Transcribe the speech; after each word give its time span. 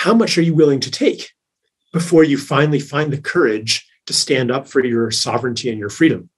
how 0.00 0.14
much 0.14 0.38
are 0.38 0.42
you 0.42 0.54
willing 0.54 0.80
to 0.80 0.90
take 0.90 1.32
before 1.92 2.24
you 2.24 2.38
finally 2.38 2.80
find 2.80 3.12
the 3.12 3.20
courage 3.20 3.86
to 4.06 4.14
stand 4.14 4.50
up 4.50 4.66
for 4.66 4.82
your 4.82 5.10
sovereignty 5.10 5.68
and 5.68 5.78
your 5.78 5.90
freedom? 5.90 6.30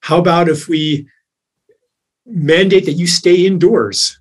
How 0.00 0.18
about 0.18 0.46
if 0.46 0.68
we 0.68 1.08
mandate 2.26 2.84
that 2.84 3.00
you 3.00 3.06
stay 3.06 3.46
indoors? 3.46 4.20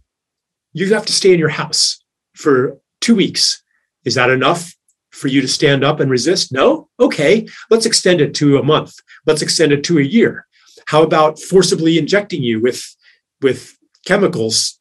You 0.71 0.93
have 0.93 1.05
to 1.07 1.11
stay 1.11 1.33
in 1.33 1.39
your 1.39 1.49
house 1.49 2.01
for 2.33 2.77
two 3.01 3.13
weeks. 3.13 3.61
Is 4.05 4.15
that 4.15 4.29
enough 4.29 4.73
for 5.09 5.27
you 5.27 5.41
to 5.41 5.47
stand 5.49 5.83
up 5.83 5.99
and 5.99 6.09
resist? 6.09 6.53
No? 6.53 6.87
Okay, 6.97 7.45
let's 7.69 7.85
extend 7.85 8.21
it 8.21 8.33
to 8.35 8.57
a 8.57 8.63
month. 8.63 8.93
Let's 9.25 9.41
extend 9.41 9.73
it 9.73 9.83
to 9.83 9.99
a 9.99 10.11
year. 10.17 10.47
How 10.85 11.03
about 11.03 11.39
forcibly 11.39 11.97
injecting 11.97 12.41
you 12.41 12.61
with, 12.61 12.95
with 13.41 13.77
chemicals 14.05 14.79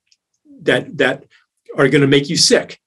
that, 0.63 0.97
that 0.99 1.25
are 1.77 1.89
going 1.89 2.03
to 2.03 2.07
make 2.07 2.29
you 2.29 2.37
sick? 2.37 2.81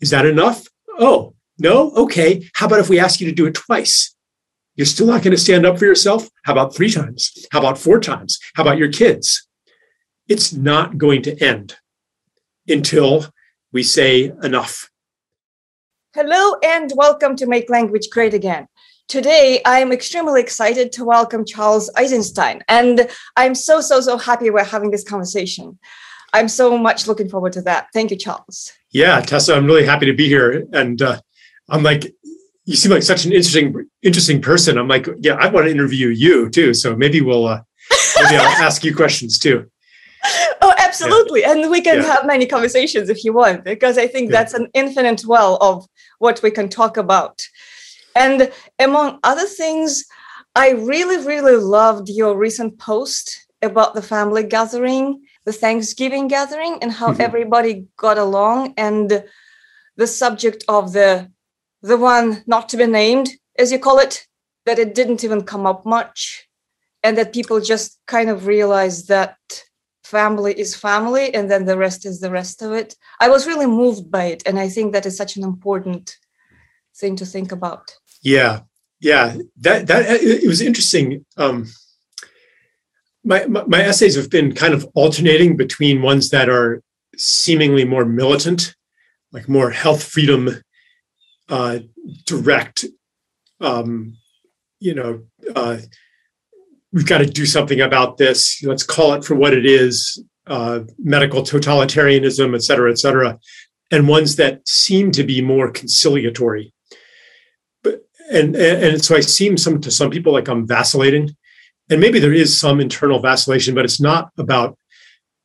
Is 0.00 0.10
that 0.10 0.26
enough? 0.26 0.66
Oh, 0.98 1.34
no? 1.58 1.90
Okay. 1.92 2.48
How 2.54 2.66
about 2.66 2.80
if 2.80 2.90
we 2.90 2.98
ask 2.98 3.20
you 3.20 3.26
to 3.28 3.34
do 3.34 3.46
it 3.46 3.54
twice? 3.54 4.14
You're 4.74 4.84
still 4.84 5.06
not 5.06 5.22
going 5.22 5.34
to 5.34 5.40
stand 5.40 5.64
up 5.64 5.78
for 5.78 5.86
yourself? 5.86 6.28
How 6.44 6.52
about 6.52 6.74
three 6.74 6.90
times? 6.90 7.46
How 7.50 7.60
about 7.60 7.78
four 7.78 7.98
times? 7.98 8.38
How 8.54 8.62
about 8.62 8.76
your 8.76 8.92
kids? 8.92 9.48
It's 10.28 10.52
not 10.52 10.98
going 10.98 11.22
to 11.22 11.42
end 11.42 11.76
until 12.68 13.26
we 13.72 13.82
say 13.82 14.32
enough. 14.42 14.90
Hello 16.14 16.56
and 16.62 16.92
welcome 16.94 17.34
to 17.36 17.46
Make 17.46 17.70
Language 17.70 18.08
Great 18.10 18.34
Again. 18.34 18.68
Today, 19.08 19.62
I 19.64 19.78
am 19.78 19.92
extremely 19.92 20.40
excited 20.40 20.92
to 20.92 21.04
welcome 21.04 21.44
Charles 21.46 21.90
Eisenstein, 21.96 22.62
and 22.68 23.08
I'm 23.36 23.54
so, 23.54 23.80
so, 23.80 24.00
so 24.00 24.18
happy 24.18 24.50
we're 24.50 24.64
having 24.64 24.90
this 24.90 25.04
conversation. 25.04 25.78
I'm 26.32 26.48
so 26.48 26.76
much 26.76 27.06
looking 27.06 27.28
forward 27.28 27.52
to 27.54 27.62
that. 27.62 27.88
Thank 27.92 28.10
you, 28.10 28.16
Charles. 28.16 28.72
Yeah, 28.90 29.20
Tessa, 29.20 29.54
I'm 29.54 29.66
really 29.66 29.86
happy 29.86 30.06
to 30.06 30.12
be 30.12 30.28
here. 30.28 30.66
And 30.72 31.00
uh, 31.00 31.20
I'm 31.68 31.82
like, 31.82 32.12
you 32.64 32.76
seem 32.76 32.92
like 32.92 33.02
such 33.02 33.24
an 33.24 33.32
interesting, 33.32 33.88
interesting 34.02 34.42
person. 34.42 34.76
I'm 34.76 34.88
like, 34.88 35.06
yeah, 35.20 35.34
I 35.34 35.48
want 35.48 35.66
to 35.66 35.70
interview 35.70 36.08
you 36.08 36.50
too. 36.50 36.74
So 36.74 36.96
maybe 36.96 37.20
we'll, 37.20 37.46
uh, 37.46 37.62
maybe 38.20 38.36
I'll 38.36 38.62
ask 38.64 38.84
you 38.84 38.94
questions 38.94 39.38
too. 39.38 39.70
Oh, 40.60 40.74
absolutely. 40.78 41.40
Yeah. 41.42 41.52
And 41.52 41.70
we 41.70 41.80
can 41.80 41.98
yeah. 41.98 42.06
have 42.06 42.26
many 42.26 42.46
conversations 42.46 43.08
if 43.08 43.24
you 43.24 43.32
want, 43.32 43.64
because 43.64 43.98
I 43.98 44.06
think 44.06 44.30
yeah. 44.30 44.38
that's 44.38 44.54
an 44.54 44.68
infinite 44.74 45.24
well 45.24 45.58
of 45.60 45.86
what 46.18 46.42
we 46.42 46.50
can 46.50 46.68
talk 46.68 46.96
about. 46.96 47.46
And 48.16 48.50
among 48.78 49.18
other 49.22 49.46
things, 49.46 50.04
I 50.54 50.70
really, 50.70 51.24
really 51.24 51.56
loved 51.56 52.08
your 52.08 52.36
recent 52.36 52.78
post 52.78 53.46
about 53.62 53.94
the 53.94 54.02
family 54.02 54.42
gathering, 54.42 55.22
the 55.46 55.52
Thanksgiving 55.52 56.28
gathering, 56.28 56.78
and 56.82 56.92
how 56.92 57.12
mm-hmm. 57.12 57.22
everybody 57.22 57.86
got 57.96 58.18
along, 58.18 58.74
and 58.76 59.24
the 59.96 60.06
subject 60.06 60.64
of 60.68 60.92
the 60.92 61.30
the 61.82 61.96
one 61.96 62.42
not 62.46 62.68
to 62.68 62.76
be 62.76 62.86
named, 62.86 63.28
as 63.58 63.70
you 63.70 63.78
call 63.78 63.98
it, 63.98 64.26
that 64.66 64.78
it 64.78 64.94
didn't 64.94 65.22
even 65.24 65.42
come 65.44 65.64
up 65.64 65.86
much, 65.86 66.48
and 67.02 67.16
that 67.16 67.32
people 67.32 67.60
just 67.60 67.98
kind 68.06 68.28
of 68.28 68.46
realized 68.46 69.08
that 69.08 69.36
family 70.04 70.52
is 70.58 70.74
family, 70.74 71.32
and 71.32 71.50
then 71.50 71.64
the 71.64 71.78
rest 71.78 72.04
is 72.04 72.20
the 72.20 72.30
rest 72.30 72.60
of 72.60 72.72
it. 72.72 72.96
I 73.20 73.28
was 73.28 73.46
really 73.46 73.66
moved 73.66 74.10
by 74.10 74.24
it, 74.24 74.42
and 74.46 74.58
I 74.58 74.68
think 74.68 74.92
that 74.92 75.06
is 75.06 75.16
such 75.16 75.36
an 75.36 75.44
important 75.44 76.16
thing 76.96 77.14
to 77.16 77.26
think 77.26 77.52
about. 77.52 77.94
Yeah, 78.22 78.60
yeah, 79.00 79.36
that 79.58 79.86
that 79.86 80.02
it 80.22 80.48
was 80.48 80.60
interesting. 80.60 81.24
Um, 81.36 81.66
my, 83.26 83.46
my, 83.46 83.82
essays 83.82 84.14
have 84.14 84.30
been 84.30 84.54
kind 84.54 84.72
of 84.72 84.88
alternating 84.94 85.56
between 85.56 86.00
ones 86.00 86.30
that 86.30 86.48
are 86.48 86.80
seemingly 87.16 87.84
more 87.84 88.04
militant, 88.04 88.74
like 89.32 89.48
more 89.48 89.70
health 89.70 90.04
freedom, 90.04 90.62
uh, 91.48 91.80
direct. 92.24 92.84
Um, 93.60 94.16
you 94.78 94.94
know, 94.94 95.24
uh, 95.54 95.78
we've 96.92 97.06
got 97.06 97.18
to 97.18 97.26
do 97.26 97.46
something 97.46 97.80
about 97.80 98.16
this. 98.16 98.62
Let's 98.62 98.84
call 98.84 99.14
it 99.14 99.24
for 99.24 99.34
what 99.34 99.54
it 99.54 99.66
is: 99.66 100.22
uh, 100.46 100.80
medical 100.98 101.42
totalitarianism, 101.42 102.54
et 102.54 102.62
cetera, 102.62 102.90
et 102.90 102.98
cetera, 102.98 103.38
and 103.90 104.08
ones 104.08 104.36
that 104.36 104.66
seem 104.68 105.10
to 105.12 105.24
be 105.24 105.42
more 105.42 105.70
conciliatory 105.70 106.72
But 107.82 108.02
and, 108.30 108.54
and 108.54 109.04
so 109.04 109.16
I 109.16 109.20
seem 109.20 109.56
some 109.56 109.80
to 109.80 109.90
some 109.90 110.10
people 110.10 110.32
like 110.32 110.48
I'm 110.48 110.66
vacillating, 110.66 111.36
and 111.90 112.00
maybe 112.00 112.18
there 112.18 112.32
is 112.32 112.58
some 112.58 112.80
internal 112.80 113.20
vacillation, 113.20 113.74
but 113.74 113.84
it's 113.84 114.00
not 114.00 114.30
about 114.38 114.78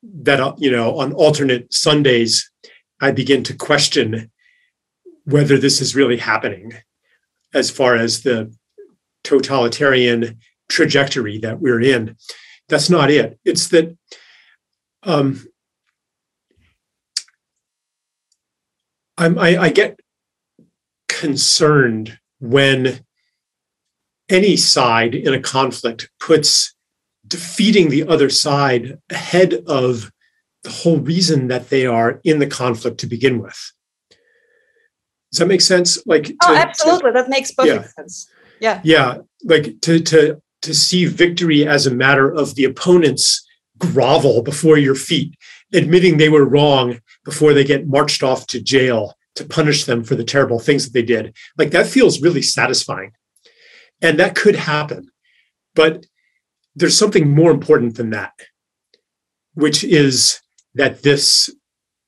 that. 0.03 0.40
Uh, 0.40 0.56
you 0.57 0.72
know, 0.72 0.97
on 1.00 1.13
alternate 1.13 1.74
Sundays, 1.74 2.50
I 3.00 3.12
begin 3.12 3.44
to 3.44 3.56
question 3.56 4.31
whether 5.25 5.57
this 5.57 5.81
is 5.81 5.96
really 5.96 6.18
happening, 6.18 6.74
as 7.53 7.69
far 7.69 7.96
as 7.96 8.24
the 8.24 8.53
totalitarian 9.24 10.40
trajectory 10.69 11.38
that 11.40 11.59
we're 11.59 11.81
in. 11.81 12.16
That's 12.69 12.90
not 12.90 13.12
it. 13.12 13.40
It's 13.46 13.68
that 13.69 13.96
um, 15.03 15.46
I, 19.18 19.57
I 19.57 19.69
get 19.69 20.00
concerned 21.07 22.18
when 22.40 23.06
any 24.31 24.56
side 24.56 25.14
in 25.14 25.34
a 25.34 25.40
conflict 25.40 26.09
puts 26.19 26.74
defeating 27.28 27.90
the 27.90 28.08
other 28.08 28.30
side 28.30 28.97
ahead 29.09 29.53
of 29.68 30.12
the 30.64 30.69
whole 30.69 31.00
reason 31.00 31.47
that 31.47 31.69
they 31.69 31.86
are 31.86 32.19
in 32.24 32.40
the 32.40 32.47
conflict 32.47 33.00
to 33.00 33.08
begin 33.08 33.42
with. 33.42 33.74
Does 35.31 35.40
that 35.40 35.47
make 35.47 35.62
sense? 35.62 36.06
Like, 36.06 36.34
oh, 36.44 36.47
to, 36.47 36.53
oh, 36.53 36.56
absolutely, 36.56 37.12
to, 37.12 37.14
that 37.14 37.30
makes 37.30 37.52
perfect 37.52 37.84
yeah. 37.84 38.03
sense. 38.03 38.30
Yeah, 38.59 38.81
yeah, 38.84 39.18
like 39.44 39.80
to 39.81 40.00
to 40.00 40.42
to 40.62 40.74
see 40.74 41.06
victory 41.06 41.68
as 41.68 41.88
a 41.88 41.92
matter 41.92 42.31
of 42.31 42.56
the 42.56 42.66
opponent's 42.66 43.48
grovel 43.80 44.44
before 44.44 44.78
your 44.78 44.94
feet, 44.94 45.34
admitting 45.74 46.18
they 46.18 46.30
were 46.30 46.46
wrong 46.46 47.00
before 47.25 47.53
they 47.53 47.63
get 47.63 47.88
marched 47.88 48.22
off 48.22 48.46
to 48.48 48.62
jail 48.62 49.16
to 49.36 49.46
punish 49.46 49.86
them 49.86 50.03
for 50.03 50.16
the 50.16 50.24
terrible 50.24 50.59
things 50.59 50.86
that 50.86 50.94
they 50.94 51.02
did. 51.02 51.36
Like 51.58 51.72
that 51.72 51.88
feels 51.88 52.22
really 52.22 52.42
satisfying. 52.42 53.13
And 54.01 54.19
that 54.19 54.35
could 54.35 54.56
happen. 54.56 55.09
But 55.75 56.06
there's 56.75 56.97
something 56.97 57.29
more 57.29 57.51
important 57.51 57.95
than 57.95 58.09
that, 58.12 58.34
which 59.53 59.84
is 59.84 60.39
that 60.75 61.03
this 61.03 61.50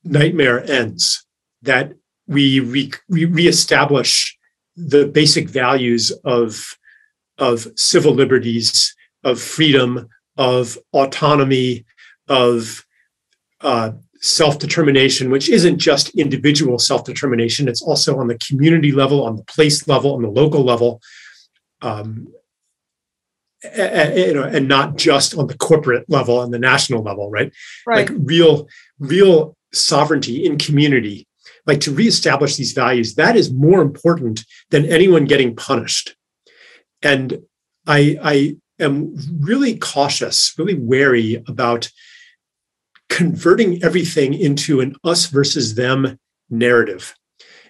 nightmare 0.03 0.63
ends, 0.69 1.25
that 1.61 1.93
we, 2.27 2.59
re- 2.59 2.91
reestablish 3.09 4.37
the 4.75 5.05
basic 5.05 5.49
values 5.49 6.11
of, 6.23 6.77
of 7.37 7.67
civil 7.75 8.13
liberties, 8.13 8.95
of 9.23 9.39
freedom, 9.39 10.07
of 10.37 10.77
autonomy, 10.93 11.85
of 12.27 12.85
uh, 13.61 13.91
self 14.21 14.57
determination, 14.57 15.29
which 15.29 15.49
isn't 15.49 15.77
just 15.77 16.09
individual 16.15 16.79
self 16.79 17.03
determination, 17.03 17.67
it's 17.67 17.81
also 17.81 18.17
on 18.17 18.27
the 18.27 18.37
community 18.37 18.91
level, 18.91 19.23
on 19.23 19.35
the 19.35 19.43
place 19.43 19.87
level, 19.87 20.15
on 20.15 20.21
the 20.21 20.29
local 20.29 20.63
level, 20.63 21.01
um, 21.83 22.27
and, 23.63 24.17
you 24.17 24.33
know, 24.33 24.44
and 24.44 24.67
not 24.67 24.97
just 24.97 25.38
on 25.38 25.47
the 25.47 25.57
corporate 25.57 26.09
level 26.09 26.41
and 26.41 26.53
the 26.53 26.59
national 26.59 27.03
level, 27.03 27.29
right? 27.29 27.53
Right. 27.85 28.09
Like 28.09 28.17
real, 28.23 28.67
real 28.99 29.55
sovereignty 29.73 30.45
in 30.45 30.57
community, 30.57 31.27
like 31.66 31.79
to 31.81 31.93
reestablish 31.93 32.55
these 32.55 32.73
values, 32.73 33.16
that 33.16 33.35
is 33.35 33.53
more 33.53 33.81
important 33.81 34.45
than 34.72 34.85
anyone 34.85 35.25
getting 35.25 35.55
punished. 35.55 36.16
And 37.01 37.39
I, 37.88 38.17
I 38.22 38.55
am 38.79 39.16
really 39.39 39.77
cautious, 39.77 40.53
really 40.57 40.75
wary 40.75 41.43
about 41.47 41.89
converting 43.09 43.83
everything 43.83 44.33
into 44.33 44.81
an 44.81 44.95
us 45.03 45.27
versus 45.27 45.75
them 45.75 46.17
narrative. 46.49 47.16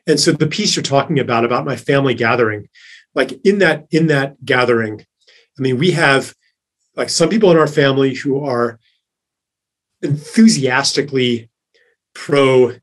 And 0.07 0.19
so 0.19 0.31
the 0.31 0.47
piece 0.47 0.75
you're 0.75 0.83
talking 0.83 1.19
about 1.19 1.45
about 1.45 1.65
my 1.65 1.75
family 1.75 2.13
gathering, 2.13 2.67
like 3.15 3.39
in 3.45 3.59
that 3.59 3.87
in 3.91 4.07
that 4.07 4.43
gathering, 4.43 5.01
I 5.57 5.61
mean, 5.61 5.77
we 5.77 5.91
have 5.91 6.33
like 6.95 7.09
some 7.09 7.29
people 7.29 7.51
in 7.51 7.57
our 7.57 7.67
family 7.67 8.13
who 8.15 8.43
are 8.43 8.79
enthusiastically 10.01 11.49
pro 12.13 12.73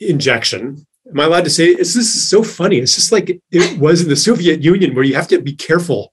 injection. 0.00 0.86
Am 1.08 1.20
I 1.20 1.24
allowed 1.24 1.44
to 1.44 1.50
say 1.50 1.74
this 1.74 1.96
is 1.96 2.28
so 2.28 2.42
funny? 2.42 2.78
It's 2.78 2.94
just 2.94 3.12
like 3.12 3.40
it 3.50 3.78
was 3.78 4.02
in 4.02 4.08
the 4.08 4.16
Soviet 4.16 4.62
Union 4.62 4.94
where 4.94 5.04
you 5.04 5.14
have 5.14 5.28
to 5.28 5.40
be 5.40 5.54
careful 5.54 6.12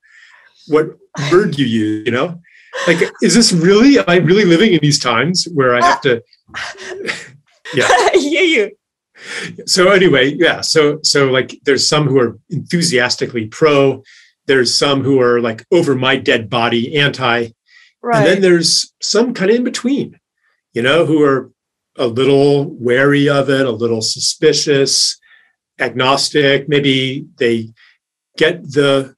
what 0.68 0.98
word 1.32 1.58
you 1.58 1.66
use, 1.66 2.06
you 2.06 2.12
know? 2.12 2.40
like 2.88 2.98
is 3.22 3.34
this 3.36 3.52
really 3.52 3.98
am 3.98 4.06
i 4.08 4.18
really 4.18 4.46
living 4.46 4.74
in 4.74 4.80
these 4.82 5.00
times 5.00 5.48
where 5.54 5.76
i 5.76 5.84
have 5.84 6.02
to 6.02 6.22
yeah 7.74 7.86
I 7.90 8.12
hear 8.20 8.44
you 8.44 8.72
so 9.66 9.92
anyway 9.92 10.34
yeah 10.34 10.62
so 10.62 11.00
so 11.04 11.28
like 11.28 11.60
there's 11.66 11.88
some 11.88 12.08
who 12.08 12.20
are 12.20 12.38
enthusiastically 12.50 13.48
pro 13.48 14.02
there's 14.48 14.74
some 14.74 15.04
who 15.04 15.22
are 15.22 15.40
like 15.42 15.66
over 15.72 15.96
my 15.96 16.16
dead 16.16 16.50
body 16.50 16.96
anti 16.98 17.48
right. 18.02 18.18
and 18.18 18.26
then 18.26 18.42
there's 18.42 18.94
some 19.02 19.34
kind 19.34 19.52
of 19.52 19.58
in 19.58 19.64
between 19.64 20.20
you 20.74 20.82
know 20.82 21.06
who 21.06 21.24
are 21.24 21.52
a 22.00 22.08
little 22.08 22.66
wary 22.76 23.30
of 23.30 23.50
it, 23.50 23.66
a 23.66 23.72
little 23.72 24.02
suspicious, 24.02 25.20
agnostic. 25.80 26.68
Maybe 26.70 27.28
they 27.38 27.70
get 28.38 28.64
the 28.64 29.16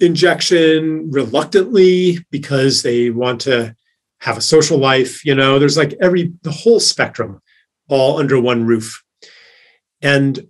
injection 0.00 1.10
reluctantly 1.10 2.18
because 2.30 2.82
they 2.82 3.10
want 3.10 3.42
to 3.42 3.76
have 4.20 4.38
a 4.38 4.42
social 4.42 4.78
life. 4.78 5.24
You 5.24 5.34
know, 5.34 5.58
there's 5.58 5.76
like 5.76 5.94
every, 6.00 6.32
the 6.42 6.50
whole 6.50 6.80
spectrum 6.80 7.40
all 7.88 8.18
under 8.18 8.40
one 8.40 8.66
roof. 8.66 9.02
And 10.02 10.48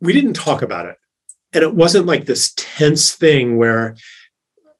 we 0.00 0.12
didn't 0.12 0.34
talk 0.34 0.62
about 0.62 0.86
it. 0.86 0.96
And 1.52 1.62
it 1.62 1.74
wasn't 1.74 2.06
like 2.06 2.26
this 2.26 2.52
tense 2.56 3.14
thing 3.14 3.56
where 3.56 3.96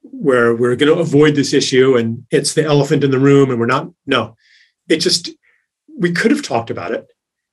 where 0.03 0.55
we're 0.55 0.77
going 0.77 0.95
to 0.95 1.01
avoid 1.01 1.35
this 1.35 1.55
issue 1.55 1.97
and 1.97 2.27
it's 2.31 2.55
the 2.55 2.65
elephant 2.65 3.03
in 3.03 3.11
the 3.11 3.19
room 3.19 3.51
and 3.51 3.59
we're 3.59 3.67
not 3.67 3.91
no 4.07 4.37
it 4.89 4.99
just 4.99 5.31
we 5.99 6.13
could 6.13 6.31
have 6.31 6.43
talked 6.43 6.71
about 6.71 6.93
it 6.93 7.07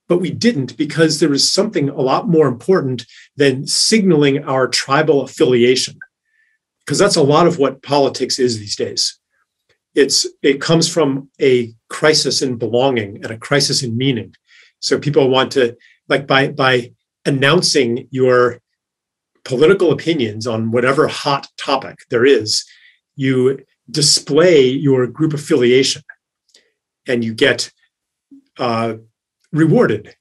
but 0.06 0.18
we 0.18 0.30
didn't 0.30 0.76
because 0.76 1.18
there 1.18 1.30
was 1.30 1.50
something 1.50 1.88
a 1.88 2.00
lot 2.00 2.28
more 2.28 2.46
important 2.46 3.06
than 3.36 3.66
signaling 3.66 4.44
our 4.44 4.68
tribal 4.68 5.22
affiliation 5.22 5.98
because 6.84 6.98
that's 6.98 7.16
a 7.16 7.22
lot 7.22 7.46
of 7.46 7.58
what 7.58 7.82
politics 7.82 8.38
is 8.38 8.58
these 8.58 8.76
days 8.76 9.18
it's 9.94 10.26
it 10.42 10.60
comes 10.60 10.88
from 10.88 11.28
a 11.40 11.72
crisis 11.88 12.42
in 12.42 12.56
belonging 12.56 13.16
and 13.16 13.30
a 13.30 13.38
crisis 13.38 13.82
in 13.82 13.96
meaning 13.96 14.34
so 14.80 14.98
people 14.98 15.28
want 15.28 15.52
to 15.52 15.76
like 16.08 16.26
by 16.26 16.48
by 16.48 16.92
announcing 17.24 18.08
your 18.10 18.60
political 19.44 19.92
opinions 19.92 20.46
on 20.46 20.70
whatever 20.70 21.08
hot 21.08 21.48
topic 21.56 21.98
there 22.10 22.24
is, 22.24 22.64
you 23.16 23.64
display 23.90 24.64
your 24.66 25.06
group 25.06 25.34
affiliation 25.34 26.02
and 27.06 27.24
you 27.24 27.34
get 27.34 27.70
uh, 28.58 28.94
rewarded 29.50 30.14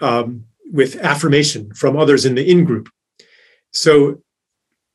um, 0.00 0.44
with 0.72 0.96
affirmation 0.96 1.72
from 1.74 1.96
others 1.96 2.24
in 2.24 2.34
the 2.34 2.48
in 2.48 2.64
group. 2.64 2.88
So 3.72 4.22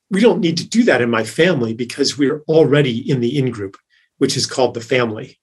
we 0.09 0.21
don't 0.21 0.39
need 0.39 0.57
to 0.57 0.67
do 0.67 0.83
that 0.83 1.01
in 1.01 1.09
my 1.09 1.23
family 1.23 1.73
because 1.73 2.17
we're 2.17 2.41
already 2.43 3.09
in 3.09 3.19
the 3.19 3.37
in 3.37 3.51
group, 3.51 3.75
which 4.17 4.37
is 4.37 4.45
called 4.45 4.73
the 4.73 4.81
family. 4.81 5.39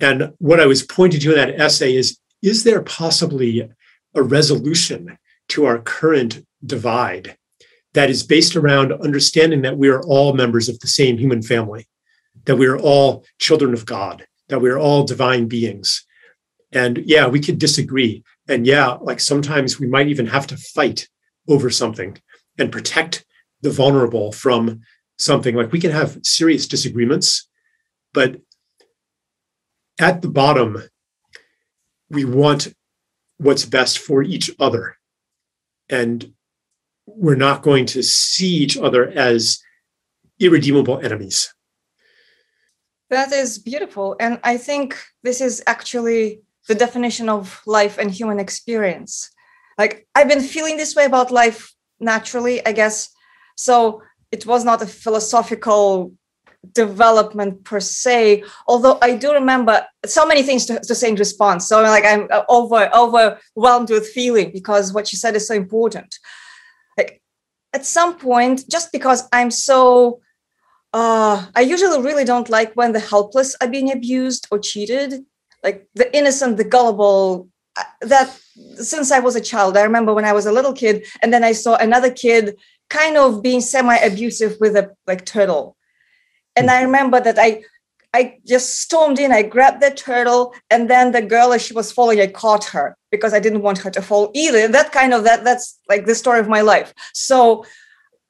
And 0.00 0.32
what 0.38 0.60
I 0.60 0.66
was 0.66 0.82
pointing 0.82 1.20
to 1.20 1.30
in 1.30 1.36
that 1.36 1.60
essay 1.60 1.94
is 1.94 2.18
is 2.42 2.64
there 2.64 2.82
possibly 2.82 3.68
a 4.14 4.22
resolution 4.22 5.18
to 5.48 5.64
our 5.64 5.78
current 5.78 6.44
divide 6.64 7.36
that 7.94 8.10
is 8.10 8.22
based 8.22 8.56
around 8.56 8.92
understanding 8.92 9.62
that 9.62 9.78
we 9.78 9.88
are 9.88 10.02
all 10.02 10.34
members 10.34 10.68
of 10.68 10.78
the 10.80 10.88
same 10.88 11.16
human 11.16 11.42
family, 11.42 11.88
that 12.44 12.56
we 12.56 12.66
are 12.66 12.78
all 12.78 13.24
children 13.38 13.72
of 13.72 13.86
God, 13.86 14.26
that 14.48 14.60
we 14.60 14.68
are 14.68 14.78
all 14.78 15.04
divine 15.04 15.46
beings. 15.46 16.04
And 16.72 16.98
yeah, 17.06 17.28
we 17.28 17.40
could 17.40 17.58
disagree. 17.58 18.24
And 18.48 18.66
yeah, 18.66 18.98
like 19.00 19.20
sometimes 19.20 19.78
we 19.78 19.86
might 19.86 20.08
even 20.08 20.26
have 20.26 20.46
to 20.48 20.56
fight 20.56 21.08
over 21.48 21.70
something 21.70 22.18
and 22.58 22.72
protect 22.72 23.24
the 23.62 23.70
vulnerable 23.70 24.32
from 24.32 24.80
something. 25.18 25.54
Like 25.54 25.72
we 25.72 25.80
can 25.80 25.92
have 25.92 26.18
serious 26.22 26.66
disagreements, 26.66 27.48
but 28.14 28.40
at 30.00 30.22
the 30.22 30.28
bottom, 30.28 30.82
we 32.08 32.24
want 32.24 32.72
what's 33.36 33.66
best 33.66 33.98
for 33.98 34.22
each 34.22 34.50
other. 34.58 34.96
And 35.90 36.32
we're 37.06 37.34
not 37.34 37.62
going 37.62 37.86
to 37.86 38.02
see 38.02 38.54
each 38.54 38.78
other 38.78 39.10
as 39.10 39.58
irredeemable 40.40 41.00
enemies. 41.00 41.52
That 43.10 43.32
is 43.32 43.58
beautiful. 43.58 44.16
And 44.18 44.40
I 44.42 44.56
think 44.56 44.96
this 45.22 45.40
is 45.40 45.62
actually 45.66 46.40
the 46.68 46.74
definition 46.74 47.28
of 47.28 47.60
life 47.66 47.98
and 47.98 48.10
human 48.10 48.40
experience. 48.40 49.30
Like, 49.76 50.06
I've 50.14 50.28
been 50.28 50.40
feeling 50.40 50.76
this 50.76 50.96
way 50.96 51.04
about 51.04 51.30
life 51.30 51.74
naturally, 52.00 52.64
I 52.64 52.72
guess. 52.72 53.10
So 53.56 54.02
it 54.32 54.46
was 54.46 54.64
not 54.64 54.82
a 54.82 54.86
philosophical 54.86 56.14
development 56.72 57.64
per 57.64 57.80
se 57.80 58.42
although 58.66 58.98
i 59.02 59.14
do 59.16 59.32
remember 59.32 59.84
so 60.06 60.26
many 60.26 60.42
things 60.42 60.66
to, 60.66 60.78
to 60.80 60.94
say 60.94 61.08
in 61.08 61.16
response. 61.16 61.66
So 61.66 61.82
like 61.82 62.04
i'm 62.04 62.28
over 62.48 62.90
overwhelmed 62.94 63.90
with 63.90 64.08
feeling 64.08 64.50
because 64.52 64.92
what 64.92 65.12
you 65.12 65.18
said 65.18 65.34
is 65.36 65.46
so 65.46 65.54
important. 65.54 66.18
Like 66.96 67.22
at 67.72 67.86
some 67.86 68.16
point 68.18 68.64
just 68.70 68.92
because 68.92 69.28
i'm 69.32 69.50
so 69.50 70.20
uh, 70.92 71.46
i 71.56 71.60
usually 71.60 72.00
really 72.00 72.24
don't 72.24 72.48
like 72.48 72.74
when 72.74 72.92
the 72.92 73.00
helpless 73.00 73.56
are 73.60 73.68
being 73.68 73.90
abused 73.90 74.46
or 74.50 74.58
cheated. 74.58 75.24
Like 75.62 75.88
the 75.94 76.14
innocent 76.16 76.56
the 76.56 76.64
gullible 76.64 77.48
uh, 77.76 77.84
that 78.02 78.38
since 78.76 79.10
i 79.10 79.18
was 79.18 79.34
a 79.34 79.40
child 79.40 79.76
i 79.76 79.82
remember 79.82 80.14
when 80.14 80.24
i 80.24 80.32
was 80.32 80.46
a 80.46 80.52
little 80.52 80.72
kid 80.72 81.04
and 81.22 81.32
then 81.32 81.42
i 81.42 81.50
saw 81.50 81.74
another 81.76 82.10
kid 82.10 82.56
kind 82.88 83.16
of 83.16 83.42
being 83.42 83.60
semi 83.60 83.96
abusive 83.96 84.56
with 84.60 84.76
a 84.76 84.94
like 85.08 85.24
turtle 85.24 85.76
and 86.56 86.70
i 86.70 86.82
remember 86.82 87.20
that 87.20 87.38
i 87.38 87.62
I 88.14 88.38
just 88.46 88.80
stormed 88.80 89.18
in. 89.18 89.32
I 89.32 89.42
grabbed 89.42 89.82
the 89.82 89.90
turtle, 89.90 90.54
and 90.70 90.88
then 90.88 91.10
the 91.10 91.20
girl, 91.20 91.52
as 91.52 91.62
she 91.62 91.74
was 91.74 91.90
falling, 91.90 92.20
I 92.20 92.28
caught 92.28 92.64
her 92.66 92.96
because 93.10 93.34
I 93.34 93.40
didn't 93.40 93.62
want 93.62 93.78
her 93.78 93.90
to 93.90 94.00
fall 94.00 94.30
either. 94.34 94.68
That 94.68 94.92
kind 94.92 95.12
of 95.12 95.24
that 95.24 95.42
that's 95.42 95.80
like 95.88 96.06
the 96.06 96.14
story 96.14 96.38
of 96.38 96.48
my 96.48 96.60
life. 96.60 96.94
So 97.12 97.66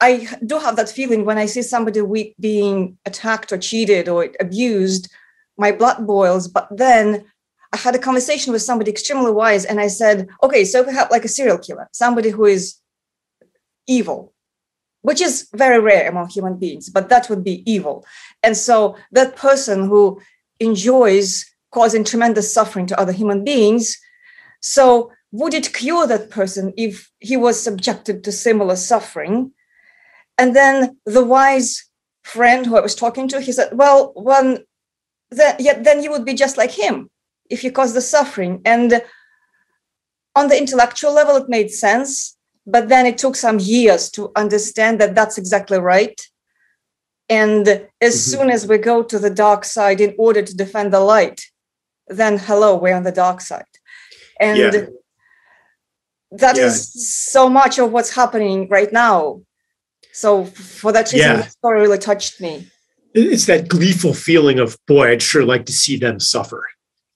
I 0.01 0.27
do 0.43 0.57
have 0.57 0.75
that 0.77 0.89
feeling 0.89 1.23
when 1.23 1.37
I 1.37 1.45
see 1.45 1.61
somebody 1.61 2.01
weak 2.01 2.33
being 2.39 2.97
attacked 3.05 3.53
or 3.53 3.59
cheated 3.59 4.09
or 4.09 4.29
abused, 4.39 5.07
my 5.55 5.71
blood 5.71 6.05
boils. 6.07 6.47
But 6.47 6.67
then 6.71 7.25
I 7.71 7.77
had 7.77 7.95
a 7.95 7.99
conversation 7.99 8.53
with 8.53 8.63
somebody 8.63 8.89
extremely 8.89 9.31
wise, 9.31 9.65
and 9.65 9.79
I 9.79 9.87
said, 9.87 10.27
okay, 10.41 10.65
so 10.65 10.81
we 10.81 10.93
have 10.93 11.11
like 11.11 11.25
a 11.25 11.35
serial 11.37 11.59
killer, 11.59 11.87
somebody 11.91 12.31
who 12.31 12.45
is 12.45 12.77
evil, 13.87 14.33
which 15.05 15.21
is 15.21 15.47
very 15.53 15.79
rare 15.79 16.09
among 16.09 16.27
human 16.29 16.57
beings, 16.57 16.89
but 16.89 17.09
that 17.09 17.29
would 17.29 17.43
be 17.43 17.63
evil. 17.71 18.03
And 18.41 18.57
so 18.57 18.97
that 19.11 19.35
person 19.35 19.87
who 19.87 20.19
enjoys 20.59 21.45
causing 21.71 22.03
tremendous 22.03 22.51
suffering 22.51 22.87
to 22.87 22.99
other 22.99 23.11
human 23.11 23.43
beings, 23.43 23.97
so 24.61 25.11
would 25.31 25.53
it 25.53 25.73
cure 25.73 26.07
that 26.07 26.31
person 26.31 26.73
if 26.75 27.11
he 27.19 27.37
was 27.37 27.61
subjected 27.61 28.23
to 28.23 28.31
similar 28.31 28.75
suffering? 28.75 29.51
And 30.39 30.55
then 30.55 30.97
the 31.05 31.23
wise 31.23 31.87
friend 32.23 32.65
who 32.65 32.75
I 32.75 32.81
was 32.81 32.95
talking 32.95 33.27
to, 33.27 33.39
he 33.39 33.51
said, 33.51 33.69
well, 33.73 34.11
when 34.15 34.63
then, 35.29 35.55
yeah, 35.59 35.77
then 35.79 36.01
you 36.01 36.09
would 36.09 36.25
be 36.25 36.33
just 36.33 36.57
like 36.57 36.71
him 36.71 37.11
if 37.51 37.63
you 37.63 37.71
cause 37.71 37.93
the 37.93 38.01
suffering. 38.01 38.61
And 38.65 39.03
on 40.35 40.47
the 40.47 40.57
intellectual 40.57 41.13
level, 41.13 41.35
it 41.35 41.47
made 41.47 41.69
sense 41.69 42.34
but 42.65 42.89
then 42.89 43.05
it 43.05 43.17
took 43.17 43.35
some 43.35 43.59
years 43.59 44.09
to 44.11 44.31
understand 44.35 44.99
that 44.99 45.15
that's 45.15 45.37
exactly 45.37 45.79
right 45.79 46.19
and 47.29 47.67
as 47.67 48.13
mm-hmm. 48.13 48.31
soon 48.31 48.49
as 48.49 48.67
we 48.67 48.77
go 48.77 49.03
to 49.03 49.17
the 49.17 49.29
dark 49.29 49.65
side 49.65 49.99
in 49.99 50.13
order 50.17 50.41
to 50.41 50.55
defend 50.55 50.93
the 50.93 50.99
light 50.99 51.45
then 52.07 52.37
hello 52.37 52.75
we're 52.75 52.95
on 52.95 53.03
the 53.03 53.11
dark 53.11 53.41
side 53.41 53.63
and 54.39 54.57
yeah. 54.57 54.85
that 56.31 56.57
yeah. 56.57 56.65
is 56.65 57.25
so 57.31 57.49
much 57.49 57.79
of 57.79 57.91
what's 57.91 58.13
happening 58.13 58.67
right 58.69 58.91
now 58.91 59.41
so 60.11 60.45
for 60.45 60.91
that 60.91 61.11
reason 61.11 61.31
yeah. 61.31 61.37
the 61.37 61.49
story 61.49 61.81
really 61.81 61.97
touched 61.97 62.39
me 62.39 62.67
it's 63.13 63.45
that 63.45 63.67
gleeful 63.67 64.13
feeling 64.13 64.59
of 64.59 64.77
boy 64.87 65.09
i'd 65.09 65.21
sure 65.21 65.45
like 65.45 65.65
to 65.65 65.73
see 65.73 65.97
them 65.97 66.19
suffer 66.19 66.67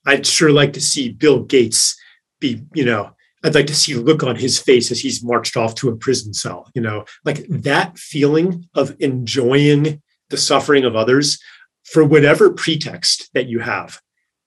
i'd 0.08 0.25
sure 0.25 0.51
like 0.51 0.74
to 0.74 0.82
see 0.82 1.12
bill 1.12 1.44
gates 1.44 1.96
be 2.39 2.63
you 2.74 2.86
know 2.86 3.12
I'd 3.43 3.55
like 3.55 3.67
to 3.67 3.75
see 3.75 3.96
look 3.96 4.24
on 4.24 4.36
his 4.36 4.60
face 4.60 4.91
as 4.91 5.00
he's 5.00 5.24
marched 5.24 5.55
off 5.55 5.75
to 5.75 5.89
a 5.89 5.96
prison 5.96 6.34
cell. 6.34 6.69
You 6.75 6.81
know, 6.81 7.05
like 7.24 7.46
that 7.48 7.98
feeling 7.98 8.67
of 8.75 8.96
enjoying 9.00 10.01
the 10.29 10.38
suffering 10.38 10.86
of 10.86 10.96
others 10.96 11.39
for 11.86 12.03
whatever 12.03 12.51
pretext 12.51 13.29
that 13.34 13.48
you 13.48 13.60
have, 13.60 14.00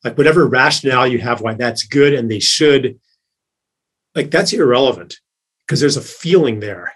like 0.04 0.16
whatever 0.18 0.46
rationale 0.46 1.06
you 1.06 1.18
have 1.18 1.40
why 1.40 1.54
that's 1.54 1.84
good 1.84 2.12
and 2.12 2.30
they 2.30 2.38
should, 2.38 3.00
like 4.14 4.30
that's 4.30 4.52
irrelevant 4.52 5.18
because 5.66 5.80
there's 5.80 5.96
a 5.96 6.02
feeling 6.02 6.61
there. 6.61 6.92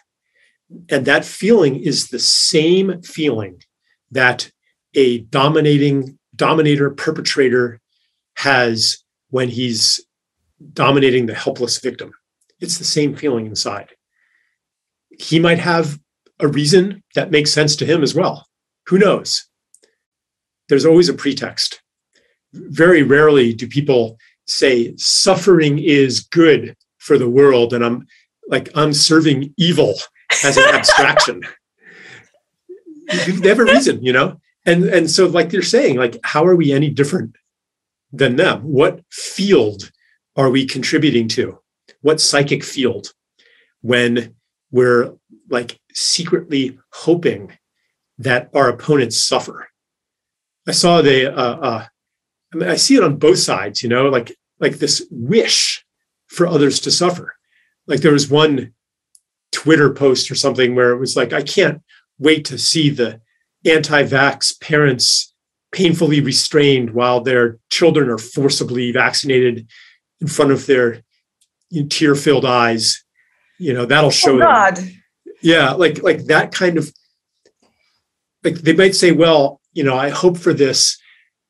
And 0.90 1.06
that 1.06 1.24
feeling 1.24 1.76
is 1.76 2.08
the 2.08 2.18
same 2.18 3.00
feeling 3.02 3.62
that 4.10 4.50
a 4.94 5.18
dominating 5.18 6.18
dominator 6.34 6.90
perpetrator 6.90 7.80
has 8.34 8.98
when 9.30 9.48
he's 9.48 10.05
dominating 10.72 11.26
the 11.26 11.34
helpless 11.34 11.78
victim. 11.78 12.12
It's 12.60 12.78
the 12.78 12.84
same 12.84 13.14
feeling 13.14 13.46
inside. 13.46 13.90
He 15.10 15.38
might 15.38 15.58
have 15.58 15.98
a 16.40 16.48
reason 16.48 17.02
that 17.14 17.30
makes 17.30 17.52
sense 17.52 17.76
to 17.76 17.86
him 17.86 18.02
as 18.02 18.14
well. 18.14 18.46
Who 18.86 18.98
knows? 18.98 19.48
There's 20.68 20.86
always 20.86 21.08
a 21.08 21.14
pretext. 21.14 21.82
Very 22.52 23.02
rarely 23.02 23.52
do 23.52 23.66
people 23.66 24.18
say 24.46 24.94
suffering 24.96 25.78
is 25.78 26.20
good 26.20 26.76
for 26.98 27.18
the 27.18 27.28
world 27.28 27.72
and 27.72 27.84
I'm 27.84 28.06
like 28.48 28.68
I'm 28.74 28.92
serving 28.92 29.52
evil 29.56 29.94
as 30.44 30.56
an 30.56 30.74
abstraction. 30.74 31.42
they 33.08 33.48
have 33.48 33.58
a 33.58 33.64
reason, 33.64 34.02
you 34.02 34.12
know? 34.12 34.40
And 34.64 34.84
and 34.84 35.10
so 35.10 35.26
like 35.26 35.52
you're 35.52 35.62
saying, 35.62 35.96
like, 35.96 36.18
how 36.24 36.44
are 36.44 36.56
we 36.56 36.72
any 36.72 36.90
different 36.90 37.36
than 38.12 38.36
them? 38.36 38.62
What 38.62 39.00
field 39.10 39.90
are 40.36 40.50
we 40.50 40.66
contributing 40.66 41.28
to? 41.28 41.58
What 42.02 42.20
psychic 42.20 42.62
field 42.62 43.12
when 43.80 44.34
we're 44.70 45.14
like 45.48 45.78
secretly 45.94 46.78
hoping 46.92 47.56
that 48.18 48.50
our 48.54 48.68
opponents 48.68 49.22
suffer? 49.22 49.68
I 50.68 50.72
saw 50.72 51.00
the, 51.00 51.32
uh, 51.32 51.56
uh, 51.56 51.86
I 52.52 52.56
mean, 52.56 52.68
I 52.68 52.76
see 52.76 52.96
it 52.96 53.02
on 53.02 53.16
both 53.16 53.38
sides, 53.38 53.82
you 53.82 53.88
know, 53.88 54.08
like, 54.08 54.36
like 54.58 54.78
this 54.78 55.06
wish 55.10 55.84
for 56.26 56.46
others 56.46 56.80
to 56.80 56.90
suffer. 56.90 57.34
Like 57.86 58.00
there 58.00 58.12
was 58.12 58.30
one 58.30 58.72
Twitter 59.52 59.92
post 59.92 60.30
or 60.30 60.34
something 60.34 60.74
where 60.74 60.90
it 60.90 60.98
was 60.98 61.16
like, 61.16 61.32
I 61.32 61.42
can't 61.42 61.82
wait 62.18 62.44
to 62.46 62.58
see 62.58 62.90
the 62.90 63.20
anti 63.64 64.02
vax 64.04 64.60
parents 64.60 65.34
painfully 65.72 66.20
restrained 66.20 66.90
while 66.90 67.20
their 67.20 67.58
children 67.70 68.08
are 68.08 68.18
forcibly 68.18 68.92
vaccinated 68.92 69.68
in 70.20 70.26
front 70.26 70.50
of 70.50 70.66
their 70.66 71.02
you 71.70 71.82
know, 71.82 71.88
tear 71.88 72.14
filled 72.14 72.44
eyes. 72.44 73.04
You 73.58 73.72
know, 73.72 73.86
that'll 73.86 74.08
oh, 74.08 74.10
show. 74.10 74.36
Oh, 74.36 74.40
God. 74.40 74.76
Them. 74.76 74.90
Yeah, 75.42 75.72
like 75.72 76.02
like 76.02 76.24
that 76.26 76.52
kind 76.52 76.78
of 76.78 76.90
like 78.42 78.56
they 78.56 78.74
might 78.74 78.94
say, 78.94 79.12
well, 79.12 79.60
you 79.72 79.84
know, 79.84 79.96
I 79.96 80.08
hope 80.08 80.38
for 80.38 80.52
this 80.52 80.98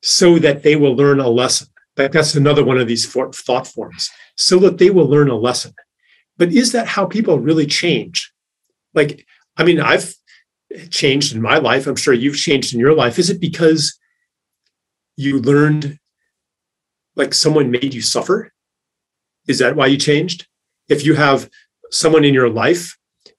so 0.01 0.39
that 0.39 0.63
they 0.63 0.75
will 0.75 0.95
learn 0.95 1.19
a 1.19 1.29
lesson. 1.29 1.67
Like 1.95 2.11
that's 2.11 2.35
another 2.35 2.63
one 2.63 2.77
of 2.77 2.87
these 2.87 3.05
thought 3.11 3.67
forms, 3.67 4.09
so 4.35 4.59
that 4.59 4.77
they 4.77 4.89
will 4.89 5.07
learn 5.07 5.29
a 5.29 5.35
lesson. 5.35 5.73
But 6.37 6.53
is 6.53 6.71
that 6.73 6.87
how 6.87 7.05
people 7.05 7.39
really 7.39 7.65
change? 7.65 8.31
Like, 8.93 9.25
I 9.55 9.63
mean, 9.63 9.79
I've 9.79 10.13
changed 10.89 11.35
in 11.35 11.41
my 11.41 11.57
life. 11.57 11.87
I'm 11.87 11.95
sure 11.95 12.13
you've 12.13 12.35
changed 12.35 12.73
in 12.73 12.79
your 12.79 12.93
life. 12.93 13.17
Is 13.17 13.29
it 13.29 13.41
because 13.41 13.97
you 15.15 15.39
learned 15.39 15.97
like 17.15 17.33
someone 17.33 17.71
made 17.71 17.93
you 17.93 18.01
suffer? 18.01 18.51
Is 19.47 19.59
that 19.59 19.75
why 19.75 19.87
you 19.87 19.97
changed? 19.97 20.47
If 20.89 21.05
you 21.05 21.15
have 21.15 21.49
someone 21.91 22.25
in 22.25 22.33
your 22.33 22.49
life 22.49 22.97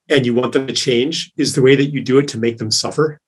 and 0.08 0.24
you 0.24 0.34
want 0.34 0.52
them 0.52 0.66
to 0.66 0.72
change, 0.72 1.32
is 1.36 1.54
the 1.54 1.62
way 1.62 1.76
that 1.76 1.86
you 1.86 2.00
do 2.00 2.18
it 2.18 2.28
to 2.28 2.38
make 2.38 2.58
them 2.58 2.70
suffer? 2.70 3.20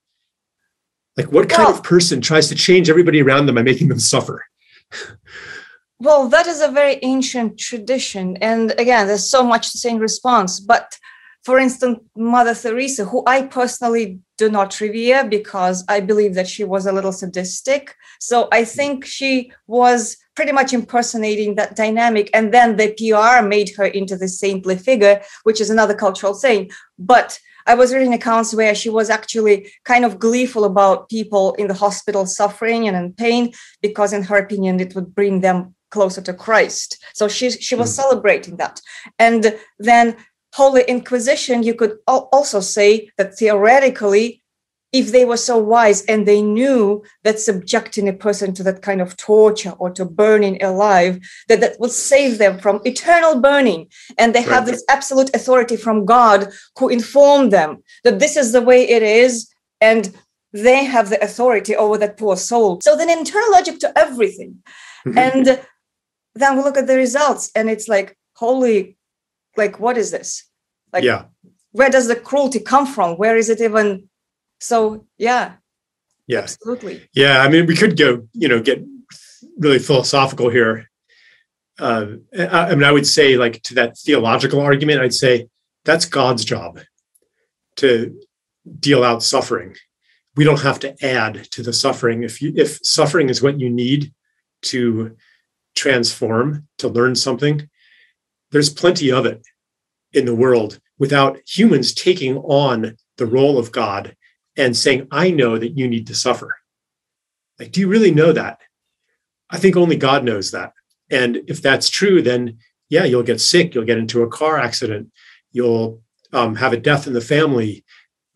Like, 1.17 1.33
what 1.33 1.49
kind 1.49 1.67
well, 1.67 1.77
of 1.77 1.83
person 1.83 2.21
tries 2.21 2.49
to 2.49 2.55
change 2.55 2.89
everybody 2.89 3.21
around 3.21 3.47
them 3.47 3.57
by 3.57 3.63
making 3.63 3.89
them 3.89 3.99
suffer? 3.99 4.45
well, 5.99 6.29
that 6.29 6.47
is 6.47 6.61
a 6.63 6.71
very 6.71 6.99
ancient 7.03 7.59
tradition. 7.59 8.37
And 8.39 8.73
again, 8.79 9.07
there's 9.07 9.31
so 9.31 9.45
much 9.45 9.73
to 9.73 9.79
say 9.79 9.91
in 9.91 9.99
response. 9.99 10.61
But 10.61 10.97
for 11.45 11.59
instance, 11.59 11.99
Mother 12.17 12.55
Teresa, 12.55 13.05
who 13.05 13.23
I 13.27 13.43
personally 13.43 14.21
do 14.37 14.51
not 14.51 14.81
revere 14.81 15.25
because 15.25 15.85
I 15.89 16.01
believe 16.01 16.35
that 16.35 16.49
she 16.49 16.65
was 16.65 16.87
a 16.87 16.93
little 16.93 17.13
sadistic. 17.13 17.95
So 18.21 18.49
I 18.53 18.65
think 18.65 19.05
she 19.05 19.53
was 19.67 20.17
pretty 20.41 20.53
much 20.53 20.73
impersonating 20.73 21.55
that 21.57 21.77
dynamic. 21.77 22.31
And 22.33 22.55
then 22.55 22.79
the 22.79 22.95
PR 22.97 23.47
made 23.47 23.71
her 23.77 23.85
into 23.85 24.17
the 24.17 24.27
saintly 24.27 24.75
figure, 24.75 25.21
which 25.43 25.61
is 25.61 25.69
another 25.69 25.93
cultural 25.93 26.33
saying. 26.33 26.71
But 26.99 27.39
I 27.67 27.75
was 27.75 27.93
reading 27.93 28.15
accounts 28.15 28.55
where 28.55 28.75
she 28.75 28.89
was 28.89 29.11
actually 29.11 29.71
kind 29.85 30.03
of 30.07 30.19
gleeful 30.19 30.65
about 30.65 31.11
people 31.11 31.53
in 31.57 31.67
the 31.69 31.75
hospital 31.75 32.25
suffering 32.25 32.89
and 32.89 32.97
in 32.97 33.13
pain 33.13 33.53
because, 33.83 34.15
in 34.15 34.23
her 34.23 34.39
opinion, 34.39 34.81
it 34.81 34.95
would 34.95 35.15
bring 35.15 35.43
them 35.43 35.75
closer 35.91 36.23
to 36.23 36.33
Christ. 36.33 36.97
So 37.13 37.29
she 37.29 37.51
she 37.51 37.75
was 37.75 37.91
mm. 37.91 37.97
celebrating 37.97 38.57
that. 38.57 38.81
And 39.19 39.59
then 39.79 40.17
Holy 40.55 40.85
Inquisition, 40.89 41.65
you 41.65 41.75
could 41.75 41.99
also 42.07 42.61
say 42.61 43.11
that 43.19 43.37
theoretically, 43.37 44.40
if 44.93 45.13
they 45.13 45.25
were 45.25 45.37
so 45.37 45.57
wise 45.57 46.05
and 46.07 46.27
they 46.27 46.43
knew 46.43 47.03
that 47.23 47.39
subjecting 47.39 48.09
a 48.09 48.13
person 48.13 48.53
to 48.55 48.63
that 48.65 48.83
kind 48.83 49.01
of 49.01 49.17
torture 49.17 49.71
or 49.79 49.91
to 49.91 50.05
burning 50.05 50.63
alive, 50.63 51.21
that 51.49 51.61
that 51.61 51.79
would 51.79 51.93
save 51.93 52.39
them 52.39 52.59
from 52.59 52.81
eternal 52.85 53.41
burning. 53.41 53.89
And 54.19 54.35
they 54.35 54.41
right. 54.41 54.49
have 54.49 54.67
this 54.67 54.85
absolute 54.89 55.35
authority 55.35 55.77
from 55.77 56.05
God 56.05 56.49
who 56.79 56.89
informed 56.89 57.53
them 57.53 57.83
that 58.05 58.19
this 58.19 58.37
is 58.37 58.53
the 58.53 58.63
way 58.63 58.89
it 58.89 59.03
is. 59.03 59.49
And 59.81 60.17
they 60.53 60.85
have 60.85 61.11
the 61.11 61.23
authority 61.23 61.77
over 61.77 61.97
that 61.99 62.17
poor 62.17 62.37
soul. 62.37 62.81
So 62.83 62.97
then 62.97 63.09
internal 63.09 63.53
logic 63.53 63.79
to 63.81 63.97
everything. 63.97 64.63
Mm-hmm. 65.07 65.19
And 65.19 65.61
then 66.35 66.57
we 66.57 66.63
look 66.63 66.77
at 66.77 66.89
the 66.89 66.97
results 66.97 67.51
and 67.55 67.71
it's 67.71 67.87
like, 67.87 68.17
holy 68.41 68.97
like 69.57 69.79
what 69.79 69.97
is 69.99 70.11
this 70.11 70.49
like 70.93 71.05
yeah 71.05 71.25
where 71.73 71.91
does 71.91 72.09
the 72.09 72.17
cruelty 72.17 72.59
come 72.59 72.87
from 72.87 73.17
where 73.17 73.37
is 73.37 73.49
it 73.51 73.61
even 73.61 74.09
so 74.61 75.07
yeah. 75.19 75.55
Yeah. 76.27 76.41
Absolutely. 76.41 77.09
Yeah 77.15 77.41
i 77.41 77.49
mean 77.49 77.67
we 77.67 77.77
could 77.77 77.97
go 77.97 78.27
you 78.33 78.49
know 78.49 78.61
get 78.61 78.85
really 79.59 79.79
philosophical 79.79 80.49
here. 80.49 80.89
Uh, 81.79 82.07
I, 82.39 82.45
I 82.45 82.75
mean 82.75 82.85
i 82.85 82.93
would 82.93 83.07
say 83.07 83.37
like 83.37 83.63
to 83.63 83.75
that 83.75 83.97
theological 83.99 84.61
argument 84.61 85.01
i'd 85.01 85.15
say 85.15 85.49
that's 85.85 86.05
god's 86.05 86.45
job 86.45 86.81
to 87.77 88.21
deal 88.79 89.03
out 89.03 89.23
suffering. 89.23 89.75
We 90.37 90.45
don't 90.45 90.61
have 90.61 90.79
to 90.81 90.95
add 91.05 91.51
to 91.53 91.63
the 91.63 91.73
suffering. 91.73 92.23
If 92.23 92.43
you 92.43 92.53
if 92.55 92.79
suffering 92.83 93.31
is 93.31 93.43
what 93.43 93.59
you 93.59 93.71
need 93.71 94.13
to 94.63 95.17
transform 95.75 96.69
to 96.79 96.89
learn 96.89 97.15
something 97.15 97.69
there's 98.51 98.73
plenty 98.73 99.11
of 99.11 99.27
it 99.27 99.47
in 100.13 100.25
the 100.25 100.35
world 100.35 100.81
without 100.99 101.39
humans 101.47 101.95
taking 101.95 102.37
on 102.39 102.97
the 103.17 103.27
role 103.27 103.59
of 103.59 103.73
God 103.73 104.17
and 104.57 104.77
saying, 104.77 105.09
I 105.11 105.31
know 105.31 105.59
that 105.59 105.77
you 105.77 105.89
need 105.89 106.07
to 106.09 106.15
suffer. 106.15 106.57
Like, 107.59 107.73
do 107.73 107.81
you 107.81 107.89
really 107.89 108.11
know 108.11 108.33
that? 108.33 108.61
I 109.51 109.59
think 109.59 109.77
only 109.77 109.97
God 109.97 110.25
knows 110.25 110.51
that. 110.53 110.73
And 111.11 111.43
if 111.47 111.61
that's 111.61 111.89
true, 111.91 112.23
then 112.23 112.59
yeah, 112.89 113.05
you'll 113.05 113.23
get 113.23 113.41
sick, 113.41 113.75
you'll 113.75 113.85
get 113.85 113.99
into 113.99 114.23
a 114.23 114.29
car 114.29 114.59
accident, 114.59 115.11
you'll 115.53 116.03
um, 116.33 116.57
have 116.57 116.73
a 116.73 116.77
death 116.77 117.07
in 117.07 117.13
the 117.13 117.21
family. 117.21 117.85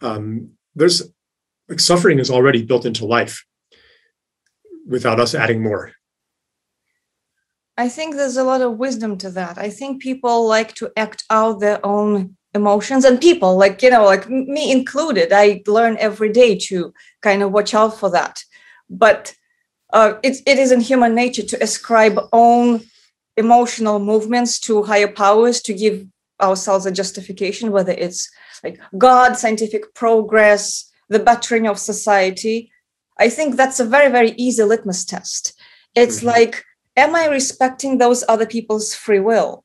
Um, 0.00 0.50
there's 0.75 1.02
like 1.68 1.80
suffering 1.80 2.18
is 2.18 2.30
already 2.30 2.62
built 2.62 2.85
into 2.85 3.06
life 3.06 3.44
without 4.87 5.21
us 5.21 5.35
adding 5.35 5.62
more. 5.62 5.92
I 7.76 7.88
think 7.88 8.14
there's 8.14 8.37
a 8.37 8.44
lot 8.44 8.61
of 8.61 8.78
wisdom 8.78 9.18
to 9.18 9.30
that. 9.30 9.59
I 9.59 9.71
think 9.71 10.00
people 10.02 10.47
like 10.47 10.75
to 10.76 10.92
act 10.97 11.25
out 11.30 11.61
their 11.61 11.85
own 11.85 12.37
emotions 12.54 13.04
and 13.04 13.20
people 13.20 13.56
like 13.56 13.82
you 13.82 13.90
know 13.90 14.04
like 14.04 14.28
me 14.28 14.70
included 14.70 15.32
i 15.32 15.62
learn 15.66 15.96
every 15.99 16.30
day 16.32 16.56
to 16.56 16.92
kind 17.23 17.42
of 17.42 17.52
watch 17.52 17.75
out 17.75 17.99
for 17.99 18.11
that 18.11 18.42
but 18.88 19.34
uh, 19.92 20.14
it, 20.25 20.38
it 20.46 20.58
is 20.58 20.73
in 20.73 20.80
human 20.80 21.14
nature 21.14 21.42
to 21.42 21.62
ascribe 21.62 22.18
own 22.32 22.80
emotional 23.37 23.99
movements 23.99 24.58
to 24.58 24.82
higher 24.82 25.11
powers 25.11 25.61
to 25.61 25.73
give 25.73 26.06
ourselves 26.40 26.87
a 26.87 26.92
justification 26.92 27.70
whether 27.70 27.92
it's 27.92 28.30
like 28.62 28.78
god 28.99 29.37
scientific 29.37 29.94
progress 29.94 30.90
the 31.08 31.18
bettering 31.18 31.66
of 31.66 31.78
society 31.78 32.70
i 33.18 33.28
think 33.28 33.56
that's 33.56 33.80
a 33.80 33.84
very 33.84 34.11
very 34.11 34.32
easy 34.32 34.62
litmus 34.62 35.04
test 35.04 35.54
it's 35.94 36.18
mm-hmm. 36.18 36.28
like 36.28 36.64
am 36.96 37.14
I 37.14 37.26
respecting 37.26 37.99
those 37.99 38.25
other 38.28 38.46
people's 38.46 38.94
free 38.94 39.20
will? 39.20 39.64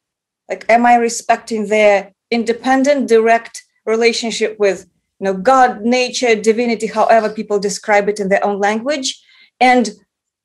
Like, 0.49 0.65
am 0.69 0.85
I 0.85 0.95
respecting 0.95 1.67
their 1.67 2.13
independent, 2.31 3.07
direct 3.07 3.63
relationship 3.85 4.57
with 4.59 4.87
you 5.19 5.25
know 5.25 5.33
God, 5.33 5.81
nature, 5.81 6.35
divinity, 6.35 6.87
however 6.87 7.29
people 7.29 7.59
describe 7.59 8.07
it 8.09 8.19
in 8.19 8.29
their 8.29 8.45
own 8.45 8.59
language? 8.59 9.21
And 9.59 9.91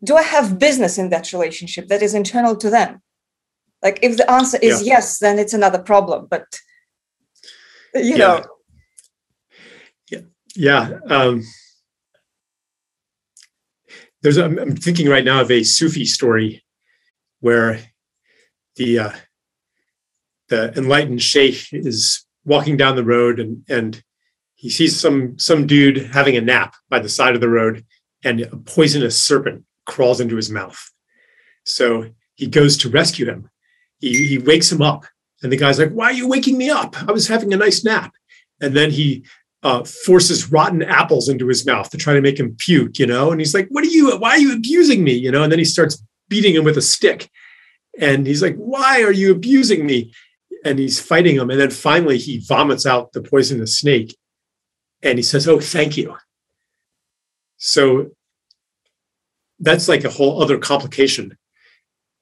do 0.03 0.17
I 0.17 0.23
have 0.23 0.59
business 0.59 0.99
in 0.99 1.11
that 1.11 1.33
relationship 1.33 1.89
that 1.89 2.03
is 2.03 2.15
internal 2.15 2.57
to 2.57 2.71
them? 2.71 3.01
Like, 3.83 3.99
if 4.03 4.17
the 4.17 4.31
answer 4.31 4.59
is 4.63 4.83
yeah. 4.83 4.95
yes, 4.95 5.19
then 5.19 5.39
it's 5.39 5.53
another 5.53 5.79
problem. 5.79 6.27
But 6.29 6.47
you 7.95 8.17
yeah. 8.17 8.17
know, 8.17 8.45
yeah, 10.11 10.21
yeah. 10.57 10.99
Um, 11.09 11.43
there's, 14.23 14.39
a, 14.39 14.47
I'm 14.47 14.75
thinking 14.75 15.09
right 15.09 15.25
now 15.25 15.43
of 15.43 15.51
a 15.51 15.63
Sufi 15.65 16.07
story 16.07 16.65
where 17.41 17.79
the 18.77 18.99
uh, 18.99 19.13
the 20.55 20.79
enlightened 20.79 21.21
sheikh 21.21 21.67
is 21.73 22.25
walking 22.45 22.77
down 22.77 22.97
the 22.97 23.05
road 23.05 23.41
and 23.41 23.63
and 23.69 24.03
he 24.55 24.71
sees 24.71 24.99
some 24.99 25.39
some 25.39 25.67
dude 25.67 25.99
having 26.19 26.37
a 26.37 26.41
nap 26.41 26.75
by 26.89 26.99
the 26.99 27.09
side 27.09 27.35
of 27.35 27.41
the 27.41 27.49
road 27.49 27.85
and 28.23 28.41
a 28.41 28.57
poisonous 28.57 29.19
serpent 29.19 29.65
crawls 29.87 30.21
into 30.21 30.37
his 30.37 30.51
mouth 30.51 30.81
so 31.65 32.09
he 32.35 32.47
goes 32.47 32.77
to 32.77 32.89
rescue 32.89 33.27
him 33.27 33.51
he, 33.99 34.27
he 34.27 34.39
wakes 34.39 34.71
him 34.71 34.83
up 34.83 35.05
and 35.43 35.51
the 35.51 35.57
guy's 35.57 35.79
like 35.79 35.91
why 35.91 36.07
are 36.07 36.21
you 36.21 36.29
waking 36.29 36.57
me 36.57 36.71
up 36.71 36.97
i 37.09 37.13
was 37.13 37.27
having 37.29 37.53
a 37.53 37.57
nice 37.57 37.85
nap 37.85 38.13
and 38.61 38.77
then 38.77 38.91
he 38.91 39.25
uh, 39.65 39.83
forces 39.83 40.53
rotten 40.53 40.83
apples 40.83 41.29
into 41.29 41.49
his 41.49 41.65
mouth 41.67 41.89
to 41.89 41.97
try 41.97 42.13
to 42.13 42.21
make 42.21 42.39
him 42.39 42.55
puke, 42.59 42.99
you 42.99 43.07
know. 43.07 43.33
And 43.33 43.41
he's 43.41 43.55
like, 43.55 43.67
"What 43.71 43.83
are 43.83 43.89
you? 43.89 44.15
Why 44.19 44.33
are 44.33 44.39
you 44.39 44.55
abusing 44.55 45.03
me?" 45.03 45.15
You 45.15 45.33
know. 45.33 45.43
And 45.43 45.51
then 45.51 45.59
he 45.59 45.65
starts 45.65 46.05
beating 46.29 46.55
him 46.55 46.65
with 46.65 46.77
a 46.77 46.83
stick. 46.83 47.31
And 47.99 48.27
he's 48.27 48.43
like, 48.43 48.57
Why 48.57 49.03
are 49.03 49.13
you 49.13 49.33
abusing 49.33 49.87
me? 49.87 50.13
And 50.65 50.79
he's 50.79 51.01
fighting 51.01 51.37
him. 51.37 51.51
And 51.51 51.61
then 51.61 51.71
finally, 51.71 52.19
he 52.19 52.39
vomits 52.39 52.87
out 52.87 53.13
the 53.13 53.23
poisonous 53.23 53.79
snake 53.79 54.17
and 55.03 55.19
he 55.19 55.23
says, 55.23 55.47
Oh, 55.47 55.61
thank 55.61 55.97
you. 55.97 56.17
So 57.59 58.11
that's 59.61 59.89
like 59.89 60.05
a 60.05 60.11
whole 60.11 60.43
other 60.43 60.59
complication. 60.59 61.37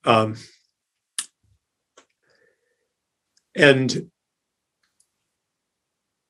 Um, 0.05 0.37
and 3.55 4.11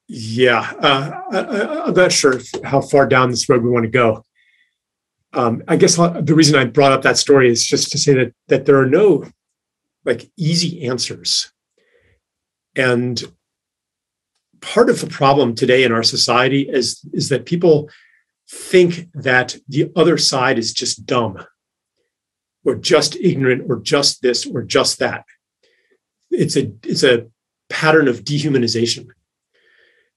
yeah, 0.09 0.73
uh, 0.79 1.21
I, 1.33 1.89
am 1.89 1.95
not 1.95 2.13
sure 2.13 2.41
how 2.65 2.81
far 2.81 3.07
down 3.07 3.31
this 3.31 3.49
road 3.49 3.63
we 3.63 3.71
want 3.71 3.85
to 3.85 3.91
go. 3.91 4.25
Um, 5.33 5.63
I 5.67 5.77
guess 5.77 5.97
the 5.97 6.35
reason 6.35 6.57
I 6.57 6.65
brought 6.65 6.93
up 6.93 7.03
that 7.03 7.17
story 7.17 7.51
is 7.51 7.67
just 7.67 7.91
to 7.93 7.99
say 7.99 8.13
that 8.15 8.35
that 8.49 8.67
there 8.67 8.79
are 8.79 8.87
no 8.87 9.25
like 10.05 10.31
easy 10.37 10.87
answers, 10.87 11.52
and 12.77 13.23
part 14.61 14.89
of 14.89 15.01
the 15.01 15.07
problem 15.07 15.55
today 15.55 15.85
in 15.85 15.93
our 15.93 16.03
society 16.03 16.63
is 16.69 17.05
is 17.13 17.29
that 17.29 17.47
people 17.47 17.91
think 18.49 19.09
that 19.15 19.57
the 19.69 19.91
other 19.97 20.19
side 20.19 20.59
is 20.59 20.73
just 20.73 21.07
dumb, 21.07 21.45
or 22.65 22.75
just 22.75 23.17
ignorant, 23.17 23.65
or 23.69 23.81
just 23.81 24.23
this, 24.23 24.47
or 24.47 24.63
just 24.63 24.99
that. 24.99 25.25
It's 26.31 26.57
a 26.57 26.73
it's 26.85 27.03
a 27.03 27.27
pattern 27.69 28.09
of 28.09 28.25
dehumanization 28.25 29.09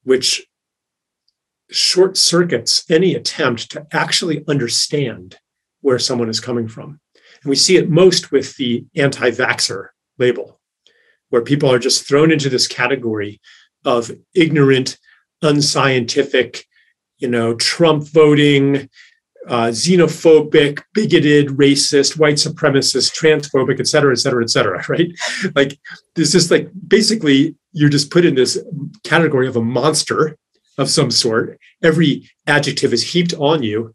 which 0.05 0.47
short 1.69 2.15
circuits 2.15 2.85
any 2.89 3.15
attempt 3.15 3.71
to 3.71 3.85
actually 3.91 4.45
understand 4.47 5.37
where 5.81 5.99
someone 5.99 6.29
is 6.29 6.39
coming 6.39 6.67
from. 6.67 6.99
And 7.43 7.49
we 7.49 7.55
see 7.55 7.75
it 7.75 7.89
most 7.89 8.31
with 8.31 8.55
the 8.55 8.85
anti 8.95 9.31
vaxxer 9.31 9.87
label, 10.17 10.59
where 11.35 11.43
people 11.43 11.69
are 11.69 11.77
just 11.77 12.07
thrown 12.07 12.31
into 12.31 12.47
this 12.47 12.65
category 12.65 13.41
of 13.83 14.09
ignorant, 14.33 14.97
unscientific, 15.41 16.63
you 17.17 17.27
know, 17.27 17.53
Trump 17.55 18.07
voting, 18.07 18.89
uh, 19.49 19.67
xenophobic, 19.67 20.81
bigoted, 20.93 21.49
racist, 21.49 22.17
white 22.17 22.35
supremacist, 22.35 23.13
transphobic, 23.13 23.81
et 23.81 23.87
cetera, 23.87 24.13
et 24.13 24.19
cetera, 24.19 24.41
et 24.41 24.49
cetera, 24.49 24.81
right? 24.89 25.09
Like, 25.55 25.77
this 26.15 26.33
is 26.33 26.49
like 26.49 26.69
basically 26.87 27.57
you're 27.73 27.89
just 27.89 28.11
put 28.11 28.23
in 28.23 28.35
this 28.35 28.57
category 29.03 29.49
of 29.49 29.57
a 29.57 29.61
monster 29.61 30.37
of 30.77 30.89
some 30.89 31.11
sort. 31.11 31.59
Every 31.83 32.31
adjective 32.47 32.93
is 32.93 33.11
heaped 33.11 33.33
on 33.33 33.61
you, 33.61 33.93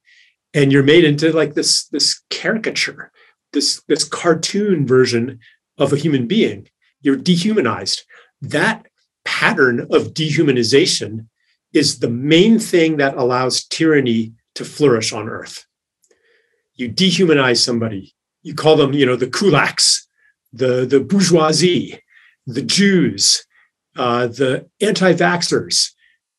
and 0.53 0.71
you're 0.71 0.83
made 0.83 1.05
into 1.05 1.33
like 1.33 1.55
this 1.55 1.89
this 1.89 2.21
caricature, 2.29 3.11
this 3.55 3.81
this 3.89 4.05
cartoon 4.05 4.87
version 4.87 5.41
of 5.79 5.95
a 5.95 5.97
human 5.97 6.27
being. 6.27 6.69
You're 7.01 7.17
dehumanized. 7.17 8.03
That 8.43 8.87
pattern 9.25 9.81
of 9.91 10.15
dehumanization 10.15 11.27
is 11.73 11.99
the 11.99 12.11
main 12.11 12.59
thing 12.59 12.97
that 12.97 13.17
allows 13.17 13.65
tyranny 13.65 14.33
to 14.55 14.65
flourish 14.65 15.13
on 15.13 15.29
earth. 15.29 15.67
You 16.75 16.91
dehumanize 16.91 17.59
somebody. 17.59 18.15
You 18.43 18.55
call 18.55 18.77
them, 18.77 18.93
you 18.93 19.07
know, 19.07 19.17
the 19.17 19.27
kulaks, 19.27 20.01
the, 20.53 20.87
the 20.87 21.01
bourgeoisie, 21.01 22.01
the 22.47 22.63
Jews, 22.63 23.45
uh, 23.97 24.27
the 24.27 24.69
anti-vaxxers, 24.81 25.91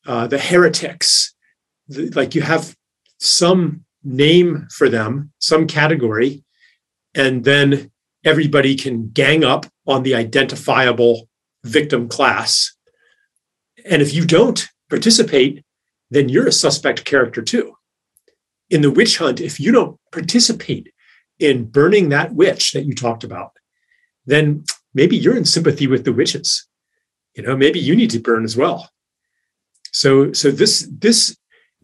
uh, 0.06 0.27
the 0.27 0.39
heretics. 0.39 1.34
The, 1.88 2.10
like 2.10 2.36
you 2.36 2.41
have 2.41 2.75
some 3.20 3.86
name 4.03 4.68
for 4.72 4.89
them, 4.89 5.32
some 5.39 5.68
category, 5.68 6.44
and 7.13 7.44
then 7.44 7.91
everybody 8.25 8.75
can 8.75 9.10
gang 9.10 9.44
up 9.44 9.65
on 9.88 10.03
the 10.03 10.15
identifiable 10.15 11.29
victim 11.63 12.07
class. 12.07 12.73
And 13.85 14.01
if 14.01 14.13
you 14.13 14.25
don't 14.25 14.67
participate, 14.89 15.63
then 16.09 16.29
you're 16.29 16.47
a 16.47 16.51
suspect 16.51 17.05
character 17.05 17.41
too. 17.41 17.75
In 18.69 18.81
the 18.81 18.91
witch 18.91 19.17
hunt, 19.17 19.41
if 19.41 19.59
you 19.59 19.71
don't 19.71 20.00
participate 20.11 20.91
in 21.39 21.65
burning 21.65 22.09
that 22.09 22.33
witch 22.33 22.73
that 22.73 22.85
you 22.85 22.93
talked 22.93 23.23
about, 23.23 23.51
then 24.25 24.63
maybe 24.93 25.17
you're 25.17 25.38
in 25.38 25.45
sympathy 25.45 25.88
with 25.88 26.05
the 26.05 26.13
witches 26.13 26.67
you 27.35 27.43
know 27.43 27.55
maybe 27.55 27.79
you 27.79 27.95
need 27.95 28.09
to 28.09 28.19
burn 28.19 28.43
as 28.43 28.58
well 28.58 28.89
so 29.91 30.32
so 30.34 30.51
this 30.51 30.88
this 30.91 31.38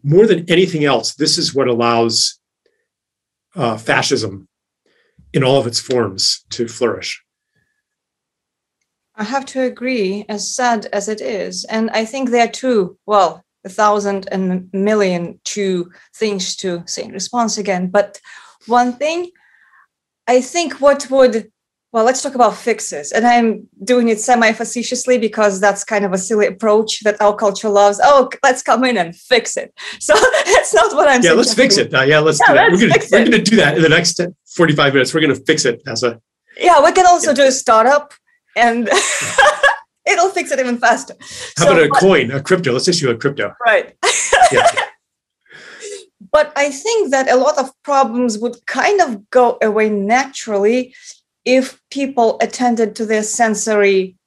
more 0.03 0.27
than 0.27 0.49
anything 0.49 0.85
else 0.85 1.15
this 1.15 1.37
is 1.37 1.53
what 1.53 1.67
allows 1.67 2.39
uh, 3.55 3.77
fascism 3.77 4.47
in 5.33 5.43
all 5.43 5.59
of 5.59 5.67
its 5.67 5.79
forms 5.79 6.45
to 6.49 6.67
flourish 6.67 7.23
i 9.17 9.23
have 9.23 9.45
to 9.45 9.61
agree 9.61 10.25
as 10.29 10.53
sad 10.55 10.87
as 10.93 11.07
it 11.07 11.21
is 11.21 11.65
and 11.65 11.89
i 11.91 12.05
think 12.05 12.29
there 12.29 12.45
are 12.45 12.51
two 12.51 12.97
well 13.05 13.43
a 13.65 13.69
thousand 13.69 14.27
and 14.31 14.69
million 14.73 15.39
two 15.43 15.91
things 16.15 16.55
to 16.55 16.83
say 16.85 17.03
in 17.03 17.11
response 17.11 17.57
again 17.57 17.87
but 17.87 18.19
one 18.67 18.93
thing 18.93 19.29
i 20.27 20.39
think 20.41 20.79
what 20.79 21.09
would 21.09 21.51
well, 21.93 22.03
let's 22.03 22.21
talk 22.21 22.35
about 22.35 22.55
fixes. 22.55 23.11
And 23.11 23.25
I'm 23.25 23.67
doing 23.83 24.09
it 24.09 24.19
semi 24.19 24.51
facetiously 24.51 25.17
because 25.17 25.59
that's 25.59 25.83
kind 25.83 26.03
of 26.03 26.11
a 26.11 26.17
silly 26.17 26.45
approach 26.45 26.99
that 27.01 27.19
our 27.21 27.33
culture 27.35 27.69
loves. 27.69 27.99
Oh, 28.03 28.29
let's 28.43 28.61
come 28.61 28.83
in 28.83 28.97
and 28.97 29.15
fix 29.15 29.57
it. 29.57 29.73
So 29.99 30.13
that's 30.13 30.73
not 30.73 30.93
what 30.95 31.07
I'm 31.07 31.21
saying. 31.21 31.33
yeah, 31.33 31.37
let's 31.37 31.53
fix 31.53 31.77
it. 31.77 31.93
Uh, 31.93 32.03
yeah, 32.03 32.19
let's 32.19 32.39
yeah, 32.39 32.47
do 32.47 32.53
that. 32.53 32.71
We're 32.71 32.79
gonna, 32.87 33.03
we're 33.11 33.23
gonna 33.23 33.43
do 33.43 33.55
that 33.55 33.77
in 33.77 33.81
the 33.81 33.89
next 33.89 34.21
45 34.55 34.93
minutes. 34.93 35.13
We're 35.13 35.21
gonna 35.21 35.35
fix 35.35 35.65
it, 35.65 35.83
Tessa. 35.83 36.21
Yeah, 36.57 36.83
we 36.83 36.91
can 36.91 37.07
also 37.07 37.31
yeah. 37.31 37.35
do 37.35 37.43
a 37.47 37.51
startup 37.51 38.13
and 38.57 38.89
it'll 40.05 40.29
fix 40.29 40.51
it 40.51 40.59
even 40.59 40.77
faster. 40.77 41.15
How 41.57 41.65
so, 41.65 41.71
about 41.71 41.83
a 41.83 41.89
but, 41.89 41.99
coin, 41.99 42.31
a 42.31 42.41
crypto? 42.41 42.73
Let's 42.73 42.87
issue 42.87 43.09
a 43.09 43.15
crypto. 43.15 43.53
Right. 43.65 43.95
yeah. 44.51 44.69
But 46.31 46.51
I 46.55 46.71
think 46.71 47.11
that 47.11 47.31
a 47.31 47.37
lot 47.37 47.57
of 47.57 47.71
problems 47.83 48.37
would 48.37 48.65
kind 48.65 48.99
of 49.01 49.29
go 49.29 49.57
away 49.61 49.89
naturally 49.89 50.93
if 51.45 51.79
people 51.89 52.37
attended 52.41 52.95
to 52.95 53.05
their 53.05 53.23
sensory, 53.23 54.17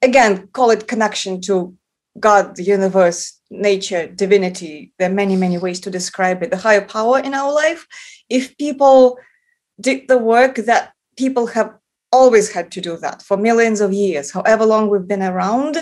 again, 0.00 0.48
call 0.52 0.70
it 0.70 0.88
connection 0.88 1.40
to 1.42 1.76
God, 2.18 2.56
the 2.56 2.62
universe, 2.62 3.38
nature, 3.50 4.06
divinity, 4.06 4.92
there 4.98 5.10
are 5.10 5.14
many, 5.14 5.36
many 5.36 5.58
ways 5.58 5.80
to 5.80 5.90
describe 5.90 6.42
it, 6.42 6.50
the 6.50 6.56
higher 6.56 6.80
power 6.80 7.18
in 7.18 7.34
our 7.34 7.52
life. 7.52 7.86
If 8.30 8.56
people 8.56 9.18
did 9.80 10.08
the 10.08 10.18
work 10.18 10.56
that 10.56 10.92
people 11.16 11.48
have 11.48 11.74
always 12.12 12.52
had 12.52 12.70
to 12.72 12.80
do 12.80 12.96
that 12.98 13.22
for 13.22 13.36
millions 13.36 13.80
of 13.80 13.92
years, 13.92 14.30
however 14.30 14.64
long 14.64 14.88
we've 14.88 15.08
been 15.08 15.22
around, 15.22 15.78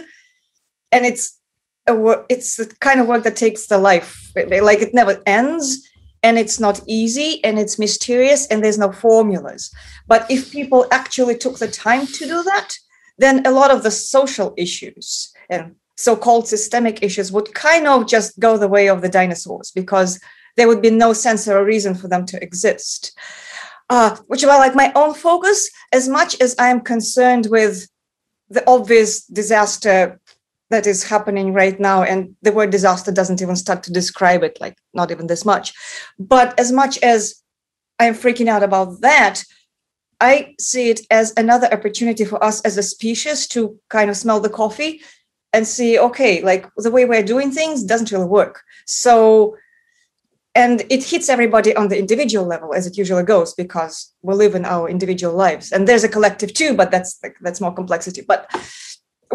and 0.92 1.04
it's 1.04 1.38
a 1.86 1.94
work, 1.94 2.26
it's 2.28 2.56
the 2.56 2.66
kind 2.80 3.00
of 3.00 3.06
work 3.06 3.24
that 3.24 3.36
takes 3.36 3.66
the 3.66 3.78
life, 3.78 4.32
like 4.36 4.80
it 4.80 4.94
never 4.94 5.20
ends 5.26 5.86
and 6.22 6.38
it's 6.38 6.60
not 6.60 6.80
easy 6.86 7.42
and 7.44 7.58
it's 7.58 7.78
mysterious 7.78 8.46
and 8.48 8.62
there's 8.62 8.78
no 8.78 8.92
formulas. 8.92 9.72
But 10.06 10.30
if 10.30 10.52
people 10.52 10.86
actually 10.90 11.36
took 11.36 11.58
the 11.58 11.68
time 11.68 12.06
to 12.06 12.26
do 12.26 12.42
that, 12.42 12.74
then 13.18 13.46
a 13.46 13.50
lot 13.50 13.70
of 13.70 13.82
the 13.82 13.90
social 13.90 14.54
issues 14.56 15.32
and 15.48 15.74
so-called 15.96 16.48
systemic 16.48 17.02
issues 17.02 17.32
would 17.32 17.52
kind 17.54 17.86
of 17.86 18.06
just 18.06 18.38
go 18.38 18.56
the 18.56 18.68
way 18.68 18.88
of 18.88 19.02
the 19.02 19.08
dinosaurs 19.08 19.70
because 19.74 20.20
there 20.56 20.68
would 20.68 20.82
be 20.82 20.90
no 20.90 21.12
sense 21.12 21.46
or 21.46 21.64
reason 21.64 21.94
for 21.94 22.08
them 22.08 22.26
to 22.26 22.42
exist. 22.42 23.12
Uh, 23.90 24.16
which 24.28 24.42
is 24.42 24.48
like 24.48 24.74
my 24.74 24.92
own 24.94 25.12
focus, 25.12 25.68
as 25.92 26.08
much 26.08 26.40
as 26.40 26.54
I 26.58 26.68
am 26.68 26.80
concerned 26.80 27.48
with 27.50 27.86
the 28.48 28.62
obvious 28.70 29.26
disaster 29.26 30.20
that 30.70 30.86
is 30.86 31.02
happening 31.02 31.52
right 31.52 31.78
now. 31.80 32.02
And 32.04 32.36
the 32.42 32.52
word 32.52 32.70
disaster 32.70 33.10
doesn't 33.12 33.42
even 33.42 33.56
start 33.56 33.82
to 33.82 33.92
describe 33.92 34.44
it 34.44 34.58
like 34.60 34.78
not 34.94 35.10
even 35.10 35.26
this 35.26 35.44
much. 35.44 35.74
But 36.18 36.58
as 36.58 36.72
much 36.72 36.98
as 36.98 37.34
i 38.00 38.06
am 38.06 38.14
freaking 38.14 38.48
out 38.48 38.62
about 38.62 39.00
that 39.02 39.44
i 40.20 40.54
see 40.58 40.88
it 40.88 41.00
as 41.10 41.32
another 41.36 41.68
opportunity 41.72 42.24
for 42.24 42.42
us 42.42 42.60
as 42.62 42.76
a 42.76 42.82
species 42.82 43.46
to 43.46 43.78
kind 43.90 44.10
of 44.10 44.16
smell 44.16 44.40
the 44.40 44.48
coffee 44.48 45.02
and 45.52 45.66
see 45.66 45.98
okay 45.98 46.42
like 46.42 46.66
the 46.76 46.90
way 46.90 47.04
we're 47.04 47.22
doing 47.22 47.50
things 47.50 47.84
doesn't 47.84 48.12
really 48.12 48.26
work. 48.26 48.62
So 48.86 49.56
and 50.54 50.82
it 50.90 51.04
hits 51.04 51.28
everybody 51.28 51.74
on 51.76 51.88
the 51.88 51.98
individual 51.98 52.44
level 52.44 52.74
as 52.74 52.86
it 52.86 52.98
usually 52.98 53.22
goes 53.22 53.54
because 53.54 54.12
we 54.22 54.34
live 54.34 54.54
in 54.54 54.64
our 54.64 54.88
individual 54.88 55.34
lives 55.34 55.72
and 55.72 55.86
there's 55.86 56.04
a 56.04 56.08
collective 56.08 56.52
too 56.52 56.74
but 56.74 56.90
that's 56.90 57.18
like 57.22 57.36
that's 57.40 57.60
more 57.60 57.74
complexity 57.74 58.20
but 58.20 58.50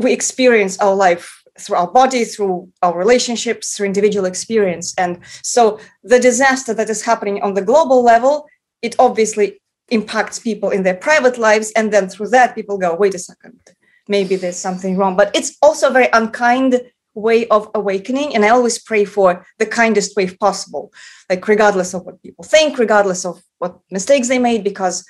we 0.01 0.11
experience 0.11 0.77
our 0.79 0.95
life 0.95 1.41
through 1.59 1.77
our 1.77 1.91
body, 1.91 2.25
through 2.25 2.69
our 2.81 2.97
relationships, 2.97 3.75
through 3.75 3.85
individual 3.85 4.25
experience. 4.25 4.93
And 4.97 5.19
so 5.41 5.79
the 6.03 6.19
disaster 6.19 6.73
that 6.73 6.89
is 6.89 7.03
happening 7.03 7.41
on 7.41 7.53
the 7.53 7.61
global 7.61 8.03
level, 8.03 8.47
it 8.81 8.95
obviously 8.99 9.61
impacts 9.89 10.39
people 10.39 10.69
in 10.69 10.83
their 10.83 10.95
private 10.95 11.37
lives. 11.37 11.71
And 11.75 11.93
then 11.93 12.09
through 12.09 12.29
that, 12.29 12.55
people 12.55 12.77
go, 12.77 12.95
wait 12.95 13.15
a 13.15 13.19
second, 13.19 13.59
maybe 14.07 14.35
there's 14.35 14.57
something 14.57 14.97
wrong. 14.97 15.15
But 15.15 15.33
it's 15.35 15.57
also 15.61 15.89
very 15.91 16.09
unkind 16.11 16.81
way 17.15 17.47
of 17.47 17.69
awakening. 17.73 18.35
And 18.35 18.45
I 18.45 18.49
always 18.49 18.77
pray 18.77 19.05
for 19.05 19.45
the 19.57 19.65
kindest 19.65 20.15
way 20.15 20.29
possible, 20.29 20.93
like 21.29 21.47
regardless 21.47 21.93
of 21.93 22.05
what 22.05 22.21
people 22.21 22.43
think, 22.43 22.77
regardless 22.77 23.25
of 23.25 23.41
what 23.59 23.79
mistakes 23.89 24.27
they 24.27 24.39
made, 24.39 24.63
because 24.63 25.05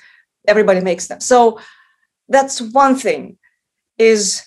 everybody 0.48 0.80
makes 0.80 1.08
them. 1.08 1.20
So 1.20 1.60
that's 2.28 2.60
one 2.60 2.96
thing 2.96 3.38
is 3.98 4.42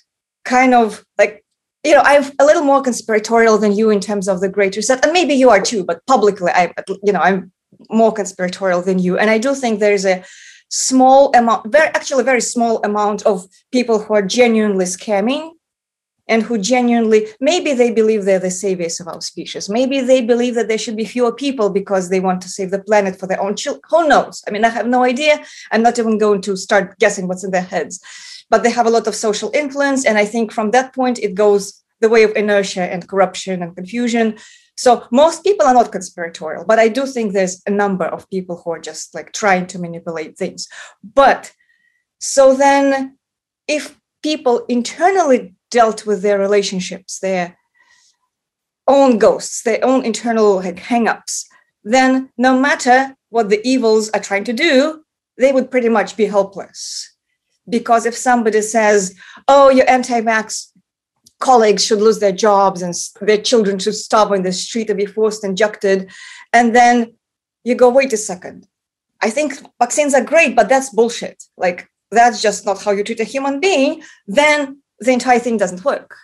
kind 0.46 0.74
of 0.74 1.06
like 1.18 1.44
you 1.84 1.94
know 1.94 2.02
i'm 2.04 2.24
a 2.40 2.46
little 2.46 2.64
more 2.64 2.82
conspiratorial 2.82 3.58
than 3.58 3.72
you 3.72 3.90
in 3.90 4.00
terms 4.00 4.28
of 4.28 4.42
the 4.42 4.50
great 4.50 4.76
reset 4.76 5.04
and 5.04 5.14
maybe 5.14 5.34
you 5.34 5.50
are 5.50 5.62
too 5.62 5.84
but 5.84 6.06
publicly 6.08 6.52
i 6.52 6.74
you 7.04 7.12
know 7.14 7.20
i'm 7.20 7.52
more 7.90 8.12
conspiratorial 8.12 8.82
than 8.82 9.00
you. 9.00 9.18
And 9.18 9.30
I 9.30 9.38
do 9.38 9.56
think 9.56 9.80
there 9.80 9.94
is 9.94 10.06
a 10.06 10.24
small 10.70 11.36
amount, 11.36 11.72
very 11.72 11.88
actually 11.88 12.24
very 12.24 12.42
small 12.42 12.82
amount 12.84 13.26
of 13.26 13.48
people 13.72 14.00
who 14.00 14.14
are 14.14 14.22
genuinely 14.22 14.86
scamming 14.86 15.52
and 16.30 16.44
who 16.44 16.58
genuinely 16.58 17.28
maybe 17.42 17.74
they 17.74 17.92
believe 17.92 18.24
they're 18.24 18.40
the 18.40 18.52
saviors 18.52 19.00
of 19.00 19.08
our 19.08 19.20
species. 19.20 19.68
Maybe 19.68 20.00
they 20.00 20.22
believe 20.22 20.56
that 20.56 20.68
there 20.70 20.78
should 20.78 20.96
be 20.96 21.04
fewer 21.04 21.34
people 21.34 21.70
because 21.70 22.08
they 22.08 22.22
want 22.22 22.42
to 22.44 22.50
save 22.50 22.72
the 22.72 22.84
planet 22.84 23.20
for 23.20 23.28
their 23.28 23.42
own 23.42 23.56
children 23.56 23.82
who 23.90 24.08
knows? 24.08 24.44
I 24.48 24.52
mean 24.52 24.64
i 24.64 24.70
have 24.70 24.88
no 24.88 25.04
idea. 25.04 25.44
I'm 25.72 25.82
not 25.82 26.00
even 26.00 26.18
going 26.18 26.42
to 26.44 26.56
start 26.56 26.98
guessing 27.00 27.28
what's 27.28 27.44
in 27.44 27.52
their 27.52 27.70
heads. 27.74 28.00
But 28.52 28.64
they 28.64 28.72
have 28.72 28.88
a 28.88 28.96
lot 28.98 29.08
of 29.08 29.16
social 29.16 29.52
influence 29.54 30.06
and 30.06 30.18
i 30.18 30.26
think 30.26 30.52
from 30.52 30.72
that 30.72 30.94
point 30.94 31.20
it 31.20 31.34
goes 31.36 31.84
the 32.02 32.10
way 32.10 32.24
of 32.24 32.32
inertia 32.36 32.84
and 32.94 33.10
corruption 33.10 33.62
and 33.64 33.76
confusion. 33.76 34.38
So 34.78 35.06
most 35.12 35.44
people 35.44 35.66
are 35.68 35.74
not 35.74 35.92
conspiratorial 35.92 36.66
but 36.66 36.80
i 36.80 36.88
do 36.88 37.06
think 37.08 37.34
there's 37.34 37.62
a 37.66 37.72
number 37.84 38.06
of 38.06 38.30
people 38.30 38.56
who 38.58 38.72
are 38.76 38.84
just 38.92 39.16
like 39.16 39.34
trying 39.34 39.66
to 39.68 39.80
manipulate 39.80 40.38
things. 40.38 40.68
But 41.04 41.52
so 42.20 42.54
then 42.54 43.18
if 43.68 44.00
people 44.22 44.66
internally 44.68 45.56
dealt 45.72 46.06
with 46.06 46.22
their 46.22 46.40
relationships, 46.40 47.20
their 47.20 47.58
own 48.88 49.18
ghosts, 49.18 49.64
their 49.64 49.84
own 49.84 50.04
internal 50.04 50.56
like 50.56 50.78
hangups, 50.78 51.46
then 51.84 52.30
no 52.38 52.60
matter 52.60 53.16
what 53.30 53.50
the 53.50 53.62
evils 53.68 54.10
are 54.10 54.20
trying 54.20 54.44
to 54.44 54.54
do, 54.54 55.04
they 55.38 55.52
would 55.52 55.72
pretty 55.72 55.90
much 55.90 56.18
be 56.18 56.26
helpless. 56.26 57.16
Because 57.68 58.06
if 58.06 58.18
somebody 58.18 58.62
says, 58.62 59.16
oh, 59.48 59.70
your 59.70 59.90
anti 59.90 60.22
vax 60.22 60.72
colleagues 61.40 61.86
should 61.86 62.02
lose 62.02 62.20
their 62.20 62.32
jobs 62.34 62.82
and 62.82 62.94
their 63.22 63.38
children 63.38 63.80
should 63.80 63.96
starve 63.96 64.32
on 64.32 64.42
the 64.42 64.52
street 64.52 64.90
or 64.90 64.96
be 64.96 65.06
forced 65.06 65.46
injected, 65.46 66.12
and 66.52 66.76
then 66.76 67.14
you 67.64 67.76
go, 67.76 67.90
wait 67.90 68.12
a 68.12 68.18
second. 68.18 68.68
I 69.22 69.30
think 69.30 69.54
vaccines 69.80 70.14
are 70.14 70.24
great, 70.24 70.56
but 70.56 70.70
that's 70.70 70.90
bullshit. 70.90 71.44
Like, 71.58 71.88
that's 72.12 72.42
just 72.42 72.66
not 72.66 72.82
how 72.82 72.92
you 72.92 73.04
treat 73.04 73.20
a 73.20 73.26
human 73.26 73.60
being. 73.60 74.02
Then 74.28 74.82
the 75.00 75.12
entire 75.12 75.40
thing 75.40 75.58
doesn't 75.58 75.86
work. 75.86 76.16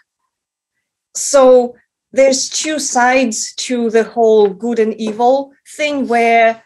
So 1.15 1.75
there's 2.11 2.49
two 2.49 2.79
sides 2.79 3.53
to 3.55 3.89
the 3.89 4.03
whole 4.03 4.49
good 4.49 4.79
and 4.79 4.93
evil 4.95 5.51
thing 5.75 6.07
where, 6.07 6.63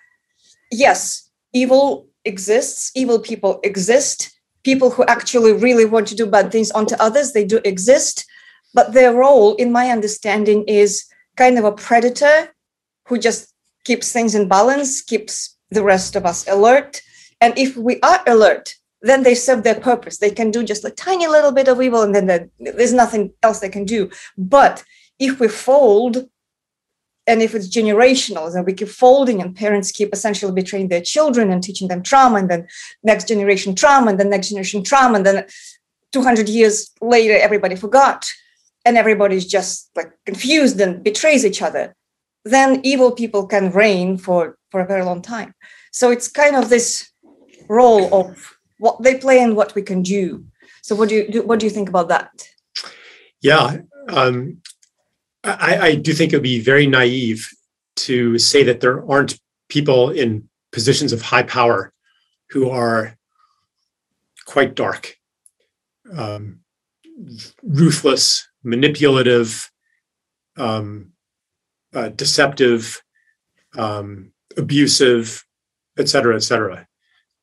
yes, 0.71 1.29
evil 1.53 2.07
exists, 2.25 2.91
evil 2.95 3.19
people 3.19 3.59
exist, 3.63 4.31
people 4.63 4.91
who 4.91 5.03
actually 5.05 5.53
really 5.53 5.85
want 5.85 6.07
to 6.07 6.15
do 6.15 6.25
bad 6.25 6.51
things 6.51 6.71
onto 6.71 6.95
others, 6.99 7.33
they 7.33 7.45
do 7.45 7.59
exist. 7.63 8.25
But 8.73 8.93
their 8.93 9.13
role, 9.13 9.55
in 9.55 9.71
my 9.71 9.89
understanding, 9.89 10.63
is 10.65 11.05
kind 11.35 11.57
of 11.57 11.65
a 11.65 11.71
predator 11.71 12.53
who 13.07 13.17
just 13.17 13.53
keeps 13.83 14.11
things 14.11 14.35
in 14.35 14.47
balance, 14.47 15.01
keeps 15.01 15.57
the 15.71 15.83
rest 15.83 16.15
of 16.15 16.25
us 16.25 16.47
alert. 16.47 17.01
And 17.41 17.57
if 17.57 17.75
we 17.77 17.99
are 18.01 18.21
alert, 18.27 18.75
then 19.01 19.23
they 19.23 19.35
serve 19.35 19.63
their 19.63 19.79
purpose. 19.79 20.17
They 20.17 20.31
can 20.31 20.51
do 20.51 20.63
just 20.63 20.85
a 20.85 20.89
tiny 20.89 21.27
little 21.27 21.51
bit 21.51 21.67
of 21.67 21.81
evil 21.81 22.01
and 22.01 22.13
then 22.13 22.51
there's 22.59 22.93
nothing 22.93 23.33
else 23.43 23.59
they 23.59 23.69
can 23.69 23.85
do. 23.85 24.09
But 24.37 24.83
if 25.19 25.39
we 25.39 25.47
fold, 25.47 26.29
and 27.29 27.43
if 27.43 27.53
it's 27.53 27.69
generational, 27.69 28.51
then 28.51 28.65
we 28.65 28.73
keep 28.73 28.87
folding 28.87 29.39
and 29.39 29.55
parents 29.55 29.91
keep 29.91 30.09
essentially 30.11 30.51
betraying 30.51 30.87
their 30.87 31.01
children 31.01 31.51
and 31.51 31.61
teaching 31.61 31.87
them 31.87 32.01
trauma 32.01 32.37
and 32.39 32.49
then 32.49 32.67
next 33.03 33.27
generation 33.27 33.75
trauma 33.75 34.09
and 34.09 34.19
then 34.19 34.31
next 34.31 34.49
generation 34.49 34.83
trauma 34.83 35.17
and 35.17 35.25
then 35.27 35.45
200 36.11 36.49
years 36.49 36.89
later 37.01 37.37
everybody 37.37 37.75
forgot 37.75 38.25
and 38.83 38.97
everybody's 38.97 39.45
just 39.45 39.91
like 39.95 40.11
confused 40.25 40.81
and 40.81 41.03
betrays 41.03 41.45
each 41.45 41.61
other 41.61 41.95
then 42.45 42.81
evil 42.83 43.11
people 43.11 43.45
can 43.45 43.71
reign 43.71 44.17
for 44.17 44.57
for 44.71 44.81
a 44.81 44.87
very 44.87 45.03
long 45.03 45.21
time 45.21 45.53
so 45.91 46.09
it's 46.09 46.27
kind 46.27 46.55
of 46.55 46.69
this 46.69 47.11
role 47.67 48.11
of 48.11 48.57
what 48.79 49.01
they 49.03 49.15
play 49.15 49.39
and 49.43 49.55
what 49.55 49.75
we 49.75 49.81
can 49.83 50.01
do. 50.01 50.45
So 50.81 50.95
what 50.95 51.09
do 51.09 51.15
you 51.15 51.43
what 51.43 51.59
do 51.59 51.65
you 51.65 51.69
think 51.69 51.89
about 51.89 52.07
that? 52.07 52.47
Yeah, 53.41 53.77
um, 54.09 54.61
I, 55.43 55.77
I 55.79 55.95
do 55.95 56.13
think 56.13 56.33
it 56.33 56.37
would 56.37 56.43
be 56.43 56.59
very 56.59 56.87
naive 56.87 57.47
to 57.97 58.37
say 58.39 58.63
that 58.63 58.79
there 58.79 59.09
aren't 59.09 59.39
people 59.69 60.09
in 60.09 60.49
positions 60.71 61.13
of 61.13 61.21
high 61.21 61.43
power 61.43 61.93
who 62.49 62.69
are 62.69 63.17
quite 64.45 64.75
dark, 64.75 65.15
um, 66.17 66.61
ruthless, 67.63 68.47
manipulative, 68.63 69.69
um, 70.57 71.11
uh, 71.93 72.09
deceptive, 72.09 73.01
um, 73.77 74.31
abusive, 74.57 75.45
et 75.97 76.09
cetera, 76.09 76.35
et 76.35 76.43
cetera 76.43 76.88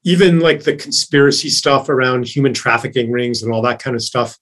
even 0.06 0.38
like 0.38 0.62
the 0.62 0.76
conspiracy 0.76 1.50
stuff 1.50 1.88
around 1.88 2.26
human 2.26 2.54
trafficking 2.54 3.10
rings 3.10 3.42
and 3.42 3.52
all 3.52 3.60
that 3.60 3.82
kind 3.82 3.96
of 3.96 4.02
stuff 4.02 4.38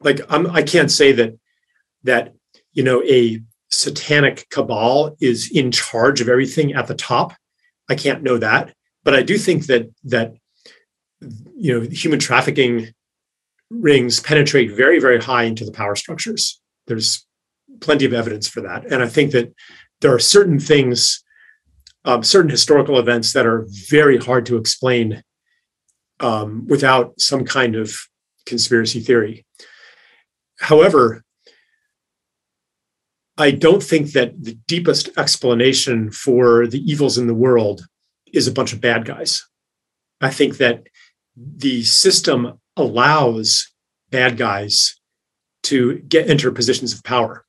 like 0.00 0.20
I'm, 0.28 0.46
i 0.50 0.62
can't 0.62 0.90
say 0.90 1.12
that 1.12 1.38
that 2.04 2.34
you 2.72 2.82
know 2.82 3.02
a 3.04 3.40
satanic 3.70 4.46
cabal 4.50 5.16
is 5.20 5.50
in 5.50 5.70
charge 5.70 6.20
of 6.20 6.28
everything 6.28 6.74
at 6.74 6.86
the 6.86 6.94
top. 6.94 7.32
I 7.88 7.94
can't 7.94 8.22
know 8.22 8.36
that. 8.38 8.74
But 9.04 9.14
i 9.14 9.22
do 9.22 9.38
think 9.38 9.66
that 9.66 9.90
that 10.04 10.34
you 11.56 11.72
know 11.72 11.86
human 11.90 12.18
trafficking 12.18 12.92
rings 13.70 14.20
penetrate 14.20 14.72
very 14.72 14.98
very 14.98 15.20
high 15.20 15.44
into 15.44 15.64
the 15.64 15.72
power 15.72 15.96
structures. 15.96 16.60
There's 16.86 17.26
plenty 17.80 18.04
of 18.04 18.12
evidence 18.12 18.48
for 18.48 18.60
that. 18.62 18.84
And 18.92 19.02
i 19.02 19.08
think 19.08 19.32
that 19.32 19.54
there 20.00 20.14
are 20.14 20.18
certain 20.18 20.58
things 20.58 21.22
um, 22.04 22.22
certain 22.22 22.50
historical 22.50 22.98
events 22.98 23.32
that 23.32 23.46
are 23.46 23.66
very 23.88 24.18
hard 24.18 24.46
to 24.46 24.56
explain 24.56 25.22
um, 26.20 26.66
without 26.66 27.20
some 27.20 27.44
kind 27.44 27.76
of 27.76 27.96
conspiracy 28.46 29.00
theory. 29.00 29.44
However, 30.58 31.22
I 33.38 33.50
don't 33.50 33.82
think 33.82 34.12
that 34.12 34.42
the 34.42 34.54
deepest 34.66 35.08
explanation 35.16 36.10
for 36.10 36.66
the 36.66 36.80
evils 36.80 37.18
in 37.18 37.26
the 37.26 37.34
world 37.34 37.86
is 38.32 38.46
a 38.46 38.52
bunch 38.52 38.72
of 38.72 38.80
bad 38.80 39.04
guys. 39.04 39.44
I 40.20 40.30
think 40.30 40.58
that 40.58 40.86
the 41.36 41.82
system 41.82 42.60
allows 42.76 43.72
bad 44.10 44.36
guys 44.36 45.00
to 45.64 45.98
get 46.00 46.28
enter 46.28 46.50
positions 46.52 46.92
of 46.92 47.02
power. 47.04 47.44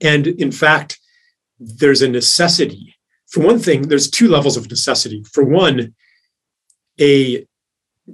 And 0.00 0.26
in 0.26 0.50
fact, 0.50 0.98
there's 1.58 2.02
a 2.02 2.08
necessity 2.08 2.93
for 3.34 3.40
one 3.40 3.58
thing, 3.58 3.88
there's 3.88 4.08
two 4.08 4.28
levels 4.28 4.56
of 4.56 4.70
necessity. 4.70 5.24
For 5.32 5.42
one, 5.42 5.92
a 7.00 7.44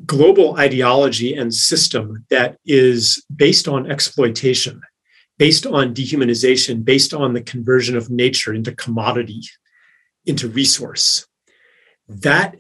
global 0.07 0.57
ideology 0.57 1.35
and 1.35 1.53
system 1.53 2.25
that 2.31 2.57
is 2.65 3.23
based 3.37 3.69
on 3.69 3.91
exploitation, 3.91 4.81
based 5.37 5.67
on 5.67 5.93
dehumanization, 5.93 6.87
based 6.87 7.13
on 7.13 7.35
the 7.35 7.43
conversion 7.43 7.99
of 7.99 8.09
nature 8.09 8.55
into 8.55 8.75
commodity, 8.75 9.43
into 10.25 10.49
resource. 10.49 11.27
That 12.09 12.57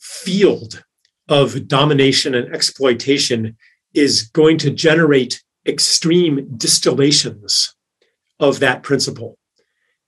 field 0.00 0.82
of 1.28 1.68
domination 1.68 2.34
and 2.34 2.52
exploitation 2.52 3.56
is 3.94 4.24
going 4.24 4.58
to 4.58 4.70
generate 4.70 5.44
extreme 5.64 6.56
distillations 6.56 7.72
of 8.40 8.58
that 8.58 8.82
principle. 8.82 9.38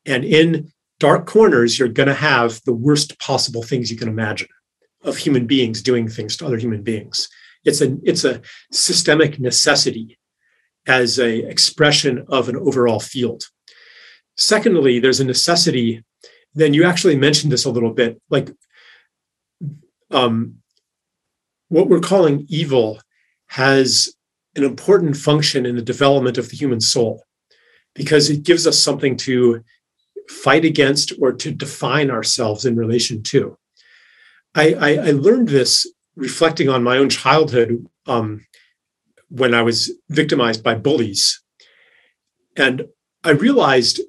And 0.05 0.25
in 0.25 0.73
dark 0.99 1.27
corners, 1.27 1.79
you're 1.79 1.89
going 1.89 2.09
to 2.09 2.15
have 2.15 2.61
the 2.65 2.75
worst 2.75 3.19
possible 3.19 3.63
things 3.63 3.91
you 3.91 3.97
can 3.97 4.09
imagine 4.09 4.49
of 5.03 5.17
human 5.17 5.47
beings 5.47 5.83
doing 5.83 6.09
things 6.09 6.37
to 6.37 6.47
other 6.47 6.59
human 6.59 6.83
beings. 6.83 7.29
It's 7.65 7.81
a 7.81 7.97
it's 8.05 8.25
a 8.25 8.41
systemic 8.73 9.41
necessity 9.41 10.19
as 10.87 11.19
a 11.19 11.39
expression 11.49 12.25
of 12.29 12.49
an 12.49 12.57
overall 12.57 13.01
field. 13.01 13.45
Secondly, 14.37 14.99
there's 14.99 15.21
a 15.21 15.25
necessity. 15.25 16.05
Then 16.55 16.75
you 16.75 16.85
actually 16.85 17.17
mentioned 17.17 17.53
this 17.53 17.65
a 17.65 17.71
little 17.71 17.93
bit, 17.93 18.21
like 18.31 18.51
um, 20.11 20.57
what 21.69 21.89
we're 21.89 22.01
calling 22.01 22.47
evil 22.49 23.01
has 23.49 24.15
an 24.55 24.65
important 24.65 25.17
function 25.17 25.67
in 25.67 25.77
the 25.77 25.83
development 25.83 26.39
of 26.39 26.49
the 26.49 26.57
human 26.57 26.81
soul 26.81 27.23
because 27.95 28.31
it 28.31 28.43
gives 28.43 28.67
us 28.67 28.79
something 28.79 29.17
to 29.17 29.63
fight 30.29 30.65
against 30.65 31.13
or 31.21 31.33
to 31.33 31.51
define 31.51 32.11
ourselves 32.11 32.65
in 32.65 32.77
relation 32.77 33.23
to. 33.25 33.57
I, 34.55 34.75
I, 34.75 34.91
I 35.09 35.11
learned 35.11 35.49
this 35.49 35.87
reflecting 36.17 36.69
on 36.69 36.83
my 36.83 36.97
own 36.97 37.09
childhood 37.09 37.87
um, 38.07 38.47
when 39.29 39.55
I 39.55 39.63
was 39.63 39.93
victimized 40.09 40.63
by 40.63 40.75
bullies. 40.75 41.43
And 42.57 42.87
I 43.23 43.31
realized 43.31 44.01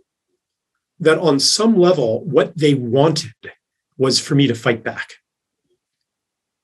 that 0.99 1.19
on 1.19 1.39
some 1.39 1.77
level, 1.77 2.23
what 2.23 2.58
they 2.58 2.73
wanted 2.73 3.34
was 3.97 4.19
for 4.19 4.36
me 4.36 4.47
to 4.47 4.56
fight 4.56 4.84
back. 4.84 5.13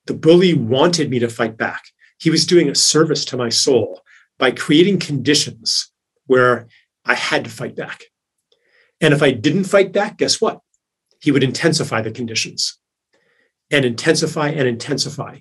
The 0.06 0.14
bully 0.14 0.54
wanted 0.54 1.10
me 1.10 1.20
to 1.20 1.30
fight 1.30 1.58
back. 1.58 1.84
He 2.20 2.30
was 2.30 2.46
doing 2.46 2.70
a 2.70 2.76
service 2.76 3.26
to 3.26 3.38
my 3.38 3.50
soul 3.50 4.02
by 4.38 4.52
creating 4.52 5.00
conditions 5.00 5.92
where 6.28 6.68
I 7.06 7.16
had 7.16 7.44
to 7.44 7.50
fight 7.50 7.76
back. 7.76 8.06
And 9.04 9.14
if 9.14 9.22
I 9.22 9.32
didn't 9.32 9.66
fight 9.66 9.92
back, 9.92 10.18
guess 10.18 10.42
what? 10.42 10.62
he 11.24 11.32
would 11.32 11.44
intensify 11.44 12.02
the 12.02 12.12
conditions 12.12 12.78
and 13.72 13.86
intensify 13.86 14.50
and 14.50 14.68
intensify 14.68 15.40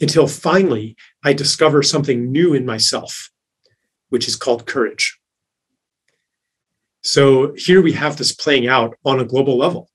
until 0.00 0.26
finally 0.26 0.96
I 1.22 1.34
discover 1.34 1.82
something 1.82 2.32
new 2.32 2.54
in 2.54 2.64
myself, 2.64 3.30
which 4.08 4.26
is 4.26 4.34
called 4.34 4.66
courage. 4.66 5.18
So 7.02 7.52
here 7.54 7.82
we 7.82 7.92
have 7.92 8.16
this 8.16 8.32
playing 8.32 8.66
out 8.66 8.96
on 9.04 9.20
a 9.20 9.26
global 9.26 9.58
level. 9.58 9.90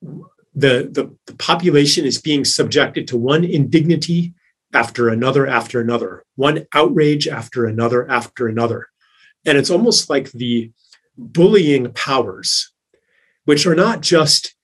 The, 0.00 0.88
the, 0.90 1.14
the, 1.26 1.34
population 1.34 2.06
is 2.06 2.20
being 2.20 2.46
subjected 2.46 3.06
to 3.08 3.18
one 3.18 3.44
indignity 3.44 4.32
after 4.72 5.10
another, 5.10 5.46
after 5.46 5.82
another, 5.82 6.24
one 6.36 6.66
outrage 6.74 7.28
after 7.28 7.66
another, 7.66 8.10
after 8.10 8.48
another. 8.48 8.88
And 9.44 9.58
it's 9.58 9.70
almost 9.70 10.08
like 10.08 10.32
the 10.32 10.72
bullying 11.16 11.92
powers, 11.92 12.72
which 13.44 13.66
are 13.66 13.74
not 13.74 14.00
just 14.00 14.54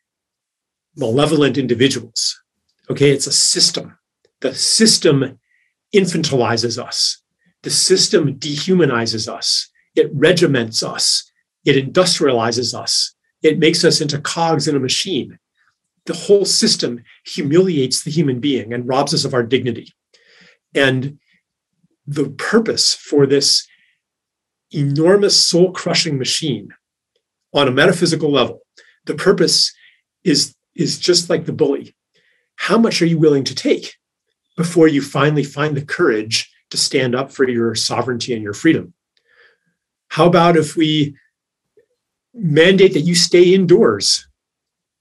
malevolent 0.97 1.59
individuals. 1.59 2.41
Okay, 2.89 3.11
it's 3.11 3.27
a 3.27 3.33
system. 3.33 3.99
The 4.41 4.55
system 4.55 5.39
infantilizes 5.95 6.83
us, 6.83 7.23
the 7.63 7.71
system 7.71 8.39
dehumanizes 8.39 9.29
us, 9.29 9.69
it 9.95 10.11
regiments 10.13 10.83
us, 10.83 11.31
it 11.65 11.77
industrializes 11.77 12.75
us, 12.75 13.15
it 13.43 13.59
makes 13.59 13.85
us 13.85 14.01
into 14.01 14.21
cogs 14.21 14.69
in 14.69 14.77
a 14.77 14.81
machine. 14.81 15.39
The 16.05 16.15
whole 16.15 16.45
system 16.45 17.03
humiliates 17.25 18.03
the 18.03 18.11
human 18.11 18.41
being 18.41 18.73
and 18.73 18.89
robs 18.89 19.13
us 19.13 19.25
of 19.25 19.35
our 19.35 19.43
dignity. 19.43 19.93
And 20.75 21.19
the 22.07 22.31
purpose 22.31 22.95
for 22.95 23.27
this 23.27 23.67
enormous 24.73 25.39
soul 25.41 25.73
crushing 25.73 26.19
machine 26.19 26.69
on 27.53 27.69
a 27.69 27.73
metaphysical 27.73 28.31
level, 28.31 28.61
the 29.07 29.15
purpose 29.15 29.73
is, 30.25 30.55
is 30.75 30.99
just 30.99 31.31
like 31.31 31.47
the 31.47 31.53
bully. 31.53 31.95
How 32.57 32.79
much 32.79 33.01
are 33.01 33.07
you 33.07 33.19
willing 33.19 33.45
to 33.45 33.55
take 33.55 33.95
before 34.57 34.89
you 34.89 35.03
finally 35.03 35.45
find 35.45 35.77
the 35.77 35.85
courage 35.85 36.51
to 36.71 36.77
stand 36.77 37.15
up 37.15 37.31
for 37.31 37.49
your 37.49 37.75
sovereignty 37.75 38.35
and 38.35 38.43
your 38.43 38.55
freedom? 38.55 38.93
How 40.09 40.27
about 40.27 40.57
if 40.57 40.77
we 40.77 41.17
mandate 42.35 42.95
that 42.95 43.01
you 43.01 43.15
stay 43.15 43.55
indoors? 43.55 44.27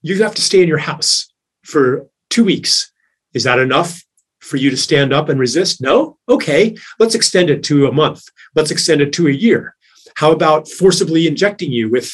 You 0.02 0.22
have 0.22 0.34
to 0.34 0.42
stay 0.42 0.62
in 0.62 0.68
your 0.68 0.78
house 0.78 1.28
for 1.64 2.06
two 2.30 2.44
weeks. 2.44 2.92
Is 3.34 3.44
that 3.44 3.58
enough 3.58 4.05
for 4.46 4.56
you 4.56 4.70
to 4.70 4.76
stand 4.76 5.12
up 5.12 5.28
and 5.28 5.38
resist? 5.38 5.80
No? 5.80 6.18
Okay, 6.28 6.76
let's 6.98 7.14
extend 7.14 7.50
it 7.50 7.62
to 7.64 7.86
a 7.86 7.92
month. 7.92 8.22
Let's 8.54 8.70
extend 8.70 9.00
it 9.00 9.12
to 9.14 9.28
a 9.28 9.32
year. 9.32 9.74
How 10.16 10.32
about 10.32 10.68
forcibly 10.68 11.26
injecting 11.26 11.72
you 11.72 11.90
with, 11.90 12.12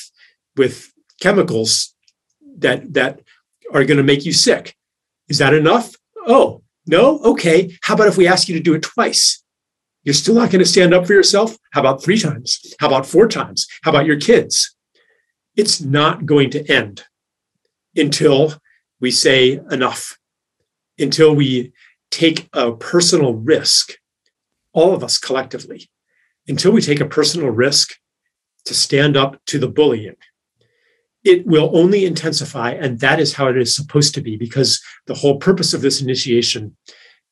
with 0.56 0.92
chemicals 1.20 1.94
that, 2.58 2.94
that 2.94 3.20
are 3.72 3.84
going 3.84 3.98
to 3.98 4.02
make 4.02 4.24
you 4.24 4.32
sick? 4.32 4.74
Is 5.28 5.38
that 5.38 5.54
enough? 5.54 5.94
Oh, 6.26 6.62
no? 6.86 7.20
Okay. 7.20 7.76
How 7.82 7.94
about 7.94 8.08
if 8.08 8.16
we 8.16 8.26
ask 8.26 8.48
you 8.48 8.56
to 8.56 8.62
do 8.62 8.74
it 8.74 8.82
twice? 8.82 9.42
You're 10.04 10.14
still 10.14 10.34
not 10.34 10.50
going 10.50 10.64
to 10.64 10.68
stand 10.68 10.92
up 10.92 11.06
for 11.06 11.12
yourself? 11.12 11.56
How 11.72 11.80
about 11.80 12.02
three 12.02 12.18
times? 12.18 12.74
How 12.80 12.88
about 12.88 13.06
four 13.06 13.28
times? 13.28 13.66
How 13.84 13.90
about 13.90 14.06
your 14.06 14.18
kids? 14.18 14.74
It's 15.56 15.80
not 15.80 16.26
going 16.26 16.50
to 16.50 16.70
end 16.70 17.04
until 17.94 18.54
we 19.00 19.10
say 19.10 19.60
enough, 19.70 20.18
until 20.98 21.34
we 21.34 21.72
take 22.12 22.48
a 22.52 22.70
personal 22.70 23.34
risk, 23.34 23.94
all 24.72 24.94
of 24.94 25.02
us 25.02 25.18
collectively, 25.18 25.90
until 26.46 26.70
we 26.70 26.80
take 26.80 27.00
a 27.00 27.06
personal 27.06 27.48
risk 27.48 27.94
to 28.66 28.74
stand 28.74 29.16
up 29.16 29.44
to 29.46 29.58
the 29.58 29.68
bullying, 29.68 30.14
it 31.24 31.44
will 31.46 31.70
only 31.76 32.04
intensify. 32.04 32.70
And 32.70 33.00
that 33.00 33.18
is 33.18 33.32
how 33.32 33.48
it 33.48 33.56
is 33.56 33.74
supposed 33.74 34.14
to 34.14 34.20
be, 34.20 34.36
because 34.36 34.80
the 35.06 35.14
whole 35.14 35.38
purpose 35.38 35.74
of 35.74 35.80
this 35.80 36.00
initiation 36.00 36.76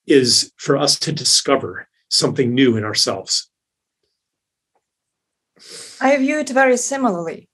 is 0.07 0.53
for 0.57 0.77
us 0.77 0.99
to 1.01 1.13
discover 1.13 1.87
something 2.09 2.55
new 2.55 2.77
in 2.77 2.85
ourselves. 2.85 3.51
I 6.01 6.17
view 6.17 6.39
it 6.39 6.49
very 6.49 6.77
similarly. 6.77 7.49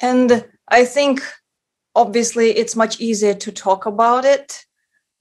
And 0.00 0.46
I 0.68 0.84
think 0.84 1.20
obviously 1.94 2.50
it's 2.50 2.76
much 2.76 3.00
easier 3.00 3.34
to 3.34 3.50
talk 3.50 3.86
about 3.86 4.24
it 4.24 4.64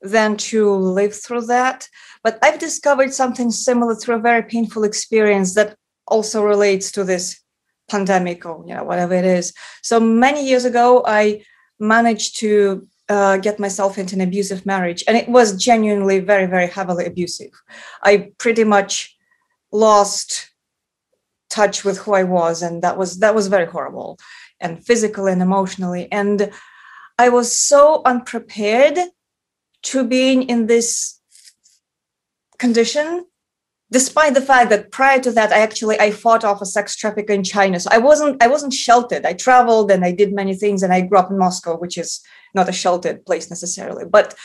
than 0.01 0.37
to 0.37 0.73
live 0.73 1.13
through 1.13 1.45
that. 1.47 1.87
But 2.23 2.39
I've 2.41 2.59
discovered 2.59 3.13
something 3.13 3.51
similar 3.51 3.95
through 3.95 4.15
a 4.15 4.19
very 4.21 4.43
painful 4.43 4.83
experience 4.83 5.55
that 5.55 5.75
also 6.07 6.43
relates 6.43 6.91
to 6.93 7.03
this 7.03 7.39
pandemic 7.89 8.45
or 8.45 8.63
you 8.67 8.73
know 8.75 8.83
whatever 8.83 9.13
it 9.13 9.25
is. 9.25 9.53
So 9.81 9.99
many 9.99 10.45
years 10.47 10.65
ago, 10.65 11.03
I 11.05 11.43
managed 11.79 12.39
to 12.39 12.87
uh, 13.09 13.37
get 13.37 13.59
myself 13.59 13.97
into 13.97 14.15
an 14.15 14.21
abusive 14.21 14.65
marriage, 14.65 15.03
and 15.07 15.17
it 15.17 15.27
was 15.27 15.55
genuinely 15.55 16.19
very, 16.19 16.45
very 16.45 16.67
heavily 16.67 17.05
abusive. 17.05 17.51
I 18.03 18.31
pretty 18.37 18.63
much 18.63 19.17
lost 19.71 20.51
touch 21.49 21.83
with 21.83 21.97
who 21.99 22.13
I 22.13 22.23
was, 22.23 22.61
and 22.61 22.81
that 22.83 22.97
was 22.97 23.19
that 23.19 23.35
was 23.35 23.47
very 23.47 23.65
horrible, 23.65 24.19
and 24.59 24.85
physically 24.85 25.31
and 25.31 25.41
emotionally. 25.41 26.11
And 26.11 26.51
I 27.17 27.29
was 27.29 27.59
so 27.59 28.01
unprepared 28.05 28.97
to 29.83 30.05
being 30.05 30.43
in 30.43 30.67
this 30.67 31.19
condition 32.57 33.25
despite 33.91 34.33
the 34.33 34.41
fact 34.41 34.69
that 34.69 34.91
prior 34.91 35.19
to 35.19 35.31
that 35.31 35.51
i 35.51 35.59
actually 35.59 35.99
i 35.99 36.11
fought 36.11 36.43
off 36.43 36.61
a 36.61 36.65
sex 36.65 36.95
trafficker 36.95 37.33
in 37.33 37.43
china. 37.43 37.79
So 37.79 37.89
i 37.91 37.97
wasn't 37.97 38.41
i 38.43 38.47
wasn't 38.47 38.73
sheltered. 38.73 39.25
I 39.25 39.33
traveled 39.33 39.91
and 39.91 40.05
i 40.05 40.11
did 40.11 40.33
many 40.33 40.55
things 40.55 40.83
and 40.83 40.93
i 40.93 41.01
grew 41.01 41.17
up 41.17 41.31
in 41.31 41.37
moscow 41.37 41.77
which 41.77 41.97
is 41.97 42.21
not 42.53 42.69
a 42.69 42.73
sheltered 42.73 43.25
place 43.25 43.49
necessarily. 43.49 44.05
But 44.05 44.35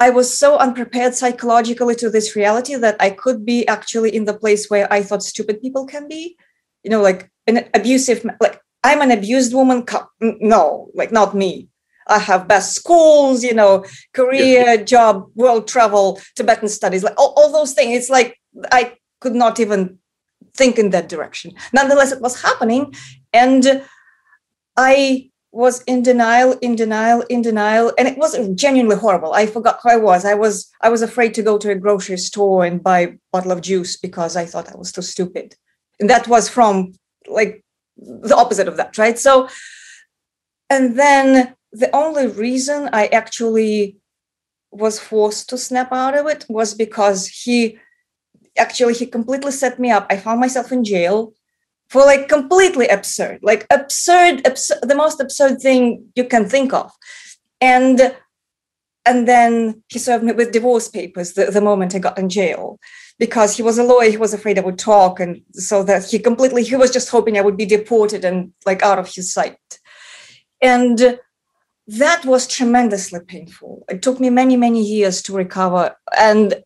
i 0.00 0.10
was 0.10 0.36
so 0.36 0.58
unprepared 0.58 1.14
psychologically 1.14 1.94
to 1.96 2.10
this 2.10 2.34
reality 2.34 2.74
that 2.74 2.96
i 3.00 3.10
could 3.10 3.44
be 3.44 3.66
actually 3.68 4.14
in 4.14 4.24
the 4.24 4.38
place 4.42 4.68
where 4.68 4.92
i 4.92 5.02
thought 5.02 5.22
stupid 5.22 5.60
people 5.60 5.86
can 5.86 6.08
be. 6.08 6.36
You 6.82 6.90
know 6.90 7.02
like 7.02 7.30
an 7.46 7.68
abusive 7.74 8.24
like 8.40 8.60
i'm 8.82 9.02
an 9.02 9.12
abused 9.12 9.54
woman 9.54 9.84
no 10.20 10.90
like 10.94 11.12
not 11.12 11.34
me 11.34 11.68
I 12.08 12.18
have 12.18 12.48
best 12.48 12.74
schools, 12.74 13.42
you 13.44 13.54
know, 13.54 13.84
career, 14.12 14.74
yeah. 14.74 14.76
job, 14.76 15.26
world 15.34 15.68
travel, 15.68 16.20
Tibetan 16.36 16.68
studies, 16.68 17.02
like 17.02 17.18
all, 17.18 17.34
all 17.36 17.52
those 17.52 17.72
things. 17.74 17.96
It's 17.96 18.10
like 18.10 18.38
I 18.70 18.96
could 19.20 19.34
not 19.34 19.60
even 19.60 19.98
think 20.54 20.78
in 20.78 20.90
that 20.90 21.08
direction. 21.08 21.52
Nonetheless, 21.72 22.12
it 22.12 22.20
was 22.20 22.42
happening. 22.42 22.94
And 23.32 23.82
I 24.76 25.30
was 25.52 25.82
in 25.82 26.02
denial, 26.02 26.52
in 26.62 26.76
denial, 26.76 27.22
in 27.28 27.42
denial. 27.42 27.92
And 27.98 28.08
it 28.08 28.18
was 28.18 28.36
genuinely 28.54 28.96
horrible. 28.96 29.32
I 29.34 29.46
forgot 29.46 29.80
who 29.82 29.90
I 29.90 29.96
was. 29.96 30.24
I 30.24 30.34
was 30.34 30.70
I 30.80 30.88
was 30.88 31.02
afraid 31.02 31.34
to 31.34 31.42
go 31.42 31.58
to 31.58 31.70
a 31.70 31.74
grocery 31.74 32.16
store 32.16 32.64
and 32.64 32.82
buy 32.82 33.00
a 33.00 33.12
bottle 33.32 33.52
of 33.52 33.60
juice 33.60 33.96
because 33.96 34.36
I 34.36 34.46
thought 34.46 34.72
I 34.72 34.76
was 34.76 34.92
too 34.92 35.02
stupid. 35.02 35.54
And 36.00 36.08
that 36.08 36.26
was 36.26 36.48
from 36.48 36.94
like 37.28 37.62
the 37.96 38.36
opposite 38.36 38.66
of 38.66 38.78
that, 38.78 38.96
right? 38.98 39.18
So 39.18 39.48
and 40.70 40.98
then 40.98 41.54
the 41.72 41.94
only 41.94 42.26
reason 42.26 42.90
I 42.92 43.06
actually 43.06 43.96
was 44.70 44.98
forced 44.98 45.48
to 45.50 45.58
snap 45.58 45.92
out 45.92 46.16
of 46.16 46.26
it 46.26 46.44
was 46.48 46.74
because 46.74 47.28
he 47.28 47.78
actually 48.58 48.94
he 48.94 49.06
completely 49.06 49.52
set 49.52 49.78
me 49.78 49.90
up. 49.90 50.06
I 50.10 50.16
found 50.16 50.40
myself 50.40 50.72
in 50.72 50.84
jail 50.84 51.32
for 51.88 52.04
like 52.04 52.28
completely 52.28 52.88
absurd, 52.88 53.40
like 53.42 53.66
absurd, 53.70 54.46
absurd 54.46 54.78
the 54.82 54.94
most 54.94 55.20
absurd 55.20 55.60
thing 55.60 56.06
you 56.14 56.24
can 56.24 56.48
think 56.48 56.72
of. 56.72 56.90
And 57.60 58.14
and 59.04 59.26
then 59.26 59.82
he 59.88 59.98
served 59.98 60.24
me 60.24 60.32
with 60.32 60.52
divorce 60.52 60.88
papers 60.88 61.32
the, 61.32 61.46
the 61.46 61.60
moment 61.60 61.94
I 61.94 61.98
got 61.98 62.18
in 62.18 62.28
jail 62.28 62.78
because 63.18 63.56
he 63.56 63.62
was 63.62 63.78
a 63.78 63.84
lawyer, 63.84 64.10
he 64.10 64.16
was 64.16 64.32
afraid 64.32 64.58
I 64.58 64.62
would 64.62 64.78
talk. 64.78 65.20
And 65.20 65.42
so 65.52 65.82
that 65.84 66.04
he 66.04 66.18
completely, 66.18 66.62
he 66.62 66.76
was 66.76 66.90
just 66.90 67.08
hoping 67.08 67.36
I 67.36 67.42
would 67.42 67.56
be 67.56 67.66
deported 67.66 68.24
and 68.24 68.52
like 68.64 68.82
out 68.82 68.98
of 68.98 69.12
his 69.12 69.32
sight. 69.32 69.58
And 70.60 71.18
that 71.86 72.24
was 72.24 72.46
tremendously 72.46 73.20
painful. 73.26 73.84
It 73.88 74.02
took 74.02 74.20
me 74.20 74.30
many, 74.30 74.56
many 74.56 74.82
years 74.82 75.22
to 75.22 75.32
recover. 75.32 75.96
And 76.16 76.62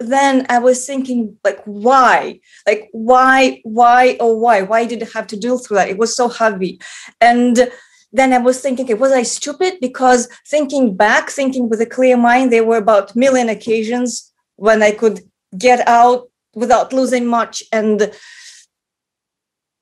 then 0.00 0.46
I 0.48 0.58
was 0.58 0.86
thinking, 0.86 1.36
like, 1.42 1.60
why? 1.64 2.40
Like, 2.66 2.88
why, 2.92 3.60
why, 3.64 4.16
or 4.20 4.38
why? 4.38 4.62
Why 4.62 4.84
did 4.84 5.02
I 5.02 5.08
have 5.14 5.26
to 5.28 5.36
deal 5.36 5.58
through 5.58 5.78
that? 5.78 5.88
It 5.88 5.98
was 5.98 6.14
so 6.14 6.28
heavy. 6.28 6.80
And 7.20 7.70
then 8.12 8.32
I 8.32 8.38
was 8.38 8.60
thinking, 8.60 8.84
okay, 8.84 8.94
was 8.94 9.12
I 9.12 9.22
stupid? 9.22 9.78
Because 9.80 10.28
thinking 10.46 10.96
back, 10.96 11.30
thinking 11.30 11.68
with 11.68 11.80
a 11.80 11.86
clear 11.86 12.16
mind, 12.16 12.52
there 12.52 12.64
were 12.64 12.76
about 12.76 13.16
million 13.16 13.48
occasions 13.48 14.32
when 14.56 14.82
I 14.82 14.92
could 14.92 15.20
get 15.56 15.86
out 15.88 16.30
without 16.54 16.92
losing 16.92 17.26
much. 17.26 17.62
And 17.72 18.00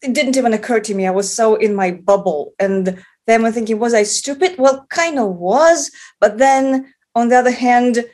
it 0.03 0.15
didn't 0.15 0.37
even 0.37 0.53
occur 0.53 0.81
to 0.81 0.95
me. 0.95 1.07
I 1.07 1.11
was 1.11 1.33
so 1.33 1.57
in 1.57 1.75
my 1.75 1.91
bubble. 1.91 2.55
And 2.59 3.03
then 3.27 3.45
I'm 3.45 3.53
thinking, 3.53 3.79
was 3.79 3.95
I 3.95 4.05
stupid? 4.05 4.57
Well, 4.59 4.87
kind 4.89 5.19
of 5.19 5.37
was. 5.37 5.91
But 6.21 6.39
then 6.39 6.93
on 7.15 7.29
the 7.29 7.37
other 7.37 7.51
hand, 7.51 8.05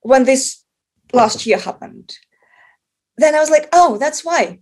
when 0.00 0.24
this 0.24 0.64
last 1.12 1.46
year 1.46 1.58
happened, 1.58 2.16
then 3.16 3.34
I 3.34 3.40
was 3.40 3.50
like, 3.50 3.68
oh, 3.72 3.98
that's 3.98 4.24
why. 4.24 4.60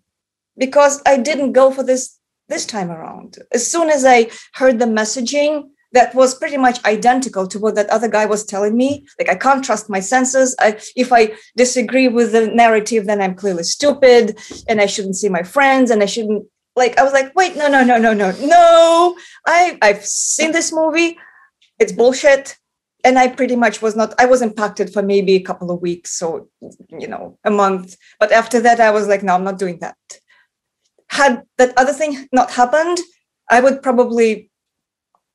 Because 0.57 1.01
I 1.07 1.17
didn't 1.17 1.53
go 1.53 1.71
for 1.71 1.83
this 1.83 2.19
this 2.49 2.67
time 2.67 2.91
around. 2.91 3.39
As 3.53 3.71
soon 3.71 3.91
as 3.91 4.05
I 4.05 4.29
heard 4.55 4.81
the 4.81 4.85
messaging 4.85 5.71
that 5.93 6.15
was 6.15 6.35
pretty 6.35 6.57
much 6.57 6.85
identical 6.85 7.47
to 7.49 7.59
what 7.59 7.75
that 7.75 7.91
other 7.91 8.09
guy 8.09 8.27
was 8.27 8.45
telling 8.45 8.77
me. 8.77 9.07
Like, 9.19 9.29
I 9.29 9.35
can't 9.35 9.65
trust 9.65 9.91
my 9.91 10.01
senses. 10.01 10.55
I, 10.59 10.81
if 10.95 11.13
I 11.13 11.33
disagree 11.57 12.09
with 12.09 12.33
the 12.33 12.47
narrative, 12.47 13.07
then 13.07 13.21
I'm 13.21 13.35
clearly 13.35 13.65
stupid 13.65 14.39
and 14.69 14.81
I 14.81 14.87
shouldn't 14.87 15.17
see 15.17 15.29
my 15.29 15.43
friends 15.43 15.91
and 15.91 16.03
I 16.03 16.07
shouldn't. 16.07 16.47
Like, 16.81 16.99
I 16.99 17.03
was 17.03 17.13
like, 17.13 17.37
wait, 17.37 17.57
no, 17.57 17.69
no, 17.69 17.85
no, 17.85 17.99
no, 17.99 18.15
no, 18.15 18.31
no. 18.41 19.17
I, 19.47 19.79
I've 19.83 20.03
seen 20.03 20.53
this 20.53 20.73
movie. 20.73 21.19
It's 21.79 21.93
bullshit. 21.93 22.57
And 23.05 23.19
I 23.19 23.29
pretty 23.29 23.55
much 23.55 23.83
was 23.83 23.95
not, 23.95 24.15
I 24.19 24.25
was 24.25 24.41
impacted 24.41 24.91
for 24.91 25.03
maybe 25.03 25.35
a 25.35 25.43
couple 25.43 25.71
of 25.71 25.83
weeks 25.83 26.23
or, 26.23 26.47
you 27.03 27.07
know, 27.07 27.39
a 27.45 27.51
month. 27.51 27.97
But 28.19 28.33
after 28.33 28.61
that, 28.61 28.81
I 28.81 28.91
was 28.93 29.07
like, 29.09 29.23
no, 29.23 29.35
I'm 29.35 29.45
not 29.45 29.59
doing 29.59 29.79
that. 29.81 29.97
Had 31.09 31.43
that 31.59 31.75
other 31.77 31.93
thing 31.93 32.27
not 32.33 32.51
happened, 32.51 32.99
I 33.51 33.61
would 33.61 33.83
probably 33.83 34.51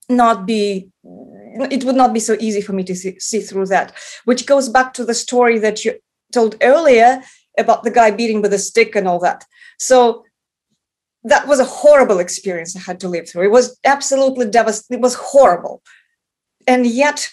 not 0.10 0.47
be 0.47 0.89
it 1.03 1.84
would 1.84 1.95
not 1.95 2.13
be 2.13 2.19
so 2.19 2.36
easy 2.39 2.62
for 2.62 2.73
me 2.73 2.84
to 2.84 2.95
see, 2.95 3.17
see 3.19 3.39
through 3.39 3.65
that 3.65 3.91
which 4.25 4.45
goes 4.45 4.69
back 4.69 4.93
to 4.93 5.03
the 5.03 5.15
story 5.15 5.58
that 5.58 5.84
you 5.84 5.97
told 6.31 6.55
earlier 6.62 7.23
about 7.58 7.81
the 7.84 7.89
guy 7.89 8.12
beating 8.12 8.39
with 8.41 8.53
a 8.53 8.60
stick 8.60 8.95
and 8.95 9.08
all 9.08 9.19
that 9.19 9.45
so 9.79 10.23
that 11.25 11.47
was 11.47 11.59
a 11.59 11.65
horrible 11.65 12.19
experience 12.19 12.75
i 12.75 12.79
had 12.79 12.99
to 12.99 13.09
live 13.09 13.27
through. 13.27 13.45
It 13.45 13.51
was 13.51 13.77
absolutely 13.83 14.49
devastating 14.49 14.99
it 14.99 15.03
was 15.03 15.15
horrible. 15.15 15.81
And 16.67 16.85
yet 16.88 17.29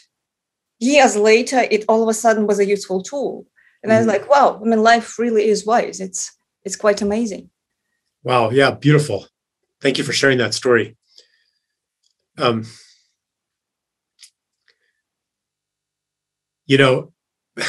years 0.81 1.17
later 1.17 1.61
it 1.71 1.85
all 1.89 2.03
of 2.03 2.09
a 2.09 2.15
sudden 2.15 2.47
was 2.47 2.59
a 2.59 2.67
useful 2.67 3.03
tool. 3.03 3.47
And 3.83 3.91
mm. 3.91 3.95
i 3.95 3.99
was 3.99 4.07
mm-hmm. 4.07 4.21
like 4.21 4.31
wow 4.31 4.61
i 4.61 4.65
mean 4.65 4.83
life 4.83 5.19
really 5.19 5.45
is 5.47 5.67
wise. 5.67 6.01
It's 6.01 6.33
it's 6.65 6.77
quite 6.77 7.03
amazing. 7.03 7.51
Wow 8.23 8.51
yeah 8.51 8.71
beautiful. 8.73 9.27
Thank 9.81 9.99
you 9.99 10.05
for 10.05 10.13
sharing 10.13 10.39
that 10.39 10.55
story. 10.55 10.97
Um, 12.39 12.65
you 16.67 16.79
know, 16.79 17.13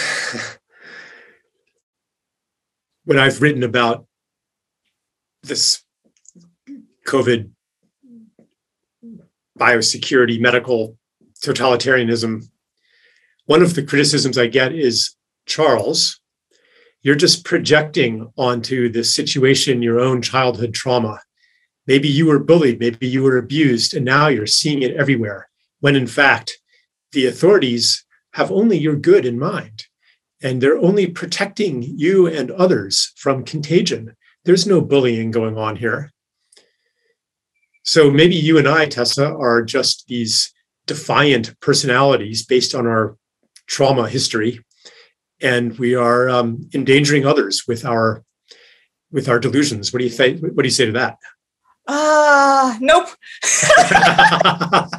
when 3.04 3.20
I've 3.20 3.42
written 3.42 3.64
about 3.64 4.06
this 5.42 5.83
COVID 7.08 7.50
biosecurity, 9.58 10.40
medical 10.40 10.98
totalitarianism, 11.44 12.44
one 13.46 13.62
of 13.62 13.76
the 13.76 13.84
criticisms 13.84 14.38
I 14.38 14.48
get 14.48 14.74
is 14.74 15.16
Charles, 15.46 16.22
you're 17.02 17.16
just 17.16 17.44
projecting 17.44 18.32
onto 18.38 18.90
this 18.90 19.14
situation 19.14 19.82
your 19.82 20.00
own 20.00 20.22
childhood 20.22 20.74
trauma. 20.74 21.20
Maybe 21.86 22.08
you 22.08 22.28
were 22.28 22.40
bullied, 22.40 22.80
maybe 22.80 23.08
you 23.08 23.24
were 23.24 23.38
abused, 23.38 23.94
and 23.94 24.06
now 24.06 24.28
you're 24.28 24.48
seeing 24.48 24.82
it 24.82 24.96
everywhere, 24.96 25.50
when 25.82 25.98
in 25.98 26.08
fact, 26.08 26.58
the 27.12 27.28
authorities 27.28 28.06
have 28.34 28.52
only 28.52 28.78
your 28.78 28.96
good 28.96 29.26
in 29.26 29.38
mind. 29.38 29.86
And 30.42 30.62
they're 30.62 30.78
only 30.78 31.08
protecting 31.08 31.84
you 31.84 32.28
and 32.28 32.52
others 32.52 33.14
from 33.18 33.46
contagion. 33.46 34.16
There's 34.46 34.68
no 34.68 34.82
bullying 34.82 35.32
going 35.32 35.58
on 35.58 35.76
here. 35.76 36.12
So 37.84 38.10
maybe 38.10 38.36
you 38.36 38.58
and 38.58 38.68
I, 38.68 38.86
Tessa, 38.86 39.34
are 39.36 39.62
just 39.62 40.08
these 40.08 40.54
defiant 40.88 41.60
personalities 41.60 42.46
based 42.46 42.74
on 42.74 42.88
our 42.88 43.18
trauma 43.68 44.08
history, 44.10 44.62
and 45.42 45.78
we 45.78 45.96
are 45.96 46.30
um, 46.30 46.70
endangering 46.74 47.26
others 47.26 47.64
with 47.68 47.86
our 47.86 48.24
with 49.12 49.30
our 49.30 49.40
delusions. 49.40 49.94
What 49.94 50.00
do 50.00 50.06
you 50.06 50.12
think? 50.12 50.42
What 50.42 50.58
do 50.58 50.64
you 50.64 50.72
say 50.72 50.86
to 50.86 50.92
that? 50.94 51.18
Ah, 51.88 52.76
uh, 52.76 52.78
nope. 52.80 53.10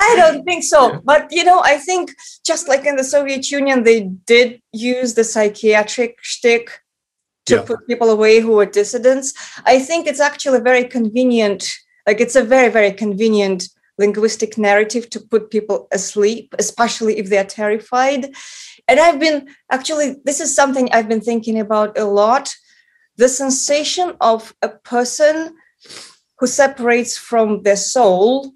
I 0.00 0.14
don't 0.16 0.44
think 0.44 0.62
so. 0.62 0.92
Yeah. 0.92 0.98
But 1.04 1.28
you 1.30 1.44
know, 1.44 1.60
I 1.64 1.78
think 1.78 2.14
just 2.46 2.68
like 2.68 2.86
in 2.86 2.96
the 2.96 3.04
Soviet 3.04 3.50
Union, 3.50 3.82
they 3.82 4.02
did 4.02 4.62
use 4.72 5.14
the 5.14 5.24
psychiatric 5.24 6.18
shtick 6.22 6.80
to 7.48 7.56
yeah. 7.56 7.62
put 7.62 7.86
people 7.86 8.10
away 8.10 8.40
who 8.40 8.58
are 8.60 8.66
dissidents. 8.66 9.34
I 9.64 9.78
think 9.78 10.06
it's 10.06 10.20
actually 10.20 10.60
very 10.60 10.84
convenient. 10.84 11.68
Like 12.06 12.20
it's 12.20 12.36
a 12.36 12.44
very, 12.44 12.70
very 12.70 12.92
convenient 12.92 13.68
linguistic 13.98 14.56
narrative 14.56 15.10
to 15.10 15.20
put 15.20 15.50
people 15.50 15.88
asleep, 15.92 16.54
especially 16.58 17.18
if 17.18 17.28
they 17.28 17.38
are 17.38 17.44
terrified. 17.44 18.32
And 18.86 19.00
I've 19.00 19.18
been 19.18 19.48
actually, 19.72 20.16
this 20.24 20.40
is 20.40 20.54
something 20.54 20.88
I've 20.92 21.08
been 21.08 21.20
thinking 21.20 21.58
about 21.58 21.98
a 21.98 22.04
lot 22.04 22.54
the 23.16 23.28
sensation 23.28 24.16
of 24.20 24.54
a 24.62 24.68
person 24.68 25.56
who 26.38 26.46
separates 26.46 27.18
from 27.18 27.62
their 27.62 27.76
soul 27.76 28.52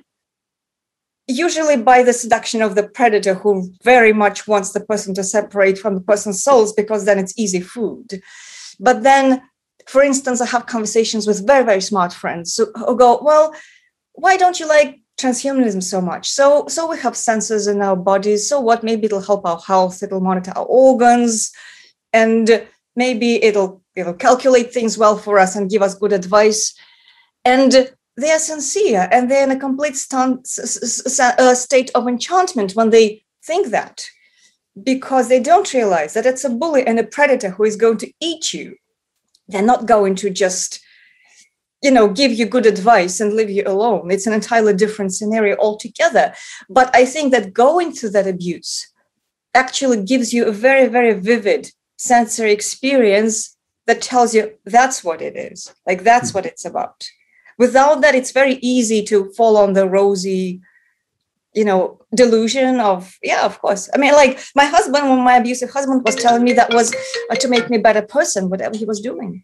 usually 1.29 1.77
by 1.77 2.03
the 2.03 2.13
seduction 2.13 2.63
of 2.63 2.75
the 2.75 2.89
predator 2.89 3.35
who 3.35 3.73
very 3.83 4.13
much 4.13 4.47
wants 4.47 4.73
the 4.73 4.81
person 4.81 5.15
to 5.15 5.25
separate 5.25 5.79
from 5.79 5.95
the 5.95 6.01
person's 6.01 6.43
souls 6.43 6.73
because 6.73 7.05
then 7.05 7.19
it's 7.19 7.39
easy 7.39 7.61
food 7.61 8.21
but 8.83 9.03
then 9.03 9.43
for 9.87 10.03
instance 10.03 10.41
i 10.41 10.47
have 10.47 10.67
conversations 10.67 11.27
with 11.27 11.47
very 11.47 11.65
very 11.65 11.81
smart 11.81 12.13
friends 12.13 12.61
who 12.87 12.97
go 12.97 13.19
well 13.23 13.55
why 14.15 14.37
don't 14.37 14.61
you 14.61 14.69
like 14.69 15.03
transhumanism 15.23 15.83
so 15.83 16.01
much? 16.01 16.29
So 16.29 16.67
so 16.69 16.89
we 16.91 16.99
have 16.99 17.15
sensors 17.15 17.71
in 17.71 17.81
our 17.81 17.97
bodies. 17.97 18.49
So 18.49 18.61
what? 18.61 18.83
Maybe 18.83 19.07
it'll 19.07 19.21
help 19.21 19.47
our 19.47 19.61
health. 19.61 20.03
It'll 20.03 20.21
monitor 20.21 20.53
our 20.57 20.67
organs. 20.67 21.53
And 22.13 22.67
maybe 22.97 23.43
it'll 23.43 23.83
it'll 23.95 24.15
calculate 24.15 24.73
things 24.73 24.99
well 24.99 25.17
for 25.17 25.39
us 25.39 25.57
and 25.57 25.71
give 25.71 25.83
us 25.83 25.95
good 25.95 26.13
advice. 26.13 26.75
And 27.45 27.91
they 28.17 28.31
are 28.31 28.39
sincere 28.39 29.09
and 29.11 29.31
they're 29.31 29.45
in 29.45 29.51
a 29.51 29.59
complete 29.59 29.97
st- 29.97 30.47
uh, 31.21 31.55
state 31.55 31.91
of 31.95 32.07
enchantment 32.07 32.73
when 32.73 32.91
they 32.91 33.25
think 33.43 33.69
that 33.69 34.07
because 34.81 35.29
they 35.29 35.41
don't 35.41 35.75
realize 35.75 36.15
that 36.15 36.27
it's 36.27 36.45
a 36.45 36.51
bully 36.51 36.87
and 36.87 36.99
a 36.99 37.05
predator 37.05 37.51
who 37.51 37.65
is 37.65 37.77
going 37.77 37.99
to 37.99 38.13
eat 38.21 38.53
you. 38.53 38.77
They're 39.49 39.63
not 39.63 39.87
going 39.87 40.15
to 40.17 40.31
just 40.31 40.81
you 41.83 41.91
know 41.91 42.09
give 42.09 42.33
you 42.33 42.47
good 42.47 42.67
advice 42.67 43.21
and 43.21 43.35
leave 43.35 43.51
you 43.51 43.65
alone. 43.67 44.11
It's 44.11 44.27
an 44.27 44.33
entirely 44.33 44.75
different 44.75 45.15
scenario 45.15 45.57
altogether. 45.57 46.35
But 46.71 46.95
i 46.95 47.05
think 47.05 47.33
that 47.33 47.53
going 47.53 47.93
through 47.93 48.11
that 48.11 48.27
abuse 48.27 48.89
actually 49.55 50.03
gives 50.05 50.33
you 50.33 50.47
a 50.47 50.53
very 50.53 50.89
very 50.89 51.15
vivid 51.15 51.71
sensory 51.97 52.53
experience 52.53 53.57
that 53.87 54.01
tells 54.01 54.35
you 54.35 54.53
that's 54.65 55.05
what 55.05 55.21
it 55.21 55.37
is. 55.37 55.75
Like 55.87 56.05
that's 56.05 56.31
hmm. 56.31 56.39
what 56.39 56.47
it's 56.47 56.65
about. 56.65 57.05
Without 57.59 58.01
that 58.01 58.15
it's 58.15 58.33
very 58.33 58.59
easy 58.63 59.03
to 59.05 59.31
fall 59.37 59.57
on 59.57 59.75
the 59.75 59.89
rosy 59.89 60.61
you 61.55 61.65
know 61.65 62.01
delusion 62.15 62.81
of 62.81 63.17
yeah 63.23 63.45
of 63.45 63.61
course 63.61 63.89
i 63.95 63.99
mean 63.99 64.13
like 64.13 64.41
my 64.55 64.65
husband 64.65 65.09
when 65.09 65.21
my 65.21 65.37
abusive 65.37 65.71
husband 65.71 66.03
was 66.05 66.17
telling 66.17 66.43
me 66.45 66.53
that 66.53 66.73
was 66.73 66.95
uh, 67.31 67.35
to 67.35 67.49
make 67.49 67.69
me 67.69 67.77
a 67.77 67.81
better 67.81 68.03
person 68.03 68.49
whatever 68.49 68.77
he 68.77 68.85
was 68.85 69.01
doing 69.01 69.43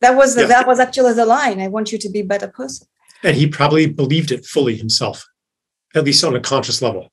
that 0.00 0.16
was 0.16 0.34
the, 0.34 0.42
yeah. 0.42 0.48
that 0.48 0.66
was 0.66 0.80
actually 0.80 1.12
the 1.12 1.26
line 1.26 1.60
i 1.60 1.68
want 1.68 1.92
you 1.92 1.98
to 1.98 2.08
be 2.08 2.20
a 2.20 2.24
better 2.24 2.48
person 2.48 2.86
and 3.22 3.36
he 3.36 3.46
probably 3.46 3.86
believed 3.86 4.32
it 4.32 4.44
fully 4.44 4.76
himself 4.76 5.24
at 5.94 6.04
least 6.04 6.24
on 6.24 6.34
a 6.34 6.40
conscious 6.40 6.82
level 6.82 7.10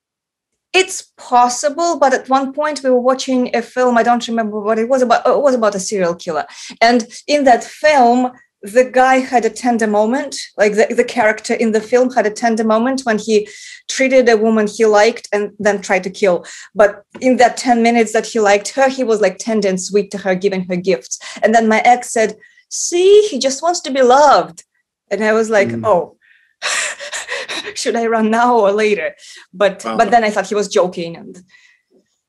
it's 0.72 1.12
possible, 1.18 1.98
but 1.98 2.14
at 2.14 2.30
one 2.30 2.52
point 2.54 2.82
we 2.82 2.88
were 2.88 3.00
watching 3.00 3.54
a 3.54 3.60
film. 3.60 3.98
I 3.98 4.02
don't 4.02 4.26
remember 4.26 4.58
what 4.58 4.78
it 4.78 4.88
was 4.88 5.02
about. 5.02 5.22
Oh, 5.26 5.38
it 5.38 5.42
was 5.42 5.54
about 5.54 5.74
a 5.74 5.80
serial 5.80 6.14
killer, 6.14 6.46
and 6.80 7.06
in 7.26 7.44
that 7.44 7.62
film, 7.62 8.32
the 8.62 8.84
guy 8.84 9.16
had 9.16 9.44
a 9.44 9.50
tender 9.50 9.86
moment. 9.86 10.36
Like 10.56 10.74
the, 10.74 10.94
the 10.94 11.04
character 11.04 11.54
in 11.54 11.72
the 11.72 11.80
film 11.80 12.12
had 12.12 12.26
a 12.26 12.30
tender 12.30 12.64
moment 12.64 13.02
when 13.02 13.18
he 13.18 13.48
treated 13.88 14.28
a 14.28 14.36
woman 14.36 14.66
he 14.66 14.86
liked 14.86 15.28
and 15.32 15.52
then 15.58 15.82
tried 15.82 16.04
to 16.04 16.10
kill. 16.10 16.46
But 16.74 17.04
in 17.20 17.36
that 17.38 17.56
ten 17.56 17.82
minutes 17.82 18.12
that 18.12 18.26
he 18.26 18.40
liked 18.40 18.68
her, 18.70 18.88
he 18.88 19.04
was 19.04 19.20
like 19.20 19.38
tender 19.38 19.68
and 19.68 19.80
sweet 19.80 20.10
to 20.12 20.18
her, 20.18 20.34
giving 20.34 20.66
her 20.68 20.76
gifts. 20.76 21.18
And 21.42 21.54
then 21.54 21.68
my 21.68 21.80
ex 21.84 22.12
said, 22.12 22.36
"See, 22.68 23.26
he 23.28 23.38
just 23.38 23.62
wants 23.62 23.80
to 23.80 23.90
be 23.90 24.02
loved," 24.02 24.64
and 25.10 25.24
I 25.24 25.32
was 25.32 25.50
like, 25.50 25.68
mm. 25.68 25.84
"Oh." 25.84 26.16
should 27.74 27.96
I 27.96 28.06
run 28.06 28.30
now 28.30 28.58
or 28.58 28.72
later? 28.72 29.14
But 29.52 29.84
wow. 29.84 29.96
but 29.96 30.10
then 30.10 30.24
I 30.24 30.30
thought 30.30 30.48
he 30.48 30.54
was 30.54 30.68
joking, 30.68 31.16
and 31.16 31.42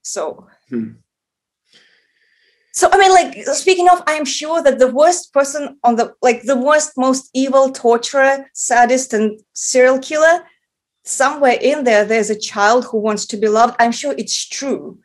so. 0.02 0.48
Hmm. 0.70 0.94
So 2.74 2.90
I 2.92 2.98
mean, 2.98 3.12
like 3.12 3.46
speaking 3.56 3.88
of, 3.88 4.02
I'm 4.08 4.26
sure 4.26 4.62
that 4.64 4.80
the 4.80 4.92
worst 4.92 5.32
person 5.32 5.78
on 5.84 5.96
the 5.96 6.16
like 6.24 6.42
the 6.42 6.58
worst, 6.58 6.94
most 6.98 7.30
evil 7.34 7.72
torturer, 7.72 8.50
sadist, 8.54 9.14
and 9.14 9.40
serial 9.54 10.00
killer, 10.00 10.44
somewhere 11.04 11.58
in 11.62 11.84
there, 11.84 12.04
there's 12.04 12.32
a 12.32 12.40
child 12.40 12.86
who 12.86 12.98
wants 12.98 13.28
to 13.28 13.38
be 13.38 13.48
loved. 13.48 13.76
I'm 13.78 13.92
sure 13.92 14.16
it's 14.18 14.48
true, 14.50 14.98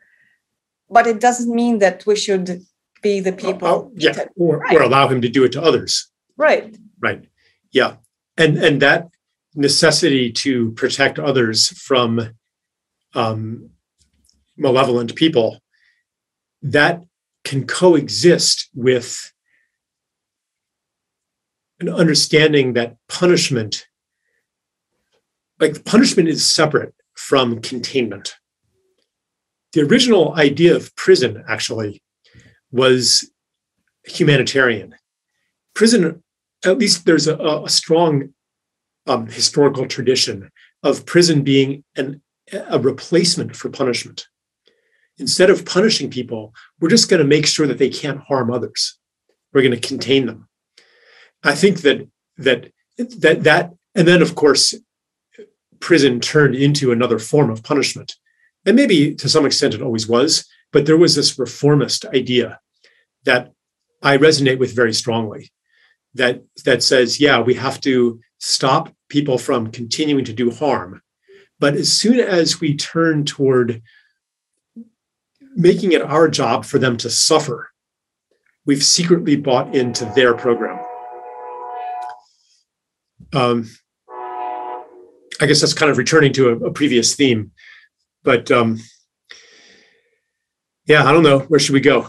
but 0.89 1.05
it 1.05 1.19
doesn't 1.19 1.53
mean 1.53 1.77
that 1.77 2.07
we 2.07 2.15
should 2.15 2.65
be 3.03 3.19
the 3.19 3.33
people. 3.33 3.67
Oh, 3.67 3.91
yeah, 3.95 4.25
or, 4.35 4.57
right. 4.57 4.75
or 4.75 4.81
allow 4.81 5.07
him 5.07 5.21
to 5.21 5.29
do 5.29 5.43
it 5.43 5.51
to 5.51 5.61
others. 5.61 6.09
Right. 6.37 6.75
Right. 6.99 7.25
Yeah, 7.71 7.97
and 8.35 8.57
and 8.57 8.81
that 8.81 9.09
necessity 9.53 10.31
to 10.31 10.71
protect 10.71 11.19
others 11.19 11.67
from 11.67 12.31
um, 13.13 13.69
malevolent 14.57 15.15
people 15.15 15.59
that 16.63 17.03
can 17.43 17.65
coexist 17.65 18.69
with 18.73 19.31
an 21.79 21.89
understanding 21.89 22.73
that 22.73 22.97
punishment 23.07 23.87
like 25.59 25.83
punishment 25.85 26.29
is 26.29 26.45
separate 26.45 26.93
from 27.15 27.61
containment. 27.61 28.35
The 29.73 29.81
original 29.81 30.33
idea 30.35 30.75
of 30.75 30.95
prison 30.95 31.43
actually 31.47 32.01
was 32.71 33.29
humanitarian. 34.03 34.95
Prison, 35.75 36.23
at 36.65 36.77
least 36.77 37.05
there's 37.05 37.27
a, 37.27 37.35
a 37.37 37.69
strong 37.69 38.33
um, 39.05 39.27
historical 39.27 39.85
tradition 39.85 40.49
of 40.83 41.05
prison 41.05 41.43
being 41.43 41.83
an, 41.95 42.21
a 42.51 42.79
replacement 42.79 43.55
for 43.55 43.69
punishment. 43.69 44.27
Instead 45.19 45.49
of 45.49 45.65
punishing 45.65 46.09
people, 46.09 46.53
we're 46.79 46.89
just 46.89 47.09
going 47.09 47.21
to 47.21 47.27
make 47.27 47.45
sure 47.45 47.67
that 47.67 47.77
they 47.77 47.89
can't 47.89 48.21
harm 48.21 48.51
others. 48.51 48.97
We're 49.53 49.61
going 49.61 49.79
to 49.79 49.87
contain 49.87 50.25
them. 50.25 50.47
I 51.43 51.55
think 51.55 51.81
that 51.81 52.07
that 52.37 52.71
that 52.97 53.43
that 53.43 53.73
and 53.95 54.07
then 54.07 54.21
of 54.21 54.35
course 54.35 54.73
prison 55.79 56.19
turned 56.19 56.55
into 56.55 56.91
another 56.91 57.19
form 57.19 57.49
of 57.49 57.63
punishment. 57.63 58.15
And 58.65 58.75
maybe 58.75 59.15
to 59.15 59.29
some 59.29 59.45
extent 59.45 59.73
it 59.73 59.81
always 59.81 60.07
was, 60.07 60.45
but 60.71 60.85
there 60.85 60.97
was 60.97 61.15
this 61.15 61.39
reformist 61.39 62.05
idea 62.05 62.59
that 63.23 63.51
I 64.01 64.17
resonate 64.17 64.59
with 64.59 64.75
very 64.75 64.93
strongly 64.93 65.51
that 66.13 66.41
that 66.65 66.83
says, 66.83 67.19
yeah, 67.19 67.39
we 67.39 67.53
have 67.55 67.79
to 67.81 68.19
stop 68.39 68.93
people 69.09 69.37
from 69.37 69.71
continuing 69.71 70.25
to 70.25 70.33
do 70.33 70.51
harm. 70.51 71.01
But 71.59 71.75
as 71.75 71.91
soon 71.91 72.19
as 72.19 72.61
we 72.61 72.75
turn 72.75 73.25
toward 73.25 73.81
making 75.59 75.91
it 75.91 76.01
our 76.01 76.29
job 76.29 76.63
for 76.63 76.79
them 76.79 76.95
to 76.95 77.09
suffer, 77.09 77.69
we've 78.65 78.83
secretly 78.83 79.35
bought 79.35 79.75
into 79.75 80.05
their 80.15 80.33
program. 80.33 80.79
Um, 83.33 83.69
I 85.41 85.45
guess 85.45 85.59
that's 85.59 85.73
kind 85.73 85.91
of 85.91 85.97
returning 85.97 86.33
to 86.33 86.49
a, 86.49 86.55
a 86.67 86.71
previous 86.71 87.13
theme, 87.13 87.51
but 88.23 88.49
um, 88.49 88.79
yeah, 90.87 91.05
I 91.05 91.11
don't 91.11 91.23
know. 91.23 91.39
Where 91.39 91.59
should 91.59 91.73
we 91.73 91.81
go? 91.81 92.07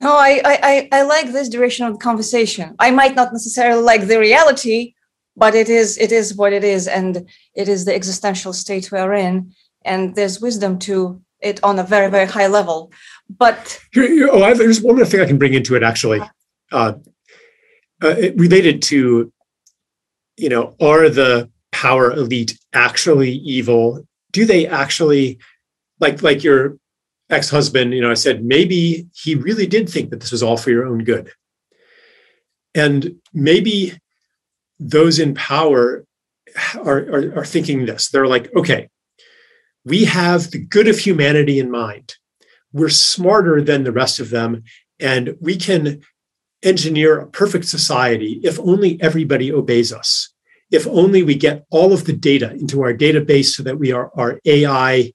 No, 0.00 0.12
I, 0.12 0.40
I 0.44 0.88
I 0.92 1.02
like 1.02 1.32
this 1.32 1.48
direction 1.48 1.86
of 1.86 1.94
the 1.94 1.98
conversation. 1.98 2.74
I 2.78 2.90
might 2.90 3.14
not 3.14 3.32
necessarily 3.32 3.82
like 3.82 4.06
the 4.06 4.18
reality, 4.18 4.94
but 5.36 5.54
it 5.54 5.68
is 5.68 5.98
it 5.98 6.12
is 6.12 6.34
what 6.34 6.52
it 6.52 6.64
is, 6.64 6.86
and 6.86 7.28
it 7.54 7.68
is 7.68 7.84
the 7.84 7.94
existential 7.94 8.52
state 8.52 8.92
we're 8.92 9.14
in, 9.14 9.52
and 9.84 10.14
there's 10.14 10.40
wisdom 10.40 10.78
to 10.80 11.20
it 11.42 11.62
on 11.62 11.78
a 11.78 11.84
very 11.84 12.10
very 12.10 12.26
high 12.26 12.46
level. 12.46 12.92
But 13.28 13.80
oh, 13.96 14.42
I, 14.42 14.54
there's 14.54 14.82
one 14.82 14.96
more 14.96 15.04
thing 15.04 15.20
I 15.20 15.26
can 15.26 15.38
bring 15.38 15.54
into 15.54 15.76
it 15.76 15.82
actually, 15.82 16.20
uh, 16.72 16.94
uh, 18.02 18.08
it 18.18 18.36
related 18.36 18.82
to, 18.82 19.32
you 20.36 20.48
know, 20.48 20.74
are 20.80 21.08
the 21.08 21.50
power 21.72 22.12
elite 22.12 22.58
actually 22.72 23.32
evil? 23.32 24.06
Do 24.32 24.44
they 24.44 24.66
actually, 24.66 25.38
like 26.00 26.22
like 26.22 26.42
your 26.42 26.76
ex-husband, 27.30 27.94
you 27.94 28.00
know, 28.00 28.10
I 28.10 28.14
said 28.14 28.44
maybe 28.44 29.06
he 29.14 29.34
really 29.36 29.66
did 29.66 29.88
think 29.88 30.10
that 30.10 30.20
this 30.20 30.32
was 30.32 30.42
all 30.42 30.56
for 30.56 30.70
your 30.70 30.86
own 30.86 31.04
good. 31.04 31.30
And 32.74 33.20
maybe 33.32 33.98
those 34.80 35.18
in 35.18 35.34
power 35.34 36.04
are, 36.74 36.98
are, 36.98 37.38
are 37.38 37.44
thinking 37.44 37.86
this. 37.86 38.08
They're 38.08 38.26
like, 38.26 38.52
okay, 38.56 38.88
we 39.84 40.04
have 40.04 40.50
the 40.50 40.58
good 40.58 40.88
of 40.88 40.98
humanity 40.98 41.58
in 41.58 41.70
mind. 41.70 42.14
We're 42.72 42.88
smarter 42.88 43.60
than 43.62 43.84
the 43.84 43.92
rest 43.92 44.20
of 44.20 44.30
them, 44.30 44.62
and 44.98 45.36
we 45.40 45.56
can 45.56 46.02
engineer 46.62 47.18
a 47.18 47.26
perfect 47.26 47.64
society 47.64 48.40
if 48.42 48.60
only 48.60 49.00
everybody 49.00 49.50
obeys 49.52 49.92
us 49.92 50.30
if 50.70 50.86
only 50.86 51.22
we 51.22 51.34
get 51.34 51.64
all 51.70 51.92
of 51.92 52.04
the 52.04 52.12
data 52.12 52.52
into 52.52 52.82
our 52.82 52.94
database 52.94 53.46
so 53.46 53.62
that 53.62 53.78
we 53.78 53.92
are 53.92 54.10
our 54.14 54.40
AI 54.44 55.12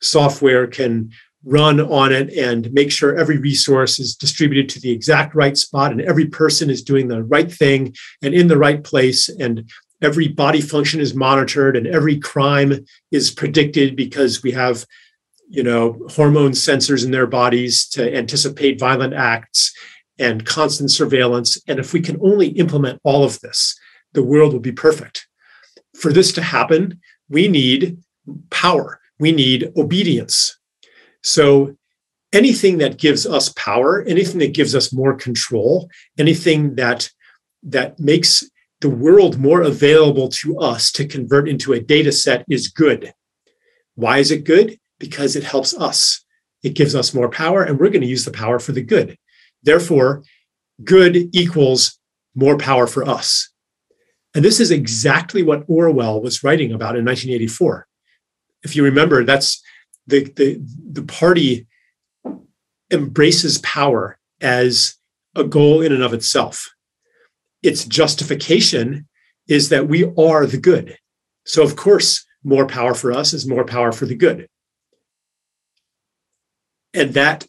software 0.00 0.66
can 0.66 1.10
run 1.44 1.80
on 1.80 2.12
it 2.12 2.32
and 2.32 2.72
make 2.72 2.90
sure 2.90 3.16
every 3.16 3.36
resource 3.36 3.98
is 3.98 4.14
distributed 4.14 4.68
to 4.68 4.80
the 4.80 4.90
exact 4.90 5.34
right 5.34 5.56
spot 5.56 5.90
and 5.90 6.00
every 6.00 6.26
person 6.26 6.70
is 6.70 6.82
doing 6.82 7.08
the 7.08 7.22
right 7.24 7.52
thing 7.52 7.94
and 8.22 8.34
in 8.34 8.46
the 8.46 8.58
right 8.58 8.84
place 8.84 9.28
and 9.28 9.68
every 10.02 10.28
body 10.28 10.60
function 10.60 11.00
is 11.00 11.14
monitored 11.14 11.76
and 11.76 11.86
every 11.86 12.18
crime 12.18 12.84
is 13.10 13.30
predicted 13.30 13.96
because 13.96 14.42
we 14.42 14.50
have 14.52 14.84
you 15.48 15.62
know 15.62 15.98
hormone 16.10 16.52
sensors 16.52 17.04
in 17.04 17.10
their 17.10 17.26
bodies 17.26 17.88
to 17.88 18.14
anticipate 18.14 18.80
violent 18.80 19.14
acts 19.14 19.72
and 20.18 20.44
constant 20.44 20.90
surveillance 20.90 21.58
and 21.66 21.78
if 21.78 21.92
we 21.92 22.00
can 22.00 22.18
only 22.20 22.48
implement 22.48 23.00
all 23.04 23.24
of 23.24 23.40
this 23.40 23.78
the 24.12 24.22
world 24.22 24.52
will 24.52 24.60
be 24.60 24.72
perfect. 24.72 25.26
For 25.96 26.12
this 26.12 26.32
to 26.32 26.42
happen, 26.42 27.00
we 27.28 27.48
need 27.48 27.98
power, 28.50 29.00
we 29.18 29.32
need 29.32 29.72
obedience. 29.76 30.58
So, 31.22 31.76
anything 32.32 32.78
that 32.78 32.98
gives 32.98 33.26
us 33.26 33.50
power, 33.50 34.02
anything 34.02 34.38
that 34.40 34.54
gives 34.54 34.74
us 34.74 34.92
more 34.92 35.14
control, 35.14 35.88
anything 36.18 36.76
that 36.76 37.10
that 37.64 37.98
makes 38.00 38.42
the 38.82 38.90
world 38.90 39.38
more 39.38 39.62
available 39.62 40.28
to 40.28 40.58
us 40.58 40.90
to 40.92 41.06
convert 41.06 41.48
into 41.48 41.72
a 41.72 41.80
data 41.80 42.10
set 42.10 42.44
is 42.50 42.66
good. 42.66 43.14
Why 43.94 44.18
is 44.18 44.32
it 44.32 44.44
good? 44.44 44.78
Because 44.98 45.36
it 45.36 45.44
helps 45.44 45.72
us. 45.74 46.24
It 46.64 46.74
gives 46.74 46.94
us 46.94 47.14
more 47.14 47.28
power, 47.28 47.62
and 47.62 47.78
we're 47.78 47.90
going 47.90 48.02
to 48.02 48.08
use 48.08 48.24
the 48.24 48.32
power 48.32 48.58
for 48.58 48.72
the 48.72 48.82
good. 48.82 49.16
Therefore, 49.62 50.24
good 50.82 51.16
equals 51.32 51.98
more 52.34 52.58
power 52.58 52.88
for 52.88 53.08
us. 53.08 53.50
And 54.34 54.44
this 54.44 54.58
is 54.58 54.72
exactly 54.72 55.44
what 55.44 55.64
Orwell 55.68 56.20
was 56.20 56.42
writing 56.42 56.72
about 56.72 56.96
in 56.96 57.04
1984. 57.04 57.86
If 58.64 58.74
you 58.74 58.82
remember, 58.82 59.24
that's 59.24 59.62
the, 60.08 60.24
the, 60.24 60.60
the 60.90 61.02
party 61.02 61.68
embraces 62.90 63.58
power 63.58 64.18
as 64.40 64.94
a 65.36 65.44
goal 65.44 65.82
in 65.82 65.92
and 65.92 66.02
of 66.02 66.14
itself. 66.14 66.72
Its 67.62 67.84
justification 67.84 69.08
is 69.48 69.68
that 69.68 69.88
we 69.88 70.04
are 70.16 70.46
the 70.46 70.58
good. 70.58 70.96
So, 71.44 71.62
of 71.62 71.76
course, 71.76 72.24
more 72.44 72.66
power 72.66 72.94
for 72.94 73.12
us 73.12 73.32
is 73.32 73.46
more 73.46 73.64
power 73.64 73.92
for 73.92 74.06
the 74.06 74.14
good. 74.14 74.48
And 76.94 77.14
that, 77.14 77.46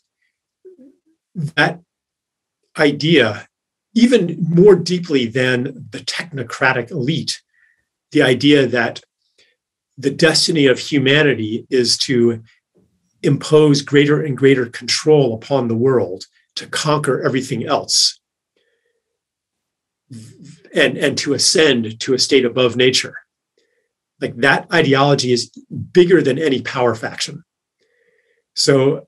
that 1.35 1.81
idea 2.77 3.47
even 3.95 4.37
more 4.49 4.75
deeply 4.75 5.27
than 5.27 5.87
the 5.91 5.99
technocratic 5.99 6.89
elite, 6.91 7.41
the 8.11 8.23
idea 8.23 8.65
that 8.67 9.01
the 9.97 10.09
destiny 10.09 10.65
of 10.65 10.79
humanity 10.79 11.67
is 11.69 11.97
to 11.99 12.43
impose 13.21 13.81
greater 13.81 14.21
and 14.21 14.37
greater 14.37 14.65
control 14.65 15.35
upon 15.35 15.67
the 15.67 15.75
world 15.75 16.25
to 16.55 16.67
conquer 16.67 17.23
everything 17.23 17.65
else 17.65 18.19
and, 20.73 20.97
and 20.97 21.17
to 21.19 21.33
ascend 21.33 21.99
to 22.01 22.13
a 22.13 22.19
state 22.19 22.45
above 22.45 22.75
nature. 22.75 23.15
Like 24.21 24.35
that 24.37 24.67
ideology 24.73 25.31
is 25.31 25.51
bigger 25.91 26.21
than 26.21 26.39
any 26.39 26.61
power 26.61 26.95
faction. 26.95 27.43
So 28.55 29.07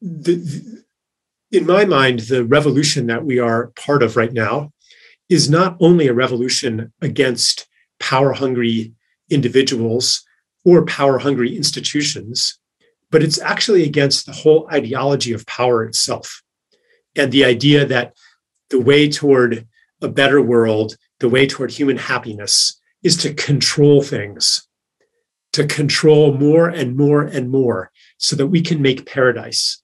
the, 0.00 0.84
in 1.50 1.66
my 1.66 1.84
mind, 1.84 2.20
the 2.20 2.44
revolution 2.44 3.06
that 3.06 3.24
we 3.24 3.38
are 3.38 3.72
part 3.76 4.02
of 4.02 4.16
right 4.16 4.32
now 4.32 4.72
is 5.28 5.50
not 5.50 5.76
only 5.80 6.08
a 6.08 6.14
revolution 6.14 6.92
against 7.00 7.66
power 8.00 8.32
hungry 8.32 8.92
individuals 9.30 10.24
or 10.64 10.84
power 10.84 11.18
hungry 11.18 11.56
institutions, 11.56 12.58
but 13.10 13.22
it's 13.22 13.40
actually 13.40 13.84
against 13.84 14.26
the 14.26 14.32
whole 14.32 14.68
ideology 14.72 15.32
of 15.32 15.46
power 15.46 15.84
itself. 15.84 16.42
And 17.16 17.30
the 17.30 17.44
idea 17.44 17.84
that 17.86 18.14
the 18.72 18.80
way 18.80 19.08
toward 19.08 19.68
a 20.00 20.08
better 20.08 20.42
world, 20.42 20.96
the 21.20 21.28
way 21.28 21.46
toward 21.46 21.70
human 21.70 21.98
happiness, 21.98 22.80
is 23.02 23.16
to 23.18 23.34
control 23.34 24.02
things, 24.02 24.66
to 25.52 25.66
control 25.66 26.32
more 26.32 26.68
and 26.68 26.96
more 26.96 27.22
and 27.22 27.50
more 27.50 27.92
so 28.16 28.34
that 28.34 28.46
we 28.46 28.62
can 28.62 28.80
make 28.80 29.06
paradise. 29.06 29.82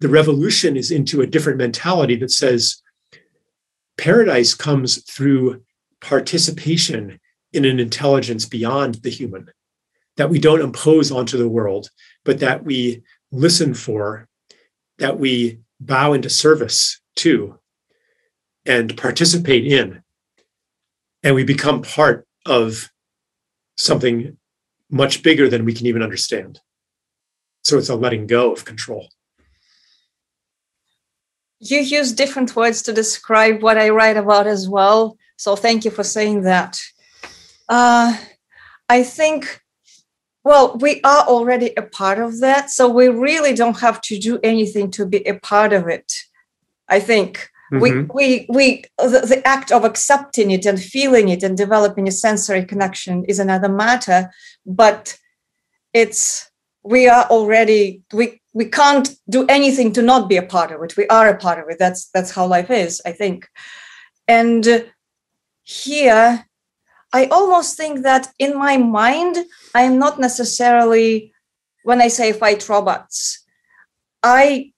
The 0.00 0.08
revolution 0.08 0.76
is 0.76 0.90
into 0.90 1.20
a 1.20 1.26
different 1.26 1.58
mentality 1.58 2.16
that 2.16 2.30
says 2.30 2.82
paradise 3.98 4.54
comes 4.54 5.02
through 5.04 5.62
participation 6.00 7.20
in 7.52 7.66
an 7.66 7.78
intelligence 7.78 8.46
beyond 8.46 8.96
the 8.96 9.10
human 9.10 9.48
that 10.16 10.30
we 10.30 10.38
don't 10.38 10.62
impose 10.62 11.12
onto 11.12 11.36
the 11.36 11.48
world, 11.48 11.90
but 12.24 12.40
that 12.40 12.64
we 12.64 13.02
listen 13.30 13.74
for, 13.74 14.28
that 14.98 15.18
we 15.18 15.60
bow 15.78 16.12
into 16.14 16.30
service 16.30 17.00
to, 17.16 17.58
and 18.66 18.96
participate 18.96 19.66
in. 19.66 20.02
And 21.22 21.34
we 21.34 21.44
become 21.44 21.82
part 21.82 22.26
of 22.46 22.90
something 23.76 24.36
much 24.90 25.22
bigger 25.22 25.48
than 25.48 25.64
we 25.64 25.72
can 25.72 25.86
even 25.86 26.02
understand. 26.02 26.60
So 27.62 27.78
it's 27.78 27.88
a 27.88 27.94
letting 27.94 28.26
go 28.26 28.52
of 28.52 28.64
control 28.64 29.08
you 31.62 31.78
use 31.78 32.12
different 32.12 32.56
words 32.56 32.82
to 32.82 32.92
describe 32.92 33.62
what 33.62 33.78
I 33.78 33.90
write 33.90 34.16
about 34.16 34.48
as 34.48 34.68
well. 34.68 35.16
So 35.36 35.54
thank 35.54 35.84
you 35.84 35.92
for 35.92 36.02
saying 36.02 36.42
that. 36.42 36.80
Uh, 37.68 38.16
I 38.88 39.04
think, 39.04 39.60
well, 40.42 40.76
we 40.78 41.00
are 41.02 41.22
already 41.22 41.72
a 41.76 41.82
part 41.82 42.18
of 42.18 42.40
that. 42.40 42.70
So 42.70 42.88
we 42.88 43.06
really 43.08 43.54
don't 43.54 43.78
have 43.78 44.00
to 44.02 44.18
do 44.18 44.40
anything 44.42 44.90
to 44.92 45.06
be 45.06 45.18
a 45.18 45.38
part 45.38 45.72
of 45.72 45.86
it. 45.86 46.12
I 46.88 46.98
think 46.98 47.48
mm-hmm. 47.72 48.06
we, 48.14 48.46
we, 48.46 48.46
we, 48.48 48.84
the, 48.98 49.24
the 49.26 49.42
act 49.46 49.72
of 49.72 49.84
accepting 49.84 50.50
it 50.50 50.66
and 50.66 50.80
feeling 50.80 51.28
it 51.28 51.42
and 51.42 51.56
developing 51.56 52.06
a 52.06 52.12
sensory 52.12 52.64
connection 52.64 53.24
is 53.26 53.38
another 53.38 53.68
matter. 53.68 54.30
But 54.66 55.18
it's, 55.92 56.50
we 56.82 57.08
are 57.08 57.24
already, 57.24 58.02
we, 58.12 58.40
we 58.52 58.66
can't 58.66 59.08
do 59.28 59.46
anything 59.48 59.92
to 59.94 60.02
not 60.02 60.28
be 60.28 60.36
a 60.36 60.42
part 60.42 60.70
of 60.70 60.82
it. 60.82 60.96
We 60.96 61.06
are 61.08 61.28
a 61.28 61.36
part 61.36 61.58
of 61.58 61.68
it. 61.68 61.78
That's, 61.78 62.10
that's 62.10 62.30
how 62.30 62.46
life 62.46 62.70
is, 62.70 63.00
I 63.06 63.12
think. 63.12 63.48
And 64.28 64.86
here, 65.62 66.46
I 67.12 67.26
almost 67.26 67.76
think 67.76 68.02
that 68.02 68.32
in 68.38 68.56
my 68.56 68.76
mind, 68.76 69.36
I 69.74 69.82
am 69.82 69.98
not 69.98 70.18
necessarily, 70.18 71.32
when 71.84 72.00
I 72.00 72.08
say 72.08 72.32
fight 72.32 72.68
robots, 72.68 73.44
I 74.22 74.72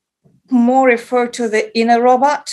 more 0.51 0.87
refer 0.87 1.27
to 1.29 1.49
the 1.49 1.77
inner 1.79 2.01
robot 2.01 2.53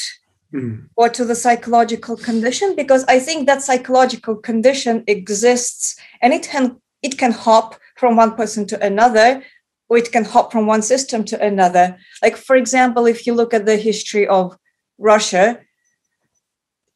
mm. 0.53 0.87
or 0.95 1.09
to 1.09 1.25
the 1.25 1.35
psychological 1.35 2.17
condition 2.17 2.75
because 2.75 3.03
I 3.05 3.19
think 3.19 3.47
that 3.47 3.61
psychological 3.61 4.35
condition 4.35 5.03
exists 5.07 5.95
and 6.21 6.33
it 6.33 6.47
can 6.47 6.77
it 7.01 7.17
can 7.17 7.31
hop 7.31 7.79
from 7.95 8.15
one 8.15 8.35
person 8.35 8.67
to 8.67 8.85
another 8.85 9.43
or 9.89 9.97
it 9.97 10.11
can 10.11 10.23
hop 10.23 10.51
from 10.51 10.67
one 10.67 10.81
system 10.81 11.23
to 11.25 11.41
another. 11.41 11.97
Like 12.21 12.37
for 12.37 12.55
example, 12.55 13.05
if 13.05 13.25
you 13.25 13.33
look 13.33 13.53
at 13.53 13.65
the 13.65 13.77
history 13.77 14.27
of 14.27 14.57
Russia, 14.97 15.59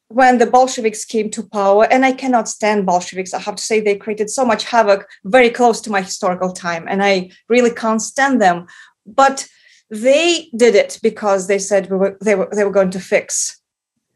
when 0.08 0.38
the 0.38 0.46
Bolsheviks 0.46 1.04
came 1.04 1.30
to 1.30 1.42
power, 1.42 1.84
and 1.84 2.04
I 2.04 2.12
cannot 2.12 2.48
stand 2.48 2.86
Bolsheviks, 2.86 3.34
I 3.34 3.40
have 3.40 3.56
to 3.56 3.62
say 3.62 3.80
they 3.80 3.96
created 3.96 4.30
so 4.30 4.44
much 4.44 4.64
havoc 4.64 5.08
very 5.24 5.50
close 5.50 5.80
to 5.82 5.90
my 5.90 6.00
historical 6.00 6.52
time, 6.52 6.86
and 6.88 7.02
I 7.02 7.30
really 7.48 7.72
can't 7.72 8.00
stand 8.00 8.40
them. 8.40 8.66
But 9.04 9.48
they 9.90 10.48
did 10.56 10.74
it 10.74 10.98
because 11.02 11.46
they 11.46 11.58
said 11.58 11.90
we 11.90 11.96
were, 11.96 12.18
they 12.20 12.34
were 12.34 12.48
they 12.52 12.64
were 12.64 12.70
going 12.70 12.90
to 12.90 13.00
fix 13.00 13.60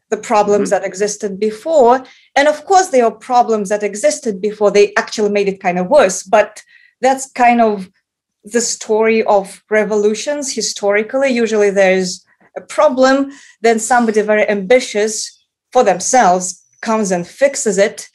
the 0.09 0.17
problems 0.17 0.69
mm-hmm. 0.69 0.81
that 0.81 0.87
existed 0.87 1.39
before, 1.39 2.03
and 2.35 2.47
of 2.47 2.65
course 2.65 2.89
there 2.89 3.05
are 3.05 3.11
problems 3.11 3.69
that 3.69 3.83
existed 3.83 4.41
before. 4.41 4.71
They 4.71 4.93
actually 4.95 5.31
made 5.31 5.47
it 5.47 5.61
kind 5.61 5.79
of 5.79 5.87
worse, 5.87 6.23
but 6.23 6.61
that's 6.99 7.31
kind 7.31 7.61
of 7.61 7.89
the 8.43 8.61
story 8.61 9.23
of 9.23 9.63
revolutions 9.69 10.53
historically. 10.53 11.29
Usually 11.29 11.69
there's 11.69 12.25
a 12.57 12.61
problem, 12.61 13.31
then 13.61 13.79
somebody 13.79 14.21
very 14.21 14.47
ambitious 14.49 15.45
for 15.71 15.83
themselves 15.83 16.65
comes 16.81 17.11
and 17.11 17.25
fixes 17.25 17.77
it 17.77 18.09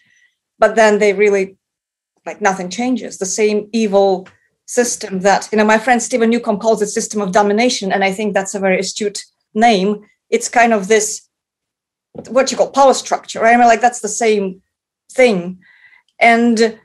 but 0.59 0.77
then 0.77 0.99
they 0.99 1.13
really 1.13 1.57
like 2.25 2.41
nothing 2.41 2.69
changes 2.69 3.19
the 3.19 3.27
same 3.27 3.69
evil 3.73 4.29
system 4.67 5.21
that 5.21 5.49
you 5.51 5.59
know 5.59 5.65
my 5.65 5.79
friend 5.79 6.03
Steven 6.03 6.31
Newcomb 6.31 6.59
calls 6.59 6.83
it 6.83 6.89
system 6.89 7.21
of 7.21 7.33
domination 7.33 7.93
and 7.93 8.03
i 8.03 8.13
think 8.13 8.35
that's 8.35 8.55
a 8.55 8.61
very 8.61 8.81
astute 8.81 9.25
name. 9.57 10.07
It's 10.31 10.49
kind 10.49 10.73
of 10.73 10.87
this 10.87 11.23
what 12.29 12.51
you 12.51 12.57
call 12.57 12.71
power 12.71 12.95
structure 12.95 13.41
right? 13.41 13.55
I 13.55 13.57
mean 13.57 13.67
like 13.67 13.81
that's 13.81 14.01
the 14.01 14.09
same 14.09 14.63
thing. 15.13 15.59
And 16.21 16.79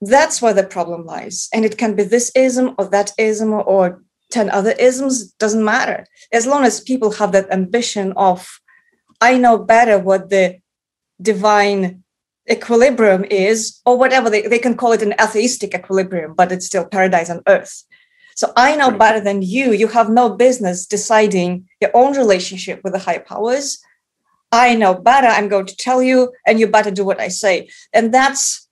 that's 0.00 0.42
where 0.42 0.54
the 0.54 0.64
problem 0.64 1.06
lies. 1.06 1.48
And 1.54 1.64
it 1.64 1.78
can 1.78 1.94
be 1.94 2.02
this 2.02 2.32
ism 2.34 2.74
or 2.78 2.86
that 2.86 3.12
ism 3.18 3.52
or 3.52 4.02
10 4.30 4.50
other 4.50 4.72
isms 4.72 5.32
doesn't 5.32 5.64
matter. 5.64 6.06
As 6.32 6.46
long 6.46 6.64
as 6.64 6.80
people 6.80 7.12
have 7.12 7.32
that 7.32 7.50
ambition 7.52 8.12
of 8.16 8.60
I 9.20 9.38
know 9.38 9.56
better 9.56 9.98
what 9.98 10.30
the 10.30 10.58
divine 11.20 12.01
equilibrium 12.50 13.24
is, 13.24 13.80
or 13.86 13.96
whatever 13.96 14.28
they, 14.28 14.42
they 14.42 14.58
can 14.58 14.76
call 14.76 14.92
it 14.92 15.02
an 15.02 15.14
atheistic 15.20 15.74
equilibrium, 15.74 16.34
but 16.34 16.52
it's 16.52 16.66
still 16.66 16.84
paradise 16.84 17.30
on 17.30 17.42
earth. 17.46 17.84
So 18.34 18.52
I 18.56 18.76
know 18.76 18.90
better 18.90 19.20
than 19.20 19.42
you. 19.42 19.72
You 19.72 19.88
have 19.88 20.08
no 20.08 20.30
business 20.30 20.86
deciding 20.86 21.68
your 21.80 21.90
own 21.94 22.16
relationship 22.16 22.80
with 22.82 22.94
the 22.94 22.98
high 22.98 23.18
powers. 23.18 23.78
I 24.50 24.74
know 24.74 24.94
better. 24.94 25.28
I'm 25.28 25.48
going 25.48 25.66
to 25.66 25.76
tell 25.76 26.02
you, 26.02 26.32
and 26.46 26.58
you 26.58 26.66
better 26.66 26.90
do 26.90 27.04
what 27.04 27.20
I 27.20 27.28
say. 27.28 27.70
And 27.92 28.12
that's 28.12 28.68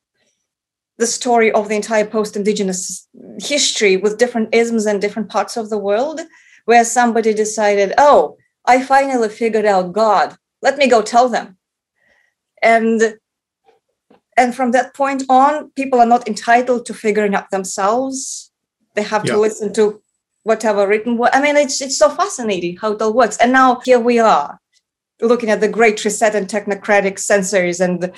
the 0.98 1.06
story 1.06 1.52
of 1.52 1.68
the 1.68 1.76
entire 1.76 2.04
post 2.04 2.36
indigenous 2.36 3.08
history 3.38 3.96
with 3.96 4.18
different 4.18 4.54
isms 4.54 4.86
and 4.86 5.00
different 5.00 5.30
parts 5.30 5.56
of 5.56 5.70
the 5.70 5.78
world, 5.78 6.20
where 6.64 6.84
somebody 6.84 7.32
decided, 7.32 7.94
oh, 7.96 8.36
I 8.66 8.82
finally 8.82 9.28
figured 9.28 9.64
out 9.64 9.92
God. 9.92 10.36
Let 10.60 10.76
me 10.76 10.88
go 10.88 11.00
tell 11.00 11.28
them. 11.28 11.56
And 12.62 13.18
and 14.40 14.54
from 14.54 14.72
that 14.72 14.94
point 14.94 15.22
on, 15.28 15.70
people 15.72 16.00
are 16.00 16.06
not 16.14 16.26
entitled 16.26 16.86
to 16.86 16.94
figuring 16.94 17.34
out 17.34 17.50
themselves. 17.50 18.50
They 18.94 19.02
have 19.02 19.26
yeah. 19.26 19.34
to 19.34 19.38
listen 19.38 19.72
to 19.74 20.02
whatever 20.44 20.88
written 20.88 21.18
word. 21.18 21.30
I 21.34 21.42
mean, 21.42 21.56
it's 21.56 21.80
it's 21.82 21.98
so 21.98 22.08
fascinating 22.08 22.78
how 22.78 22.92
it 22.92 23.02
all 23.02 23.12
works. 23.12 23.36
And 23.36 23.52
now 23.52 23.80
here 23.84 24.00
we 24.00 24.18
are, 24.18 24.58
looking 25.20 25.50
at 25.50 25.60
the 25.60 25.68
great 25.68 26.02
reset 26.04 26.34
and 26.34 26.48
technocratic 26.48 27.16
sensors 27.18 27.84
and 27.84 28.12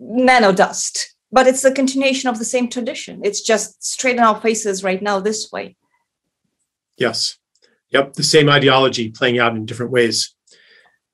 nano 0.00 0.52
dust. 0.52 1.14
But 1.30 1.46
it's 1.46 1.64
a 1.64 1.72
continuation 1.72 2.28
of 2.28 2.40
the 2.40 2.44
same 2.44 2.68
tradition. 2.68 3.20
It's 3.22 3.40
just 3.40 3.84
straight 3.84 4.16
in 4.16 4.22
our 4.24 4.40
faces 4.40 4.82
right 4.82 5.00
now 5.00 5.20
this 5.20 5.52
way. 5.52 5.76
Yes. 6.96 7.38
Yep, 7.90 8.14
the 8.14 8.24
same 8.24 8.48
ideology 8.48 9.10
playing 9.10 9.38
out 9.38 9.54
in 9.54 9.66
different 9.66 9.92
ways. 9.92 10.34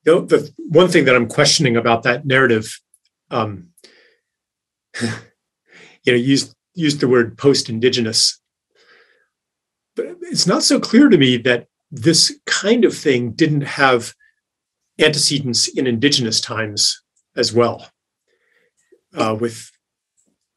The, 0.05 0.21
the 0.21 0.51
one 0.69 0.87
thing 0.87 1.05
that 1.05 1.15
I'm 1.15 1.27
questioning 1.27 1.77
about 1.77 2.03
that 2.03 2.25
narrative, 2.25 2.81
um, 3.29 3.67
you 6.03 6.13
know, 6.13 6.13
used 6.13 6.53
used 6.73 6.99
the 6.99 7.07
word 7.07 7.37
post-indigenous, 7.37 8.39
but 9.95 10.05
it's 10.21 10.45
not 10.45 10.63
so 10.63 10.79
clear 10.79 11.09
to 11.09 11.17
me 11.17 11.37
that 11.37 11.67
this 11.89 12.39
kind 12.45 12.85
of 12.85 12.95
thing 12.95 13.31
didn't 13.31 13.61
have 13.61 14.13
antecedents 14.99 15.67
in 15.67 15.87
indigenous 15.87 16.39
times 16.39 17.01
as 17.35 17.53
well, 17.53 17.89
uh, 19.15 19.35
with 19.39 19.71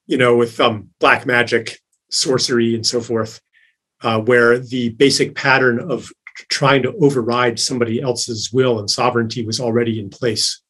you 0.06 0.18
know, 0.18 0.36
with 0.36 0.60
um, 0.60 0.90
black 0.98 1.24
magic, 1.24 1.78
sorcery, 2.10 2.74
and 2.74 2.86
so 2.86 3.00
forth 3.00 3.40
uh, 4.02 4.20
where 4.20 4.58
the 4.58 4.90
basic 4.90 5.34
pattern 5.34 5.78
of 5.78 6.10
trying 6.48 6.82
to 6.82 6.94
override 7.00 7.58
somebody 7.58 8.00
else's 8.00 8.50
will 8.52 8.78
and 8.78 8.90
sovereignty 8.90 9.44
was 9.44 9.60
already 9.60 9.98
in 9.98 10.08
place. 10.08 10.60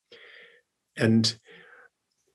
And, 0.97 1.39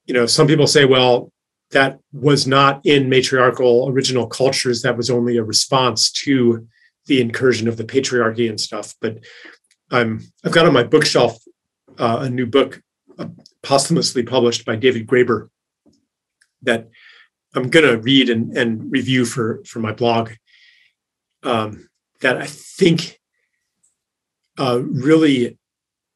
you 0.05 0.13
know, 0.13 0.25
some 0.25 0.47
people 0.47 0.67
say, 0.67 0.85
well, 0.85 1.31
that 1.71 1.99
was 2.13 2.45
not 2.47 2.85
in 2.85 3.09
matriarchal 3.09 3.89
original 3.89 4.27
cultures. 4.27 4.81
That 4.81 4.97
was 4.97 5.09
only 5.09 5.37
a 5.37 5.43
response 5.43 6.11
to 6.11 6.67
the 7.07 7.21
incursion 7.21 7.67
of 7.67 7.77
the 7.77 7.83
patriarchy 7.83 8.49
and 8.49 8.59
stuff. 8.59 8.95
But 9.01 9.19
I'm, 9.91 10.21
I've 10.43 10.51
got 10.51 10.65
on 10.65 10.73
my 10.73 10.83
bookshelf 10.83 11.37
uh, 11.97 12.19
a 12.21 12.29
new 12.29 12.45
book 12.45 12.81
uh, 13.17 13.27
posthumously 13.61 14.23
published 14.23 14.65
by 14.65 14.75
David 14.75 15.07
Graeber 15.07 15.49
that 16.63 16.89
I'm 17.53 17.69
going 17.69 17.85
to 17.85 18.01
read 18.01 18.29
and, 18.29 18.55
and 18.57 18.91
review 18.91 19.25
for, 19.25 19.63
for 19.65 19.79
my 19.79 19.91
blog 19.91 20.31
um, 21.43 21.89
that 22.21 22.37
I 22.37 22.45
think 22.47 23.19
uh, 24.57 24.81
really 24.81 25.57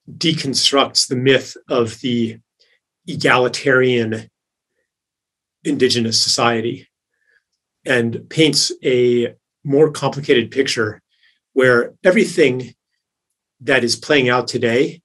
deconstructs 0.09 1.07
the 1.07 1.15
myth 1.15 1.55
of 1.69 1.99
the 2.01 2.39
egalitarian 3.09 4.29
indigenous 5.63 6.21
society 6.21 6.87
and 7.85 8.29
paints 8.29 8.71
a 8.83 9.35
more 9.63 9.91
complicated 9.91 10.51
picture 10.51 11.01
where 11.53 11.93
everything 12.03 12.73
that 13.61 13.83
is 13.83 13.95
playing 13.95 14.29
out 14.29 14.47
today 14.47 15.01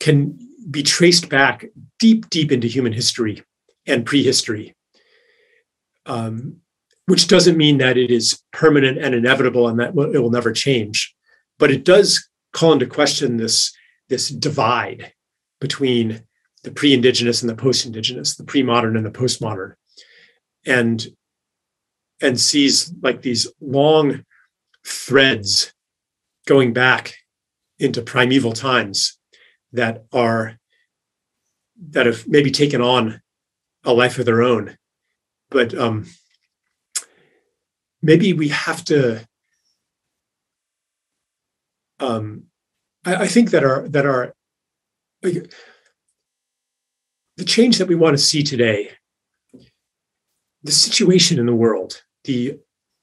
can 0.00 0.38
be 0.70 0.82
traced 0.82 1.28
back 1.28 1.64
deep, 1.98 2.28
deep 2.28 2.52
into 2.52 2.66
human 2.66 2.92
history 2.92 3.42
and 3.86 4.04
prehistory. 4.04 4.74
Um, 6.06 6.60
which 7.06 7.26
doesn't 7.26 7.56
mean 7.56 7.78
that 7.78 7.96
it 7.96 8.10
is 8.10 8.42
permanent 8.52 8.98
and 8.98 9.14
inevitable 9.14 9.66
and 9.66 9.80
that 9.80 9.90
it 9.90 10.18
will 10.20 10.30
never 10.30 10.52
change. 10.52 11.14
But 11.58 11.70
it 11.70 11.84
does 11.84 12.28
call 12.52 12.74
into 12.74 12.86
question 12.86 13.38
this, 13.38 13.72
this 14.10 14.28
divide 14.28 15.12
between 15.58 16.22
the 16.68 16.74
pre-indigenous 16.74 17.40
and 17.40 17.48
the 17.48 17.54
post-indigenous, 17.54 18.36
the 18.36 18.44
pre-modern 18.44 18.94
and 18.94 19.06
the 19.06 19.10
postmodern, 19.10 19.72
and 20.66 21.06
and 22.20 22.38
sees 22.38 22.92
like 23.00 23.22
these 23.22 23.50
long 23.58 24.22
threads 24.84 25.72
going 26.46 26.74
back 26.74 27.14
into 27.78 28.02
primeval 28.02 28.52
times 28.52 29.18
that 29.72 30.04
are 30.12 30.58
that 31.90 32.04
have 32.04 32.28
maybe 32.28 32.50
taken 32.50 32.82
on 32.82 33.22
a 33.84 33.94
life 33.94 34.18
of 34.18 34.26
their 34.26 34.42
own, 34.42 34.76
but 35.48 35.72
um, 35.72 36.04
maybe 38.02 38.34
we 38.34 38.48
have 38.48 38.84
to 38.84 39.26
um, 41.98 42.44
I, 43.06 43.14
I, 43.22 43.26
think 43.26 43.52
that 43.52 43.64
our 43.64 43.88
that 43.88 44.04
our 44.04 44.34
the 47.38 47.44
change 47.44 47.78
that 47.78 47.88
we 47.88 47.94
want 47.94 48.16
to 48.16 48.22
see 48.22 48.42
today, 48.42 48.90
the 50.64 50.72
situation 50.72 51.38
in 51.38 51.46
the 51.46 51.54
world, 51.54 52.02
the 52.24 52.58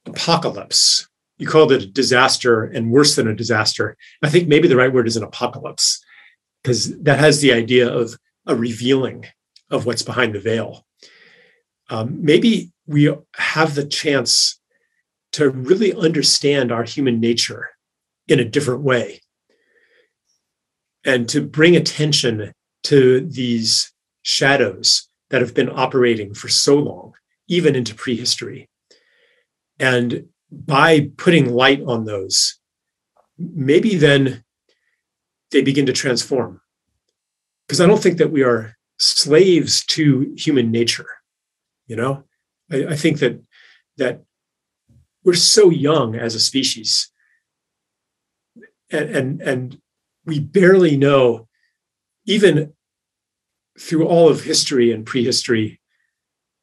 apocalypse, 0.05 1.07
you 1.37 1.47
called 1.47 1.71
it 1.71 1.83
a 1.83 1.87
disaster 1.87 2.65
and 2.65 2.91
worse 2.91 3.15
than 3.15 3.29
a 3.29 3.35
disaster. 3.35 3.95
I 4.21 4.29
think 4.29 4.49
maybe 4.49 4.67
the 4.67 4.75
right 4.75 4.91
word 4.91 5.07
is 5.07 5.15
an 5.15 5.23
apocalypse, 5.23 6.03
because 6.61 6.97
that 6.99 7.17
has 7.17 7.39
the 7.39 7.53
idea 7.53 7.91
of 7.91 8.17
a 8.45 8.55
revealing 8.55 9.25
of 9.71 9.85
what's 9.85 10.03
behind 10.03 10.35
the 10.35 10.39
veil. 10.41 10.85
Um, 11.89 12.19
maybe 12.21 12.71
we 12.85 13.13
have 13.35 13.73
the 13.73 13.85
chance 13.85 14.59
to 15.31 15.49
really 15.49 15.93
understand 15.93 16.73
our 16.73 16.83
human 16.83 17.21
nature 17.21 17.69
in 18.27 18.39
a 18.39 18.45
different 18.45 18.81
way 18.81 19.21
and 21.05 21.29
to 21.29 21.41
bring 21.41 21.75
attention 21.75 22.51
to 22.83 23.21
these 23.21 23.93
shadows 24.25 25.07
that 25.29 25.41
have 25.41 25.53
been 25.53 25.69
operating 25.69 26.33
for 26.33 26.49
so 26.49 26.75
long, 26.75 27.13
even 27.47 27.75
into 27.75 27.93
prehistory. 27.93 28.67
And 29.79 30.29
by 30.51 31.11
putting 31.15 31.53
light 31.53 31.83
on 31.85 32.05
those, 32.05 32.59
maybe 33.37 33.95
then 33.95 34.43
they 35.51 35.61
begin 35.61 35.85
to 35.85 35.93
transform. 35.93 36.59
Because 37.67 37.79
I 37.79 37.85
don't 37.85 38.01
think 38.01 38.17
that 38.17 38.31
we 38.31 38.43
are 38.43 38.75
slaves 38.97 39.85
to 39.85 40.33
human 40.35 40.71
nature. 40.71 41.07
You 41.85 41.95
know, 41.95 42.23
I, 42.71 42.85
I 42.87 42.95
think 42.95 43.19
that 43.19 43.41
that 43.97 44.23
we're 45.23 45.33
so 45.33 45.69
young 45.69 46.15
as 46.15 46.33
a 46.33 46.39
species, 46.39 47.11
and 48.89 49.09
and, 49.09 49.41
and 49.41 49.81
we 50.25 50.39
barely 50.39 50.97
know, 50.97 51.47
even 52.25 52.74
through 53.79 54.07
all 54.07 54.29
of 54.29 54.43
history 54.43 54.91
and 54.91 55.05
prehistory, 55.05 55.79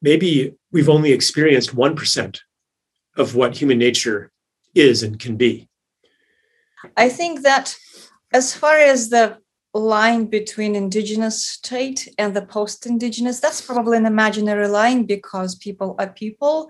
maybe 0.01 0.55
we've 0.71 0.89
only 0.89 1.11
experienced 1.11 1.75
1% 1.75 2.39
of 3.17 3.35
what 3.35 3.57
human 3.57 3.77
nature 3.77 4.31
is 4.75 5.03
and 5.03 5.19
can 5.19 5.37
be. 5.37 5.67
I 6.97 7.09
think 7.09 7.41
that 7.43 7.75
as 8.33 8.55
far 8.55 8.77
as 8.77 9.09
the 9.09 9.37
line 9.73 10.25
between 10.25 10.75
indigenous 10.75 11.43
state 11.43 12.07
and 12.17 12.35
the 12.35 12.41
post-indigenous, 12.41 13.39
that's 13.39 13.61
probably 13.61 13.97
an 13.97 14.05
imaginary 14.05 14.67
line 14.67 15.05
because 15.05 15.55
people 15.55 15.95
are 15.99 16.09
people. 16.09 16.69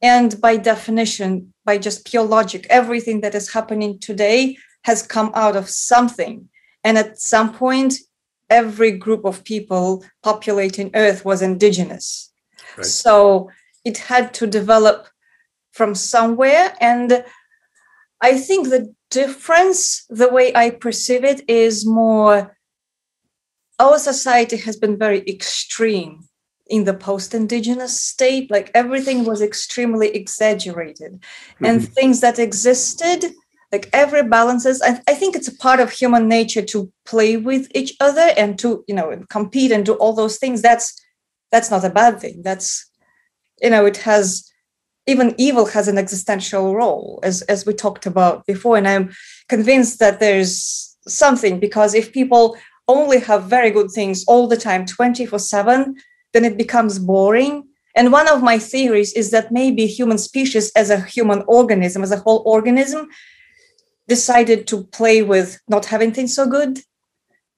And 0.00 0.40
by 0.40 0.56
definition, 0.56 1.52
by 1.64 1.78
just 1.78 2.06
pure 2.06 2.22
logic, 2.24 2.66
everything 2.70 3.20
that 3.22 3.34
is 3.34 3.52
happening 3.52 3.98
today 3.98 4.56
has 4.84 5.02
come 5.02 5.32
out 5.34 5.56
of 5.56 5.68
something. 5.68 6.48
And 6.84 6.96
at 6.96 7.20
some 7.20 7.52
point, 7.52 7.94
every 8.50 8.92
group 8.92 9.24
of 9.24 9.44
people 9.44 10.04
populating 10.22 10.90
Earth 10.94 11.24
was 11.24 11.42
indigenous. 11.42 12.32
Right. 12.76 12.86
So 12.86 13.50
it 13.84 13.98
had 13.98 14.34
to 14.34 14.46
develop 14.46 15.08
from 15.72 15.94
somewhere. 15.94 16.74
And 16.80 17.24
I 18.20 18.38
think 18.38 18.68
the 18.68 18.94
difference, 19.10 20.04
the 20.08 20.28
way 20.28 20.54
I 20.54 20.70
perceive 20.70 21.24
it, 21.24 21.48
is 21.48 21.86
more 21.86 22.56
our 23.78 23.98
society 23.98 24.56
has 24.56 24.76
been 24.76 24.98
very 24.98 25.22
extreme 25.28 26.28
in 26.68 26.84
the 26.84 26.94
post-indigenous 26.94 27.98
state 27.98 28.50
like 28.50 28.70
everything 28.74 29.24
was 29.24 29.40
extremely 29.40 30.08
exaggerated 30.08 31.12
mm-hmm. 31.12 31.64
and 31.64 31.88
things 31.88 32.20
that 32.20 32.38
existed 32.38 33.32
like 33.72 33.88
every 33.92 34.22
balances 34.22 34.80
I, 34.82 35.00
I 35.06 35.14
think 35.14 35.36
it's 35.36 35.48
a 35.48 35.56
part 35.56 35.80
of 35.80 35.90
human 35.90 36.28
nature 36.28 36.62
to 36.62 36.90
play 37.04 37.36
with 37.36 37.68
each 37.74 37.94
other 38.00 38.32
and 38.36 38.58
to 38.60 38.84
you 38.88 38.94
know 38.94 39.22
compete 39.28 39.72
and 39.72 39.84
do 39.84 39.94
all 39.94 40.14
those 40.14 40.38
things. 40.38 40.62
That's 40.62 40.94
that's 41.52 41.70
not 41.70 41.84
a 41.84 41.90
bad 41.90 42.20
thing. 42.20 42.42
That's 42.42 42.90
you 43.62 43.70
know 43.70 43.84
it 43.84 43.98
has 43.98 44.50
even 45.06 45.34
evil 45.38 45.66
has 45.66 45.88
an 45.88 45.98
existential 45.98 46.74
role 46.74 47.20
as 47.22 47.42
as 47.42 47.66
we 47.66 47.74
talked 47.74 48.06
about 48.06 48.46
before. 48.46 48.76
And 48.76 48.88
i'm 48.88 49.10
convinced 49.48 49.98
that 49.98 50.20
there's 50.20 50.96
something 51.06 51.58
because 51.58 51.94
if 51.94 52.12
people 52.12 52.56
only 52.86 53.18
have 53.20 53.44
very 53.44 53.70
good 53.70 53.90
things 53.90 54.24
all 54.26 54.46
the 54.46 54.56
time 54.56 54.86
24 54.86 55.38
7 55.38 55.94
then 56.34 56.44
it 56.44 56.56
becomes 56.58 56.98
boring. 56.98 57.64
And 57.94 58.12
one 58.12 58.28
of 58.28 58.42
my 58.42 58.58
theories 58.58 59.12
is 59.14 59.30
that 59.30 59.50
maybe 59.50 59.86
human 59.86 60.18
species 60.18 60.70
as 60.76 60.90
a 60.90 61.00
human 61.00 61.42
organism 61.48 62.02
as 62.02 62.12
a 62.12 62.18
whole 62.18 62.42
organism 62.46 63.08
decided 64.08 64.66
to 64.66 64.84
play 64.84 65.22
with 65.22 65.60
not 65.68 65.86
having 65.86 66.12
things 66.12 66.34
so 66.34 66.46
good 66.46 66.80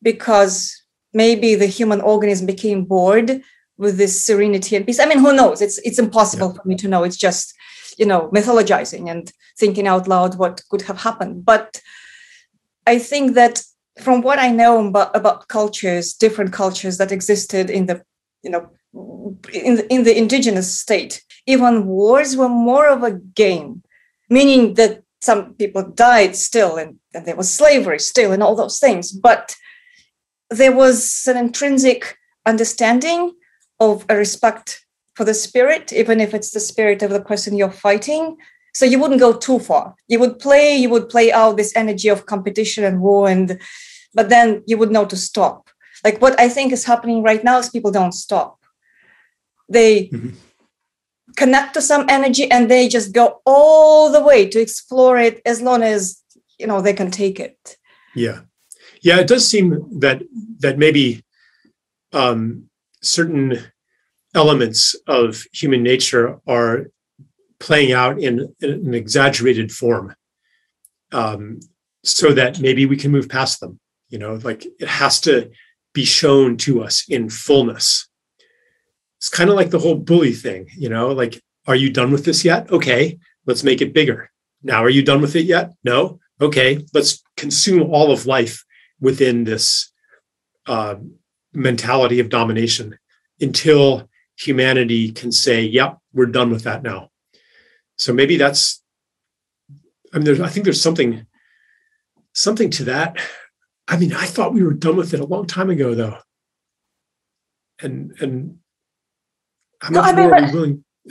because 0.02 0.82
maybe 1.12 1.54
the 1.54 1.66
human 1.66 2.00
organism 2.00 2.46
became 2.46 2.84
bored 2.84 3.42
with 3.78 3.96
this 3.96 4.24
serenity 4.24 4.76
and 4.76 4.84
peace. 4.84 5.00
I 5.00 5.06
mean, 5.06 5.18
who 5.18 5.32
knows? 5.34 5.62
It's 5.62 5.78
it's 5.78 5.98
impossible 5.98 6.48
yeah. 6.48 6.60
for 6.60 6.68
me 6.68 6.76
to 6.76 6.88
know. 6.88 7.04
It's 7.04 7.16
just 7.16 7.54
you 7.98 8.06
know 8.06 8.28
mythologizing 8.34 9.10
and 9.10 9.32
thinking 9.58 9.86
out 9.86 10.08
loud 10.08 10.36
what 10.36 10.62
could 10.70 10.82
have 10.82 11.00
happened. 11.02 11.44
But 11.44 11.80
I 12.86 12.98
think 12.98 13.34
that 13.34 13.62
from 13.98 14.22
what 14.22 14.38
I 14.38 14.50
know 14.50 14.86
about, 14.86 15.14
about 15.14 15.48
cultures, 15.48 16.14
different 16.14 16.52
cultures 16.52 16.98
that 16.98 17.12
existed 17.12 17.70
in 17.70 17.86
the 17.86 18.02
you 18.42 18.50
know 18.50 18.70
in 19.52 19.76
the, 19.76 19.92
in 19.92 20.02
the 20.04 20.16
indigenous 20.16 20.78
state, 20.78 21.22
even 21.46 21.86
wars 21.86 22.36
were 22.36 22.48
more 22.48 22.88
of 22.88 23.02
a 23.02 23.12
game, 23.12 23.82
meaning 24.28 24.74
that 24.74 25.02
some 25.20 25.54
people 25.54 25.82
died 25.82 26.34
still 26.34 26.76
and, 26.76 26.98
and 27.14 27.26
there 27.26 27.36
was 27.36 27.52
slavery 27.52 27.98
still 27.98 28.32
and 28.32 28.42
all 28.42 28.56
those 28.56 28.78
things 28.78 29.12
but 29.12 29.56
there 30.50 30.74
was 30.74 31.24
an 31.28 31.36
intrinsic 31.36 32.16
understanding 32.46 33.32
of 33.78 34.04
a 34.08 34.16
respect 34.16 34.84
for 35.14 35.24
the 35.24 35.34
spirit 35.34 35.92
even 35.92 36.20
if 36.20 36.34
it's 36.34 36.50
the 36.50 36.60
spirit 36.60 37.02
of 37.02 37.10
the 37.10 37.22
person 37.22 37.56
you're 37.56 37.70
fighting. 37.70 38.36
So 38.72 38.84
you 38.84 39.00
wouldn't 39.00 39.20
go 39.20 39.32
too 39.32 39.58
far. 39.58 39.94
You 40.08 40.20
would 40.20 40.38
play 40.38 40.76
you 40.76 40.90
would 40.90 41.08
play 41.08 41.32
out 41.32 41.56
this 41.56 41.74
energy 41.76 42.08
of 42.08 42.26
competition 42.26 42.84
and 42.84 43.00
war 43.00 43.28
and 43.28 43.60
but 44.14 44.28
then 44.28 44.62
you 44.66 44.76
would 44.78 44.90
know 44.90 45.04
to 45.06 45.16
stop. 45.16 45.68
Like 46.04 46.20
what 46.20 46.38
i 46.40 46.48
think 46.48 46.72
is 46.72 46.84
happening 46.84 47.22
right 47.22 47.44
now 47.44 47.58
is 47.58 47.68
people 47.68 47.90
don't 47.90 48.12
stop. 48.12 48.58
They 49.68 50.08
mm-hmm 50.08 50.49
connect 51.36 51.74
to 51.74 51.82
some 51.82 52.06
energy 52.08 52.50
and 52.50 52.70
they 52.70 52.88
just 52.88 53.12
go 53.12 53.40
all 53.46 54.10
the 54.10 54.22
way 54.22 54.48
to 54.48 54.60
explore 54.60 55.18
it 55.18 55.40
as 55.44 55.60
long 55.60 55.82
as 55.82 56.22
you 56.58 56.66
know 56.66 56.80
they 56.80 56.92
can 56.92 57.10
take 57.10 57.40
it. 57.40 57.76
Yeah. 58.14 58.40
Yeah 59.02 59.20
it 59.20 59.26
does 59.26 59.46
seem 59.46 60.00
that 60.00 60.22
that 60.58 60.78
maybe 60.78 61.24
um, 62.12 62.68
certain 63.02 63.58
elements 64.34 64.94
of 65.06 65.44
human 65.52 65.82
nature 65.82 66.40
are 66.46 66.86
playing 67.58 67.92
out 67.92 68.18
in, 68.18 68.54
in 68.60 68.70
an 68.70 68.94
exaggerated 68.94 69.70
form 69.72 70.14
um, 71.12 71.60
so 72.04 72.32
that 72.32 72.60
maybe 72.60 72.86
we 72.86 72.96
can 72.96 73.10
move 73.10 73.28
past 73.28 73.60
them 73.60 73.78
you 74.10 74.18
know 74.18 74.34
like 74.44 74.66
it 74.78 74.88
has 74.88 75.20
to 75.20 75.50
be 75.92 76.04
shown 76.04 76.56
to 76.56 76.82
us 76.82 77.04
in 77.08 77.28
fullness 77.28 78.08
it's 79.20 79.28
kind 79.28 79.50
of 79.50 79.56
like 79.56 79.68
the 79.68 79.78
whole 79.78 79.96
bully 79.96 80.32
thing, 80.32 80.66
you 80.78 80.88
know, 80.88 81.08
like, 81.08 81.38
are 81.66 81.76
you 81.76 81.90
done 81.90 82.10
with 82.10 82.24
this 82.24 82.42
yet? 82.42 82.70
Okay, 82.72 83.18
let's 83.44 83.62
make 83.62 83.82
it 83.82 83.92
bigger. 83.92 84.30
Now, 84.62 84.82
are 84.82 84.88
you 84.88 85.02
done 85.02 85.20
with 85.20 85.36
it 85.36 85.44
yet? 85.44 85.74
No. 85.84 86.18
Okay, 86.40 86.86
let's 86.94 87.22
consume 87.36 87.82
all 87.82 88.12
of 88.12 88.24
life 88.24 88.64
within 88.98 89.44
this 89.44 89.92
uh, 90.66 90.94
mentality 91.52 92.18
of 92.18 92.30
domination 92.30 92.98
until 93.42 94.08
humanity 94.38 95.12
can 95.12 95.30
say, 95.30 95.64
yep, 95.64 95.98
we're 96.14 96.24
done 96.24 96.50
with 96.50 96.64
that 96.64 96.82
now. 96.82 97.10
So 97.96 98.14
maybe 98.14 98.38
that's, 98.38 98.82
I 100.14 100.16
mean, 100.16 100.24
there's, 100.24 100.40
I 100.40 100.48
think 100.48 100.64
there's 100.64 100.80
something, 100.80 101.26
something 102.32 102.70
to 102.70 102.84
that. 102.84 103.18
I 103.86 103.98
mean, 103.98 104.14
I 104.14 104.24
thought 104.24 104.54
we 104.54 104.62
were 104.62 104.72
done 104.72 104.96
with 104.96 105.12
it 105.12 105.20
a 105.20 105.26
long 105.26 105.46
time 105.46 105.68
ago, 105.68 105.94
though. 105.94 106.16
And, 107.82 108.12
and 108.20 108.60
how 109.80 109.90
much 109.90 110.14
no, 110.16 110.22
more 110.22 110.34
are 110.34 110.46
we 110.46 110.52
willing? 110.52 110.84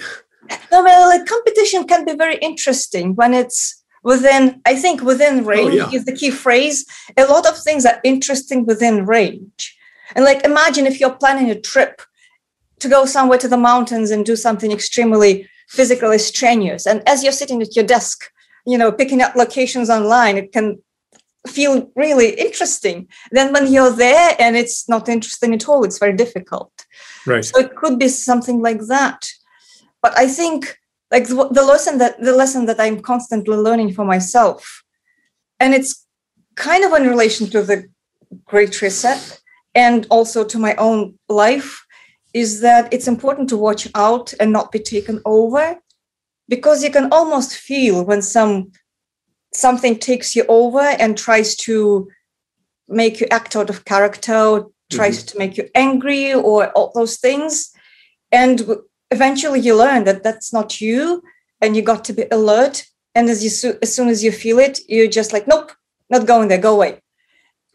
no, 0.72 0.84
well, 0.84 1.10
like 1.10 1.26
competition 1.26 1.86
can 1.86 2.06
be 2.06 2.16
very 2.16 2.38
interesting 2.38 3.16
when 3.16 3.34
it's 3.34 3.84
within. 4.04 4.62
I 4.66 4.76
think 4.76 5.02
within 5.02 5.42
oh, 5.42 5.44
range 5.44 5.74
oh, 5.74 5.90
yeah. 5.90 5.92
is 5.92 6.06
the 6.06 6.16
key 6.16 6.32
phrase. 6.32 6.86
A 7.18 7.26
lot 7.26 7.48
of 7.48 7.58
things 7.58 7.86
are 7.86 8.00
interesting 8.04 8.66
within 8.66 9.06
range, 9.06 9.78
and 10.16 10.26
like 10.26 10.44
imagine 10.46 10.86
if 10.86 11.00
you're 11.00 11.16
planning 11.16 11.50
a 11.50 11.60
trip 11.60 12.02
to 12.80 12.88
go 12.88 13.06
somewhere 13.06 13.40
to 13.40 13.48
the 13.48 13.58
mountains 13.58 14.12
and 14.12 14.26
do 14.26 14.36
something 14.36 14.72
extremely 14.72 15.48
physically 15.68 16.18
strenuous, 16.18 16.86
and 16.86 17.08
as 17.08 17.24
you're 17.24 17.32
sitting 17.32 17.62
at 17.62 17.76
your 17.76 17.86
desk, 17.86 18.32
you 18.66 18.78
know, 18.78 18.92
picking 18.92 19.22
up 19.22 19.36
locations 19.36 19.90
online, 19.90 20.38
it 20.38 20.52
can 20.52 20.80
feel 21.48 21.92
really 21.96 22.32
interesting. 22.32 23.08
Then 23.32 23.54
when 23.54 23.72
you're 23.72 23.92
there 23.92 24.36
and 24.40 24.56
it's 24.56 24.90
not 24.90 25.10
interesting 25.10 25.54
at 25.54 25.68
all, 25.68 25.84
it's 25.84 25.98
very 25.98 26.14
difficult. 26.14 26.72
Right. 27.26 27.46
So 27.46 27.60
it 27.60 27.76
could 27.76 28.00
be 28.00 28.08
something 28.08 28.62
like 28.62 28.82
that. 28.88 29.28
But 30.02 30.18
I 30.18 30.28
think 30.28 30.78
like 31.12 31.28
the, 31.28 31.36
lesson 31.36 31.98
that 31.98 32.22
the 32.22 32.36
lesson 32.36 32.66
that 32.68 32.80
I'm 32.80 33.02
constantly 33.02 33.58
learning 33.58 33.94
for 33.94 34.06
myself, 34.06 34.84
and 35.60 35.74
it's 35.74 36.06
kind 36.56 36.84
of 36.84 36.94
in 36.94 37.08
relation 37.08 37.50
to 37.50 37.62
the 37.62 37.90
Great 38.46 38.82
Reset 38.82 39.42
and 39.76 40.06
also 40.10 40.44
to 40.44 40.60
my 40.60 40.76
own 40.76 41.18
life 41.28 41.84
is 42.34 42.62
that 42.62 42.94
it's 42.94 43.08
important 43.08 43.50
to 43.50 43.58
watch 43.58 43.88
out 43.96 44.34
and 44.40 44.52
not 44.52 44.72
be 44.72 44.80
taken 44.80 45.22
over 45.26 45.78
because 46.48 46.84
you 46.84 46.92
can 46.92 47.12
almost 47.12 47.56
feel 47.56 48.04
when 48.06 48.22
some 48.22 48.72
something 49.54 49.98
takes 49.98 50.36
you 50.36 50.46
over 50.48 50.80
and 50.80 51.18
tries 51.18 51.56
to 51.56 52.08
make 52.88 53.20
you 53.20 53.28
act 53.32 53.56
out 53.56 53.70
of 53.70 53.86
character 53.86 54.64
tries 54.90 55.20
mm-hmm. 55.20 55.28
to 55.28 55.38
make 55.38 55.58
you 55.58 55.70
angry 55.76 56.34
or 56.34 56.70
all 56.72 56.92
those 56.94 57.18
things. 57.18 57.72
And 58.32 58.62
eventually 59.12 59.60
you 59.60 59.76
learn 59.76 60.04
that 60.04 60.24
that's 60.24 60.52
not 60.54 60.82
you 60.82 61.24
and 61.62 61.76
you 61.76 61.82
got 61.82 62.04
to 62.06 62.14
be 62.14 62.26
alert. 62.32 62.86
And 63.16 63.30
as 63.30 63.44
you 63.44 63.78
as 63.82 63.94
soon 63.94 64.08
as 64.08 64.24
you 64.24 64.32
feel 64.32 64.60
it 64.60 64.80
you're 64.88 65.08
just 65.08 65.34
like 65.34 65.48
nope 65.48 65.72
not 66.10 66.28
going 66.28 66.48
there 66.48 66.58
go 66.58 66.76
away. 66.76 67.02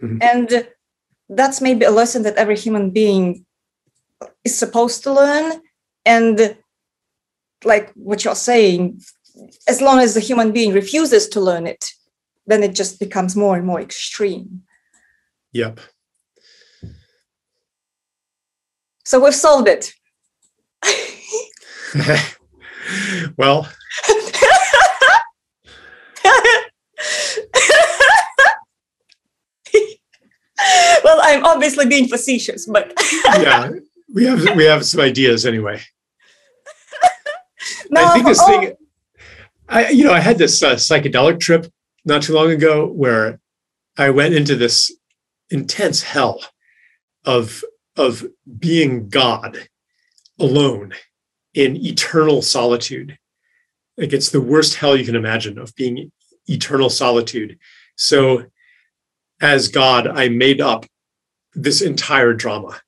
Mm-hmm. 0.03 0.19
and 0.23 0.69
that's 1.29 1.61
maybe 1.61 1.85
a 1.85 1.91
lesson 1.91 2.25
that 2.25 2.37
every 2.37 2.57
human 2.57 2.91
being 2.91 3.47
is 4.43 4.59
supposed 4.59 5.03
to 5.05 5.12
learn. 5.12 5.62
And 6.05 6.57
like 7.65 7.93
what 7.95 8.25
you're 8.25 8.35
saying 8.35 9.01
as 9.67 9.81
long 9.81 9.99
as 10.01 10.15
the 10.15 10.21
human 10.21 10.53
being 10.53 10.73
refuses 10.73 11.29
to 11.29 11.41
learn 11.41 11.67
it 11.67 11.91
then 12.47 12.62
it 12.62 12.75
just 12.75 13.01
becomes 13.01 13.35
more 13.35 13.57
and 13.57 13.67
more 13.67 13.81
extreme. 13.81 14.62
Yep 15.53 15.81
so 19.05 19.23
we've 19.23 19.35
solved 19.35 19.69
it 19.69 19.93
well 23.37 23.69
well, 31.05 31.21
I'm 31.23 31.45
obviously 31.45 31.87
being 31.87 32.09
facetious, 32.09 32.67
but 32.67 32.93
yeah, 33.25 33.71
we 34.13 34.25
have 34.25 34.57
we 34.57 34.65
have 34.65 34.85
some 34.85 35.01
ideas 35.01 35.47
anyway. 35.47 35.81
No, 37.91 38.05
I 38.05 38.15
think 38.15 38.27
this 38.27 38.41
oh. 38.41 38.47
thing, 38.47 38.73
I 39.69 39.89
you 39.89 40.05
know, 40.05 40.13
I 40.13 40.21
had 40.21 40.39
this 40.39 40.63
uh, 40.63 40.75
psychedelic 40.75 41.41
trip 41.41 41.71
not 42.05 42.23
too 42.23 42.35
long 42.35 42.51
ago 42.51 42.87
where 42.87 43.41
I 43.97 44.11
went 44.11 44.35
into 44.35 44.57
this 44.57 44.93
intense 45.51 46.03
hell 46.03 46.41
of 47.25 47.65
of 47.97 48.24
being 48.59 49.09
God 49.09 49.68
alone 50.38 50.95
in 51.55 51.76
eternal 51.76 52.42
solitude. 52.42 53.18
Like 53.97 54.12
it's 54.12 54.30
the 54.30 54.40
worst 54.40 54.74
hell 54.74 54.97
you 54.97 55.05
can 55.05 55.16
imagine 55.16 55.59
of 55.59 55.74
being 55.76 56.11
eternal 56.47 56.90
solitude. 56.90 57.59
So 57.97 58.45
as 59.40 59.68
God, 59.68 60.07
I 60.09 60.28
made 60.28 60.61
up 60.61 60.86
this 61.55 61.80
entire 61.80 62.32
drama 62.32 62.80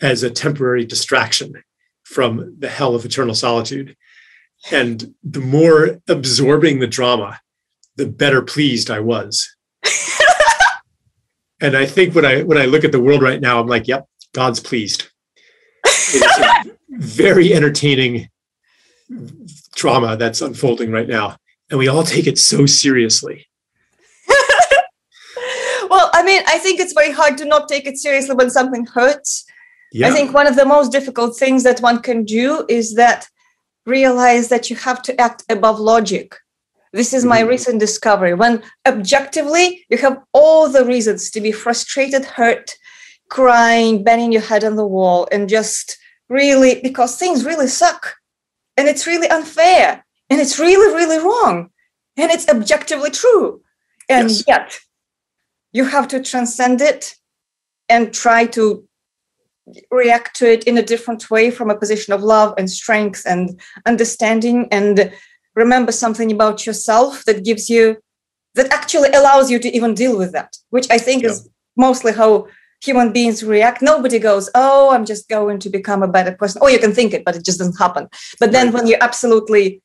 as 0.00 0.22
a 0.22 0.30
temporary 0.30 0.84
distraction 0.84 1.62
from 2.02 2.56
the 2.58 2.68
hell 2.68 2.94
of 2.94 3.04
eternal 3.04 3.34
solitude. 3.34 3.96
And 4.70 5.14
the 5.22 5.40
more 5.40 6.00
absorbing 6.08 6.78
the 6.78 6.86
drama, 6.86 7.40
the 7.96 8.06
better 8.06 8.42
pleased 8.42 8.90
I 8.90 9.00
was. 9.00 9.54
and 11.60 11.76
I 11.76 11.86
think 11.86 12.14
when 12.14 12.24
I 12.24 12.42
when 12.42 12.58
I 12.58 12.66
look 12.66 12.84
at 12.84 12.92
the 12.92 13.00
world 13.00 13.22
right 13.22 13.40
now, 13.40 13.60
I'm 13.60 13.66
like, 13.66 13.88
yep, 13.88 14.06
God's 14.32 14.60
pleased. 14.60 15.08
It's 15.84 16.38
a 16.38 16.64
very 16.90 17.52
entertaining 17.52 18.28
drama 19.74 20.16
that's 20.16 20.40
unfolding 20.40 20.90
right 20.90 21.08
now. 21.08 21.36
And 21.70 21.78
we 21.78 21.88
all 21.88 22.02
take 22.02 22.26
it 22.26 22.38
so 22.38 22.66
seriously. 22.66 23.46
well, 25.88 26.10
I 26.12 26.22
mean, 26.24 26.42
I 26.46 26.58
think 26.58 26.80
it's 26.80 26.92
very 26.92 27.12
hard 27.12 27.38
to 27.38 27.44
not 27.44 27.68
take 27.68 27.86
it 27.86 27.98
seriously 27.98 28.34
when 28.34 28.50
something 28.50 28.86
hurts. 28.86 29.44
Yeah. 29.92 30.08
I 30.08 30.10
think 30.10 30.32
one 30.32 30.46
of 30.46 30.56
the 30.56 30.66
most 30.66 30.92
difficult 30.92 31.36
things 31.36 31.62
that 31.64 31.80
one 31.80 32.00
can 32.00 32.24
do 32.24 32.64
is 32.68 32.94
that 32.94 33.28
realize 33.84 34.48
that 34.48 34.70
you 34.70 34.76
have 34.76 35.02
to 35.02 35.20
act 35.20 35.44
above 35.48 35.78
logic. 35.78 36.36
This 36.92 37.14
is 37.14 37.24
my 37.24 37.40
mm-hmm. 37.40 37.48
recent 37.48 37.80
discovery. 37.80 38.34
When 38.34 38.62
objectively 38.86 39.84
you 39.88 39.98
have 39.98 40.22
all 40.32 40.68
the 40.68 40.84
reasons 40.84 41.30
to 41.30 41.40
be 41.40 41.52
frustrated, 41.52 42.24
hurt, 42.24 42.74
crying, 43.32 44.04
banging 44.04 44.30
your 44.30 44.42
head 44.42 44.62
on 44.62 44.76
the 44.76 44.86
wall, 44.86 45.26
and 45.32 45.48
just 45.48 45.96
really 46.28 46.80
because 46.82 47.16
things 47.16 47.46
really 47.46 47.66
suck 47.66 48.16
and 48.76 48.86
it's 48.88 49.06
really 49.06 49.28
unfair 49.28 50.04
and 50.28 50.38
it's 50.38 50.58
really, 50.58 50.94
really 50.94 51.18
wrong 51.18 51.70
and 52.18 52.30
it's 52.30 52.46
objectively 52.50 53.10
true. 53.10 53.62
And 54.10 54.28
yes. 54.30 54.44
yet 54.46 54.78
you 55.72 55.84
have 55.84 56.08
to 56.08 56.22
transcend 56.22 56.82
it 56.82 57.14
and 57.88 58.12
try 58.12 58.44
to 58.48 58.86
react 59.90 60.36
to 60.36 60.52
it 60.52 60.64
in 60.64 60.76
a 60.76 60.82
different 60.82 61.30
way 61.30 61.50
from 61.50 61.70
a 61.70 61.78
position 61.78 62.12
of 62.12 62.22
love 62.22 62.52
and 62.58 62.68
strength 62.68 63.22
and 63.24 63.58
understanding 63.86 64.68
and 64.70 65.10
remember 65.54 65.92
something 65.92 66.30
about 66.30 66.66
yourself 66.66 67.24
that 67.24 67.44
gives 67.44 67.70
you 67.70 67.96
that 68.54 68.70
actually 68.70 69.08
allows 69.10 69.50
you 69.50 69.58
to 69.58 69.74
even 69.74 69.94
deal 69.94 70.18
with 70.18 70.32
that 70.32 70.56
which 70.70 70.88
i 70.90 70.98
think 70.98 71.22
yeah. 71.22 71.30
is 71.30 71.48
mostly 71.76 72.12
how 72.12 72.44
human 72.82 73.12
beings 73.12 73.44
react. 73.44 73.80
Nobody 73.82 74.18
goes 74.18 74.50
oh 74.54 74.90
i'm 74.90 75.04
just 75.04 75.28
going 75.28 75.58
to 75.60 75.70
become 75.70 76.02
a 76.02 76.08
better 76.08 76.32
person. 76.32 76.60
Oh 76.62 76.68
you 76.68 76.78
can 76.78 76.92
think 76.92 77.14
it 77.14 77.24
but 77.24 77.36
it 77.36 77.44
just 77.44 77.58
doesn't 77.58 77.78
happen. 77.78 78.08
But 78.40 78.52
then 78.52 78.66
right. 78.66 78.74
when 78.74 78.86
you 78.86 78.96
absolutely 79.00 79.82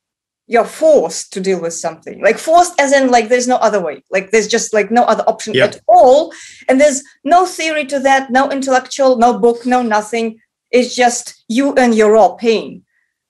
you're 0.50 0.66
forced 0.66 1.34
to 1.34 1.42
deal 1.42 1.62
with 1.62 1.74
something 1.74 2.22
like 2.22 2.38
forced 2.38 2.80
as 2.80 2.94
in 2.94 3.12
like 3.12 3.28
there's 3.30 3.48
no 3.48 3.58
other 3.58 3.82
way. 3.82 4.04
Like 4.10 4.32
there's 4.32 4.48
just 4.48 4.74
like 4.74 4.90
no 4.92 5.04
other 5.04 5.24
option 5.28 5.54
yep. 5.54 5.76
at 5.76 5.82
all. 5.88 6.34
And 6.68 6.80
there's 6.80 7.04
no 7.24 7.46
theory 7.46 7.86
to 7.86 8.00
that 8.00 8.32
no 8.32 8.50
intellectual 8.50 9.18
no 9.18 9.38
book 9.38 9.66
no 9.66 9.82
nothing. 9.82 10.40
It's 10.72 10.96
just 10.96 11.44
you 11.48 11.74
and 11.76 11.94
your 11.94 12.14
raw 12.14 12.36
pain. 12.36 12.84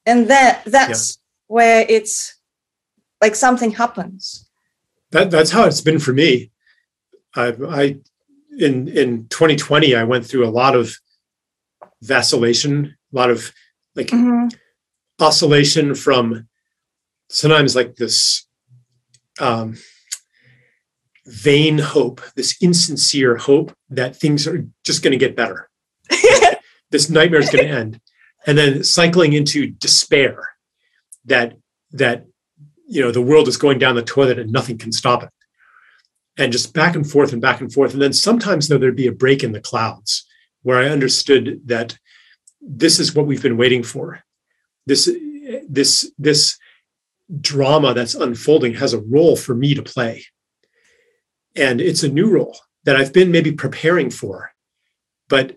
And 0.06 0.30
that 0.30 0.64
that's 0.66 1.18
yep. 1.18 1.24
where 1.48 1.86
it's 1.90 2.36
like 3.22 3.36
something 3.36 3.72
happens. 3.72 4.48
That 5.12 5.32
that's 5.32 5.52
how 5.52 5.66
it's 5.66 5.82
been 5.82 6.00
for 6.00 6.14
me. 6.14 6.52
I 7.36 7.56
i 7.70 7.98
in 8.58 8.88
in 8.88 9.28
2020 9.30 9.96
i 9.96 10.04
went 10.04 10.26
through 10.26 10.46
a 10.46 10.50
lot 10.50 10.76
of 10.76 10.96
vacillation 12.02 12.96
a 13.14 13.16
lot 13.16 13.30
of 13.30 13.52
like 13.96 14.08
mm-hmm. 14.08 14.48
oscillation 15.20 15.96
from 15.96 16.48
sometimes 17.30 17.76
like 17.76 17.96
this 17.96 18.48
um, 19.40 19.76
vain 21.26 21.78
hope, 21.78 22.22
this 22.36 22.62
insincere 22.62 23.36
hope 23.36 23.76
that 23.90 24.16
things 24.16 24.48
are 24.48 24.66
just 24.84 25.04
going 25.04 25.12
to 25.12 25.18
get 25.18 25.36
better. 25.36 25.70
this 26.92 27.10
nightmare 27.10 27.42
is 27.42 27.50
going 27.50 27.66
to 27.66 27.70
end, 27.70 28.00
and 28.46 28.58
then 28.58 28.84
cycling 28.84 29.34
into 29.34 29.68
despair 29.68 30.50
that 31.26 31.54
that 31.92 32.26
you 32.88 33.02
know 33.02 33.12
the 33.12 33.22
world 33.22 33.48
is 33.48 33.58
going 33.58 33.78
down 33.78 33.96
the 33.96 34.02
toilet 34.02 34.40
and 34.40 34.52
nothing 34.52 34.78
can 34.78 34.92
stop 34.92 35.24
it, 35.24 35.30
and 36.38 36.52
just 36.52 36.74
back 36.74 36.96
and 36.96 37.10
forth 37.10 37.34
and 37.34 37.42
back 37.42 37.62
and 37.62 37.74
forth. 37.74 37.94
And 37.94 38.02
then 38.02 38.14
sometimes 38.14 38.68
though 38.68 38.78
there'd 38.78 38.96
be 38.96 39.08
a 39.08 39.12
break 39.12 39.44
in 39.44 39.52
the 39.52 39.62
clouds 39.62 40.26
where 40.64 40.80
I 40.80 40.90
understood 40.90 41.62
that 41.66 41.98
this 42.62 43.00
is 43.00 43.16
what 43.16 43.26
we've 43.26 43.42
been 43.42 43.58
waiting 43.58 43.84
for. 43.84 44.24
This 44.86 45.10
this 45.68 46.12
this 46.18 46.58
drama 47.42 47.94
that's 47.94 48.16
unfolding 48.16 48.74
has 48.76 48.94
a 48.94 49.02
role 49.02 49.36
for 49.36 49.54
me 49.54 49.74
to 49.76 49.84
play. 49.84 50.26
And 51.56 51.82
it's 51.82 52.04
a 52.04 52.10
new 52.10 52.30
role 52.30 52.58
that 52.86 52.96
I've 52.96 53.12
been 53.12 53.32
maybe 53.32 53.52
preparing 53.52 54.10
for, 54.10 54.52
but 55.28 55.56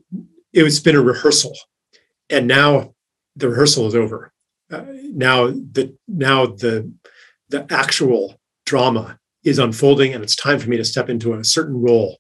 it's 0.53 0.81
been 0.81 0.97
a 0.97 1.03
rehearsal. 1.03 1.55
And 2.29 2.49
now 2.49 2.95
the 3.37 3.49
rehearsal 3.51 3.87
is 3.87 3.95
over. 3.95 4.33
Uh, 4.71 4.85
now 5.13 5.49
the 5.49 5.97
now 6.09 6.47
the 6.47 6.93
the 7.49 7.67
actual 7.71 8.41
drama 8.65 9.20
is 9.45 9.59
unfolding, 9.59 10.15
and 10.15 10.23
it's 10.23 10.37
time 10.37 10.59
for 10.59 10.69
me 10.69 10.77
to 10.77 10.85
step 10.85 11.09
into 11.09 11.35
a 11.35 11.45
certain 11.45 11.81
role 11.81 12.19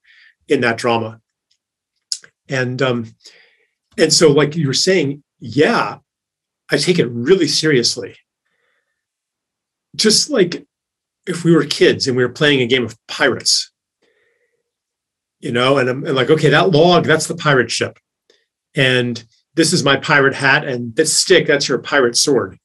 in 0.49 0.61
that 0.62 0.79
drama. 0.79 1.21
And 2.49 2.81
um, 2.83 3.14
and 3.99 4.12
so, 4.12 4.31
like 4.31 4.57
you 4.57 4.66
were 4.66 4.75
saying, 4.75 5.23
yeah, 5.39 5.99
I 6.71 6.77
take 6.77 6.99
it 6.99 7.07
really 7.07 7.49
seriously 7.49 8.16
just 9.97 10.31
like 10.31 10.64
if 11.27 11.45
we 11.45 11.55
were 11.55 11.64
kids 11.64 12.07
and 12.07 12.16
we 12.16 12.23
were 12.23 12.33
playing 12.33 12.61
a 12.61 12.66
game 12.66 12.85
of 12.85 12.97
pirates, 13.09 13.71
you 15.41 15.53
know, 15.53 15.79
and 15.79 15.89
I'm 15.89 16.05
and 16.05 16.14
like, 16.14 16.31
okay, 16.31 16.51
that 16.51 16.71
log, 16.71 17.05
that's 17.05 17.27
the 17.27 17.37
pirate 17.37 17.71
ship. 17.71 17.99
And 18.75 19.23
this 19.55 19.73
is 19.73 19.85
my 19.85 19.97
pirate 19.97 20.35
hat, 20.35 20.64
and 20.64 20.95
this 20.95 21.16
stick, 21.16 21.47
that's 21.47 21.68
your 21.68 21.79
pirate 21.79 22.16
sword. 22.16 22.59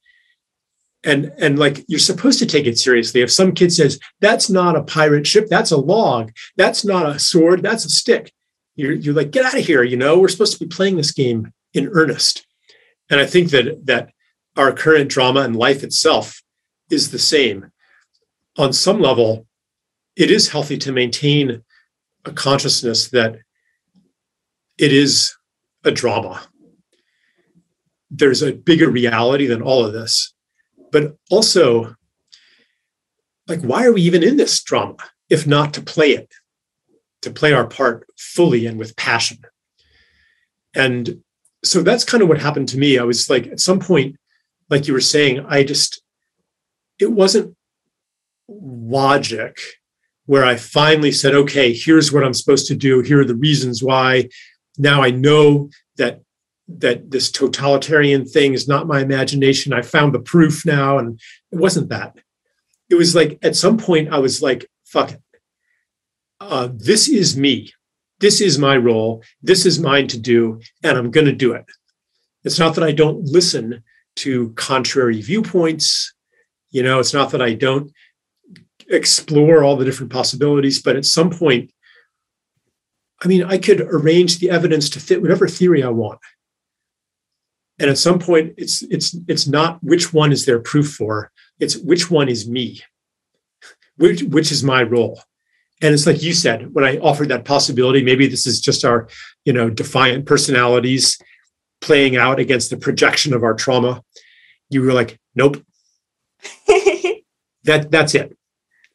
And 1.05 1.31
and 1.37 1.59
like 1.59 1.85
you're 1.87 1.99
supposed 1.99 2.39
to 2.39 2.47
take 2.47 2.65
it 2.65 2.79
seriously. 2.79 3.21
If 3.21 3.31
some 3.31 3.53
kid 3.53 3.71
says, 3.71 3.99
that's 4.21 4.49
not 4.49 4.75
a 4.75 4.83
pirate 4.83 5.27
ship, 5.27 5.47
that's 5.47 5.71
a 5.71 5.77
log, 5.77 6.31
that's 6.57 6.83
not 6.83 7.05
a 7.05 7.19
sword, 7.19 7.61
that's 7.61 7.85
a 7.85 7.89
stick. 7.89 8.33
You're, 8.75 8.93
you're 8.93 9.13
like, 9.13 9.31
get 9.31 9.45
out 9.45 9.57
of 9.57 9.65
here, 9.65 9.83
you 9.83 9.95
know, 9.95 10.19
we're 10.19 10.27
supposed 10.27 10.57
to 10.57 10.65
be 10.65 10.75
playing 10.75 10.97
this 10.97 11.11
game 11.11 11.53
in 11.73 11.89
earnest. 11.89 12.45
And 13.09 13.19
I 13.19 13.25
think 13.25 13.51
that 13.51 13.85
that 13.85 14.09
our 14.57 14.71
current 14.71 15.09
drama 15.09 15.41
and 15.41 15.55
life 15.55 15.83
itself 15.83 16.41
is 16.89 17.11
the 17.11 17.19
same. 17.19 17.71
On 18.57 18.73
some 18.73 18.99
level, 18.99 19.45
it 20.15 20.31
is 20.31 20.49
healthy 20.49 20.77
to 20.79 20.91
maintain 20.91 21.61
a 22.23 22.31
consciousness 22.31 23.09
that 23.09 23.37
it 24.77 24.91
is 24.91 25.35
a 25.83 25.91
drama. 25.91 26.41
There's 28.09 28.41
a 28.41 28.53
bigger 28.53 28.89
reality 28.89 29.45
than 29.45 29.61
all 29.61 29.85
of 29.85 29.93
this. 29.93 30.33
But 30.95 31.17
also, 31.29 31.93
like, 33.49 33.59
why 33.59 33.83
are 33.83 33.91
we 33.91 34.01
even 34.03 34.23
in 34.23 34.37
this 34.37 34.63
drama 34.63 34.95
if 35.29 35.45
not 35.45 35.73
to 35.73 35.81
play 35.81 36.11
it, 36.11 36.33
to 37.23 37.31
play 37.31 37.51
our 37.51 37.67
part 37.67 38.07
fully 38.17 38.65
and 38.65 38.79
with 38.79 38.95
passion? 38.95 39.39
And 40.73 41.21
so 41.65 41.83
that's 41.83 42.05
kind 42.05 42.23
of 42.23 42.29
what 42.29 42.39
happened 42.39 42.69
to 42.69 42.77
me. 42.77 42.97
I 42.97 43.03
was 43.03 43.29
like, 43.29 43.45
at 43.47 43.59
some 43.59 43.79
point, 43.79 44.15
like 44.69 44.87
you 44.87 44.93
were 44.93 45.01
saying, 45.01 45.45
I 45.49 45.65
just, 45.65 46.01
it 46.97 47.11
wasn't 47.11 47.57
logic 48.47 49.57
where 50.27 50.45
I 50.45 50.55
finally 50.55 51.11
said, 51.11 51.35
okay, 51.35 51.73
here's 51.73 52.13
what 52.13 52.23
I'm 52.23 52.33
supposed 52.33 52.67
to 52.67 52.75
do. 52.75 53.01
Here 53.01 53.19
are 53.19 53.25
the 53.25 53.35
reasons 53.35 53.83
why. 53.83 54.29
Now 54.77 55.03
I 55.03 55.09
know 55.09 55.69
that 55.97 56.21
that 56.67 57.11
this 57.11 57.31
totalitarian 57.31 58.25
thing 58.25 58.53
is 58.53 58.67
not 58.67 58.87
my 58.87 59.01
imagination. 59.01 59.73
I 59.73 59.81
found 59.81 60.13
the 60.13 60.19
proof 60.19 60.65
now. 60.65 60.97
And 60.97 61.19
it 61.51 61.59
wasn't 61.59 61.89
that. 61.89 62.17
It 62.89 62.95
was 62.95 63.15
like 63.15 63.39
at 63.43 63.55
some 63.55 63.77
point 63.77 64.13
I 64.13 64.19
was 64.19 64.41
like, 64.41 64.65
fuck 64.85 65.11
it. 65.11 65.21
Uh, 66.39 66.69
this 66.73 67.07
is 67.07 67.37
me. 67.37 67.71
This 68.19 68.41
is 68.41 68.57
my 68.57 68.77
role. 68.77 69.23
This 69.41 69.65
is 69.65 69.79
mine 69.79 70.07
to 70.07 70.17
do, 70.17 70.61
and 70.83 70.97
I'm 70.97 71.11
going 71.11 71.25
to 71.25 71.33
do 71.33 71.53
it. 71.53 71.65
It's 72.43 72.59
not 72.59 72.75
that 72.75 72.83
I 72.83 72.91
don't 72.91 73.25
listen 73.25 73.83
to 74.17 74.51
contrary 74.53 75.21
viewpoints. 75.21 76.13
You 76.71 76.83
know, 76.83 76.99
it's 76.99 77.13
not 77.13 77.31
that 77.31 77.41
I 77.41 77.53
don't 77.53 77.91
explore 78.89 79.63
all 79.63 79.75
the 79.75 79.85
different 79.85 80.11
possibilities, 80.11 80.81
but 80.81 80.95
at 80.95 81.05
some 81.05 81.29
point, 81.29 81.71
I 83.23 83.27
mean, 83.27 83.43
I 83.43 83.57
could 83.57 83.81
arrange 83.81 84.39
the 84.39 84.49
evidence 84.49 84.89
to 84.91 84.99
fit 84.99 85.21
whatever 85.21 85.47
theory 85.47 85.83
I 85.83 85.89
want. 85.89 86.19
And 87.79 87.89
at 87.89 87.97
some 87.97 88.19
point, 88.19 88.53
it's 88.57 88.83
it's 88.83 89.15
it's 89.27 89.47
not 89.47 89.83
which 89.83 90.13
one 90.13 90.31
is 90.31 90.45
there 90.45 90.59
proof 90.59 90.93
for, 90.93 91.31
it's 91.59 91.77
which 91.77 92.09
one 92.09 92.29
is 92.29 92.47
me, 92.47 92.81
which 93.97 94.23
which 94.23 94.51
is 94.51 94.63
my 94.63 94.83
role. 94.83 95.21
And 95.81 95.93
it's 95.93 96.07
like 96.07 96.23
you 96.23 96.33
said, 96.33 96.73
when 96.73 96.85
I 96.85 96.97
offered 96.97 97.29
that 97.29 97.43
possibility, 97.43 98.01
maybe 98.01 98.27
this 98.27 98.47
is 98.47 98.61
just 98.61 98.85
our, 98.85 99.09
you 99.43 99.51
know, 99.51 99.69
defiant 99.69 100.25
personalities 100.25 101.19
playing 101.81 102.15
out 102.15 102.39
against 102.39 102.69
the 102.69 102.77
projection 102.77 103.33
of 103.33 103.43
our 103.43 103.53
trauma. 103.53 104.01
You 104.69 104.81
were 104.81 104.93
like, 104.93 105.19
nope. 105.35 105.61
that 106.67 107.87
that's 107.91 108.15
it. 108.15 108.37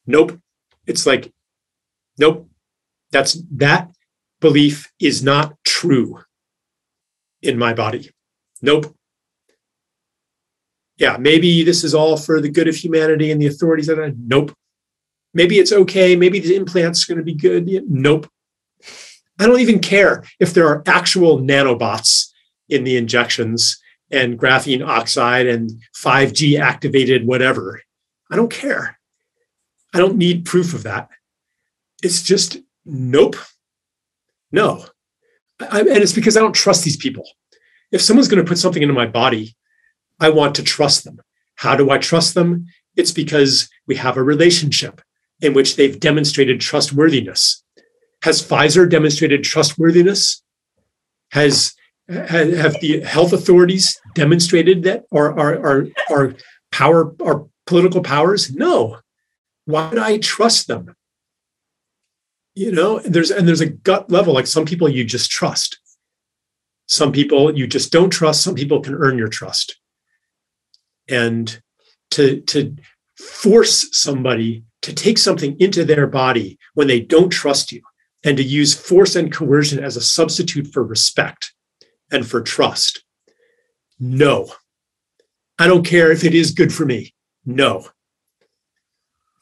Nope. 0.07 0.39
It's 0.87 1.07
like, 1.07 1.33
nope. 2.19 2.49
That's 3.13 3.35
that 3.53 3.91
belief 4.41 4.91
is 4.99 5.23
not 5.23 5.57
true 5.65 6.21
in 7.43 7.59
my 7.59 7.75
body. 7.75 8.11
Nope. 8.63 8.95
Yeah, 10.97 11.17
maybe 11.17 11.63
this 11.63 11.83
is 11.83 11.95
all 11.95 12.17
for 12.17 12.41
the 12.41 12.51
good 12.51 12.69
of 12.69 12.77
humanity 12.77 13.31
and 13.31 13.41
the 13.41 13.47
authorities. 13.47 13.89
Nope. 13.89 14.53
Maybe 15.33 15.59
it's 15.59 15.73
okay. 15.73 16.15
Maybe 16.17 16.41
the 16.41 16.57
implant's 16.57 17.05
going 17.05 17.19
to 17.19 17.25
be 17.25 17.35
good. 17.35 17.69
Nope. 17.89 18.29
I 19.39 19.47
don't 19.47 19.61
even 19.61 19.79
care 19.79 20.25
if 20.39 20.53
there 20.53 20.69
are 20.69 20.83
actual 20.87 21.39
nanobots 21.39 22.31
in 22.69 22.85
the 22.85 22.97
injections 22.99 23.81
and 24.11 24.39
graphene 24.39 24.87
oxide 24.87 25.47
and 25.47 25.71
5G 25.97 26.61
activated 26.61 27.27
whatever. 27.27 27.81
I 28.31 28.37
don't 28.37 28.51
care. 28.51 28.99
I 29.95 29.99
don't 29.99 30.19
need 30.19 30.45
proof 30.45 30.75
of 30.75 30.83
that. 30.83 31.09
It's 32.03 32.23
just 32.23 32.59
nope. 32.85 33.37
No. 34.53 34.85
I, 35.61 35.81
and 35.81 35.89
it's 35.89 36.13
because 36.13 36.37
I 36.37 36.41
don't 36.41 36.55
trust 36.55 36.85
these 36.85 36.97
people. 36.97 37.25
If 37.93 38.03
someone's 38.03 38.29
going 38.29 38.45
to 38.45 38.49
put 38.49 38.59
something 38.59 38.83
into 38.83 38.95
my 38.95 39.07
body, 39.07 39.57
I 40.19 40.31
want 40.31 40.55
to 40.57 40.63
trust 40.63 41.05
them. 41.05 41.21
How 41.57 41.77
do 41.77 41.91
I 41.91 41.99
trust 41.99 42.35
them? 42.35 42.67
It's 42.97 43.13
because 43.13 43.69
we 43.87 43.97
have 43.97 44.17
a 44.17 44.23
relationship 44.23 45.01
in 45.41 45.55
which 45.55 45.77
they've 45.77 45.99
demonstrated 45.99 46.61
trustworthiness. 46.61 47.63
Has 48.23 48.43
Pfizer 48.43 48.89
demonstrated 48.89 49.43
trustworthiness? 49.43 50.43
Has 51.31 51.75
have 52.09 52.81
the 52.81 53.01
health 53.03 53.33
authorities 53.33 54.01
demonstrated 54.15 54.83
that 54.83 55.05
or 55.11 55.39
are 55.39 55.65
our, 55.65 55.87
our 56.11 56.35
power 56.73 57.15
our 57.23 57.47
political 57.67 58.03
powers? 58.03 58.53
No. 58.55 58.99
Why 59.65 59.89
would 59.89 59.99
I 59.99 60.19
trust 60.19 60.67
them? 60.67 60.95
You 62.55 62.73
know, 62.73 62.99
there's 62.99 63.31
and 63.31 63.47
there's 63.47 63.61
a 63.61 63.71
gut 63.71 64.11
level, 64.11 64.35
like 64.35 64.47
some 64.47 64.65
people 64.65 64.89
you 64.89 65.05
just 65.05 65.31
trust. 65.31 65.79
Some 66.91 67.13
people 67.13 67.57
you 67.57 67.69
just 67.69 67.93
don't 67.93 68.11
trust, 68.11 68.43
some 68.43 68.57
people 68.57 68.81
can 68.81 68.95
earn 68.95 69.17
your 69.17 69.29
trust. 69.29 69.79
And 71.09 71.63
to 72.11 72.41
to 72.41 72.77
force 73.17 73.89
somebody 73.97 74.65
to 74.83 74.93
take 74.93 75.19
something 75.19 75.57
into 75.61 75.85
their 75.85 76.09
body 76.09 76.59
when 76.75 76.89
they 76.89 76.99
don't 76.99 77.31
trust 77.31 77.71
you 77.71 77.83
and 78.25 78.37
to 78.37 78.43
use 78.43 78.75
force 78.75 79.15
and 79.15 79.33
coercion 79.33 79.79
as 79.83 79.97
a 79.97 80.01
substitute 80.01 80.67
for 80.73 80.83
respect 80.83 81.53
and 82.11 82.27
for 82.27 82.41
trust. 82.41 83.05
No. 84.01 84.53
I 85.59 85.69
don't 85.69 85.87
care 85.87 86.11
if 86.11 86.25
it 86.25 86.35
is 86.35 86.51
good 86.51 86.73
for 86.73 86.87
me. 86.87 87.15
No. 87.45 87.87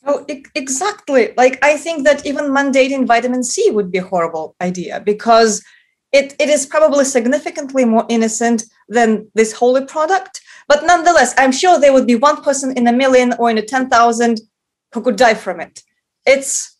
Oh, 0.04 0.26
exactly. 0.54 1.32
Like 1.36 1.64
I 1.64 1.78
think 1.78 2.04
that 2.04 2.26
even 2.26 2.46
mandating 2.46 3.06
vitamin 3.06 3.42
C 3.42 3.70
would 3.70 3.90
be 3.90 3.98
a 3.98 4.04
horrible 4.04 4.54
idea 4.60 5.00
because 5.00 5.62
it, 6.12 6.34
it 6.38 6.48
is 6.48 6.66
probably 6.66 7.04
significantly 7.04 7.84
more 7.84 8.06
innocent 8.08 8.64
than 8.88 9.30
this 9.34 9.52
holy 9.52 9.84
product. 9.84 10.40
But 10.66 10.84
nonetheless, 10.84 11.34
I'm 11.36 11.52
sure 11.52 11.78
there 11.78 11.92
would 11.92 12.06
be 12.06 12.14
one 12.16 12.42
person 12.42 12.76
in 12.76 12.86
a 12.86 12.92
million 12.92 13.34
or 13.38 13.50
in 13.50 13.58
a 13.58 13.62
10,000 13.62 14.40
who 14.92 15.02
could 15.02 15.16
die 15.16 15.34
from 15.34 15.60
it. 15.60 15.82
It's 16.26 16.76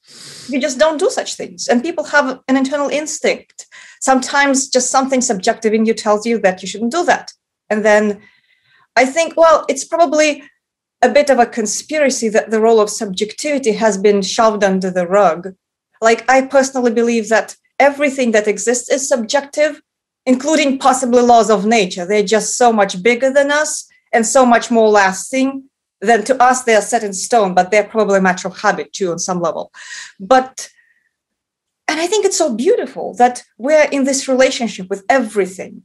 you 0.49 0.61
just 0.61 0.79
don't 0.79 0.99
do 0.99 1.11
such 1.11 1.35
things. 1.35 1.69
And 1.69 1.83
people 1.83 2.05
have 2.05 2.41
an 2.49 2.57
internal 2.57 2.89
instinct. 2.89 3.67
Sometimes 4.01 4.69
just 4.69 4.91
something 4.91 5.21
subjective 5.21 5.75
in 5.75 5.85
you 5.85 5.93
tells 5.93 6.25
you 6.25 6.39
that 6.39 6.63
you 6.63 6.69
shouldn't 6.69 6.93
do 6.93 7.05
that. 7.05 7.33
And 7.69 7.85
then 7.85 8.23
I 8.97 9.05
think, 9.05 9.37
well, 9.37 9.67
it's 9.69 9.85
probably 9.85 10.43
a 11.03 11.09
bit 11.09 11.31
of 11.31 11.39
a 11.39 11.47
conspiracy 11.47 12.29
that 12.31 12.51
the 12.51 12.61
role 12.61 12.81
of 12.81 12.91
subjectivity 12.91 13.73
has 13.73 13.99
been 13.99 14.23
shoved 14.23 14.65
under 14.65 14.91
the 14.91 15.07
rug. 15.07 15.55
Like, 16.01 16.29
I 16.31 16.43
personally 16.43 16.93
believe 16.93 17.29
that 17.29 17.57
everything 17.79 18.33
that 18.33 18.49
exists 18.49 18.91
is 18.91 19.09
subjective, 19.09 19.81
including 20.27 20.79
possibly 20.79 21.23
laws 21.23 21.51
of 21.51 21.67
nature. 21.67 22.05
They're 22.07 22.23
just 22.23 22.57
so 22.57 22.73
much 22.73 23.03
bigger 23.03 23.33
than 23.33 23.51
us 23.51 23.89
and 24.13 24.27
so 24.27 24.45
much 24.45 24.71
more 24.71 24.89
lasting 24.89 25.65
than 26.01 26.25
to 26.25 26.43
us. 26.43 26.63
They 26.63 26.75
are 26.75 26.83
set 26.83 27.05
in 27.05 27.13
stone 27.13 27.55
but 27.55 27.71
they're 27.71 27.85
probably 27.85 28.19
a 28.19 28.23
matter 28.23 28.49
of 28.49 28.59
habit 28.59 28.93
too 28.93 29.11
on 29.11 29.19
some 29.19 29.41
level. 29.41 29.73
But 30.19 30.71
and 31.89 31.99
i 31.99 32.07
think 32.07 32.25
it's 32.25 32.37
so 32.37 32.55
beautiful 32.55 33.15
that 33.15 33.43
we're 33.57 33.89
in 33.91 34.05
this 34.05 34.29
relationship 34.29 34.89
with 34.91 35.05
everything 35.09 35.83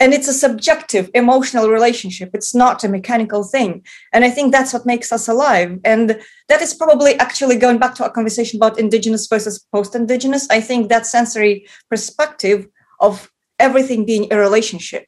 and 0.00 0.14
it's 0.14 0.26
a 0.26 0.32
subjective 0.32 1.10
emotional 1.14 1.68
relationship. 1.68 2.30
It's 2.32 2.54
not 2.54 2.82
a 2.82 2.88
mechanical 2.88 3.44
thing. 3.44 3.84
And 4.12 4.24
i 4.24 4.30
think 4.30 4.50
that's 4.50 4.72
what 4.72 4.86
makes 4.86 5.12
us 5.12 5.28
alive. 5.28 5.78
And 5.84 6.18
that 6.48 6.62
is 6.62 6.74
probably 6.74 7.14
actually 7.18 7.56
going 7.56 7.78
back 7.78 7.94
to 7.96 8.04
our 8.04 8.10
conversation 8.10 8.56
about 8.58 8.80
indigenous 8.80 9.26
versus 9.26 9.64
post-indigenous. 9.72 10.48
I 10.50 10.60
think 10.60 10.88
that 10.88 11.06
sensory 11.06 11.66
perspective 11.90 12.66
of 12.98 13.30
everything 13.58 14.06
being 14.06 14.32
a 14.32 14.38
relationship. 14.38 15.06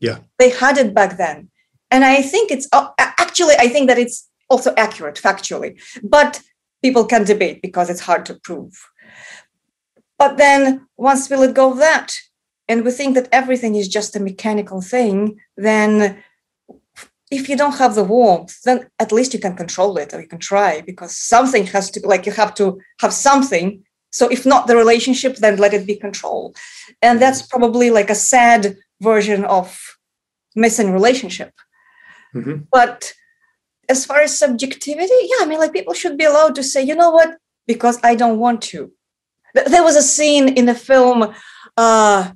Yeah. 0.00 0.18
They 0.40 0.50
had 0.50 0.76
it 0.76 0.92
back 0.92 1.16
then. 1.16 1.48
And 1.90 2.04
i 2.04 2.20
think 2.20 2.50
it's 2.50 2.68
uh, 2.72 2.88
actually 2.98 3.54
i 3.64 3.68
think 3.68 3.88
that 3.88 3.98
it's 3.98 4.28
also 4.50 4.74
accurate 4.76 5.16
factually. 5.16 5.80
But 6.02 6.40
people 6.82 7.04
can 7.04 7.24
debate 7.24 7.62
because 7.62 7.88
it's 7.88 8.06
hard 8.08 8.26
to 8.26 8.34
prove. 8.34 8.74
But 10.18 10.36
then 10.36 10.86
once 10.96 11.30
we 11.30 11.36
let 11.36 11.54
go 11.54 11.72
of 11.72 11.78
that 11.78 12.08
and 12.68 12.84
we 12.84 12.90
think 12.90 13.14
that 13.14 13.28
everything 13.32 13.74
is 13.74 13.88
just 13.88 14.16
a 14.16 14.20
mechanical 14.20 14.80
thing 14.80 15.38
then 15.56 16.22
if 17.32 17.48
you 17.48 17.56
don't 17.56 17.78
have 17.78 17.94
the 17.94 18.04
warmth 18.04 18.60
then 18.62 18.86
at 18.98 19.10
least 19.10 19.32
you 19.32 19.40
can 19.40 19.56
control 19.56 19.96
it 19.96 20.12
or 20.12 20.20
you 20.20 20.28
can 20.28 20.38
try 20.38 20.82
because 20.82 21.16
something 21.16 21.66
has 21.66 21.90
to 21.90 21.98
like 22.06 22.26
you 22.26 22.32
have 22.32 22.54
to 22.54 22.78
have 23.00 23.12
something. 23.12 23.82
So 24.10 24.28
if 24.28 24.44
not 24.44 24.66
the 24.66 24.76
relationship 24.76 25.36
then 25.36 25.56
let 25.56 25.72
it 25.72 25.86
be 25.86 25.96
control. 25.96 26.54
And 27.00 27.20
that's 27.20 27.42
probably 27.42 27.88
like 27.90 28.10
a 28.10 28.14
sad 28.14 28.76
version 29.00 29.44
of 29.46 29.66
missing 30.54 30.92
relationship. 30.92 31.52
Mm-hmm. 32.34 32.64
But 32.70 33.14
as 33.88 34.04
far 34.04 34.20
as 34.20 34.38
subjectivity, 34.38 35.20
yeah, 35.22 35.40
I 35.40 35.46
mean, 35.46 35.58
like 35.58 35.72
people 35.72 35.94
should 35.94 36.18
be 36.18 36.24
allowed 36.24 36.54
to 36.56 36.62
say, 36.62 36.82
you 36.82 36.94
know 36.94 37.10
what, 37.10 37.36
because 37.66 37.98
I 38.02 38.14
don't 38.14 38.38
want 38.38 38.60
to. 38.72 38.92
There 39.54 39.82
was 39.82 39.96
a 39.96 40.02
scene 40.02 40.48
in 40.48 40.66
the 40.66 40.74
film 40.74 41.34
uh, 41.76 42.32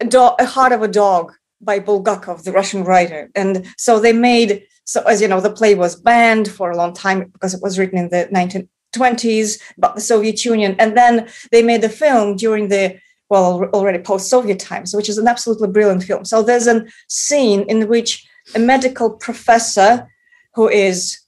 A 0.00 0.46
Heart 0.46 0.72
of 0.72 0.82
a 0.82 0.88
Dog 0.88 1.32
by 1.60 1.80
Bulgakov, 1.80 2.42
the 2.42 2.52
Russian 2.52 2.84
writer. 2.84 3.30
And 3.34 3.66
so 3.76 3.98
they 3.98 4.12
made, 4.12 4.64
so 4.84 5.02
as 5.02 5.20
you 5.20 5.28
know, 5.28 5.40
the 5.40 5.50
play 5.50 5.74
was 5.74 5.96
banned 5.96 6.48
for 6.48 6.70
a 6.70 6.76
long 6.76 6.92
time 6.92 7.28
because 7.32 7.54
it 7.54 7.62
was 7.62 7.78
written 7.78 7.98
in 7.98 8.10
the 8.10 8.28
1920s 8.32 9.60
about 9.76 9.94
the 9.94 10.00
Soviet 10.00 10.44
Union. 10.44 10.76
And 10.78 10.96
then 10.96 11.28
they 11.50 11.62
made 11.62 11.82
the 11.82 11.88
film 11.88 12.36
during 12.36 12.68
the 12.68 12.98
well, 13.28 13.64
already 13.74 13.98
post 13.98 14.30
Soviet 14.30 14.60
times, 14.60 14.94
which 14.94 15.08
is 15.08 15.18
an 15.18 15.26
absolutely 15.26 15.68
brilliant 15.68 16.04
film. 16.04 16.24
So 16.24 16.42
there's 16.42 16.68
a 16.68 16.84
scene 17.08 17.62
in 17.62 17.88
which 17.88 18.26
a 18.54 18.58
medical 18.58 19.10
professor 19.10 20.08
who 20.54 20.68
is 20.68 21.18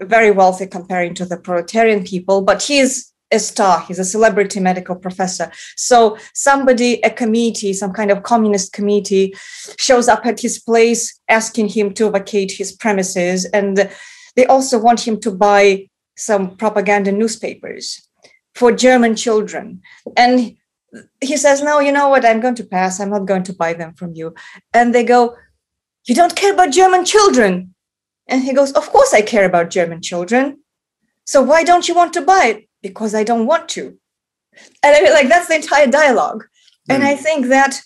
very 0.00 0.30
wealthy 0.30 0.66
comparing 0.66 1.14
to 1.14 1.24
the 1.24 1.36
proletarian 1.36 2.04
people, 2.04 2.42
but 2.42 2.62
he's 2.62 3.12
a 3.36 3.40
star. 3.40 3.80
He's 3.82 4.00
a 4.00 4.04
celebrity 4.04 4.58
medical 4.58 4.96
professor. 4.96 5.52
So 5.76 6.18
somebody, 6.34 7.00
a 7.02 7.10
committee, 7.10 7.72
some 7.72 7.92
kind 7.92 8.10
of 8.10 8.24
communist 8.24 8.72
committee, 8.72 9.34
shows 9.78 10.08
up 10.08 10.26
at 10.26 10.40
his 10.40 10.58
place 10.58 11.20
asking 11.28 11.68
him 11.68 11.94
to 11.94 12.10
vacate 12.10 12.50
his 12.52 12.72
premises, 12.72 13.44
and 13.46 13.88
they 14.34 14.46
also 14.46 14.78
want 14.78 15.06
him 15.06 15.20
to 15.20 15.30
buy 15.30 15.88
some 16.16 16.56
propaganda 16.56 17.12
newspapers 17.12 18.08
for 18.54 18.72
German 18.72 19.14
children. 19.14 19.82
And 20.16 20.56
he 21.20 21.36
says, 21.36 21.62
No, 21.62 21.78
you 21.80 21.92
know 21.92 22.08
what? 22.08 22.24
I'm 22.24 22.40
going 22.40 22.54
to 22.56 22.64
pass. 22.64 23.00
I'm 23.00 23.10
not 23.10 23.26
going 23.26 23.42
to 23.44 23.52
buy 23.52 23.74
them 23.74 23.94
from 23.94 24.14
you. 24.14 24.34
And 24.72 24.94
they 24.94 25.04
go, 25.04 25.36
You 26.06 26.14
don't 26.14 26.34
care 26.34 26.52
about 26.52 26.72
German 26.72 27.04
children. 27.04 27.74
And 28.28 28.42
he 28.42 28.52
goes, 28.52 28.72
Of 28.72 28.88
course 28.90 29.12
I 29.14 29.22
care 29.22 29.44
about 29.44 29.70
German 29.70 30.02
children. 30.02 30.58
So 31.24 31.42
why 31.42 31.64
don't 31.64 31.88
you 31.88 31.94
want 31.94 32.12
to 32.14 32.22
buy 32.22 32.44
it? 32.46 32.68
Because 32.88 33.14
I 33.14 33.24
don't 33.24 33.46
want 33.46 33.68
to. 33.70 33.98
And 34.82 34.96
I 34.96 35.02
mean, 35.02 35.12
like, 35.12 35.28
that's 35.28 35.48
the 35.48 35.56
entire 35.56 35.86
dialogue. 35.86 36.44
Mm. 36.88 36.94
And 36.94 37.04
I 37.04 37.14
think 37.16 37.46
that 37.46 37.80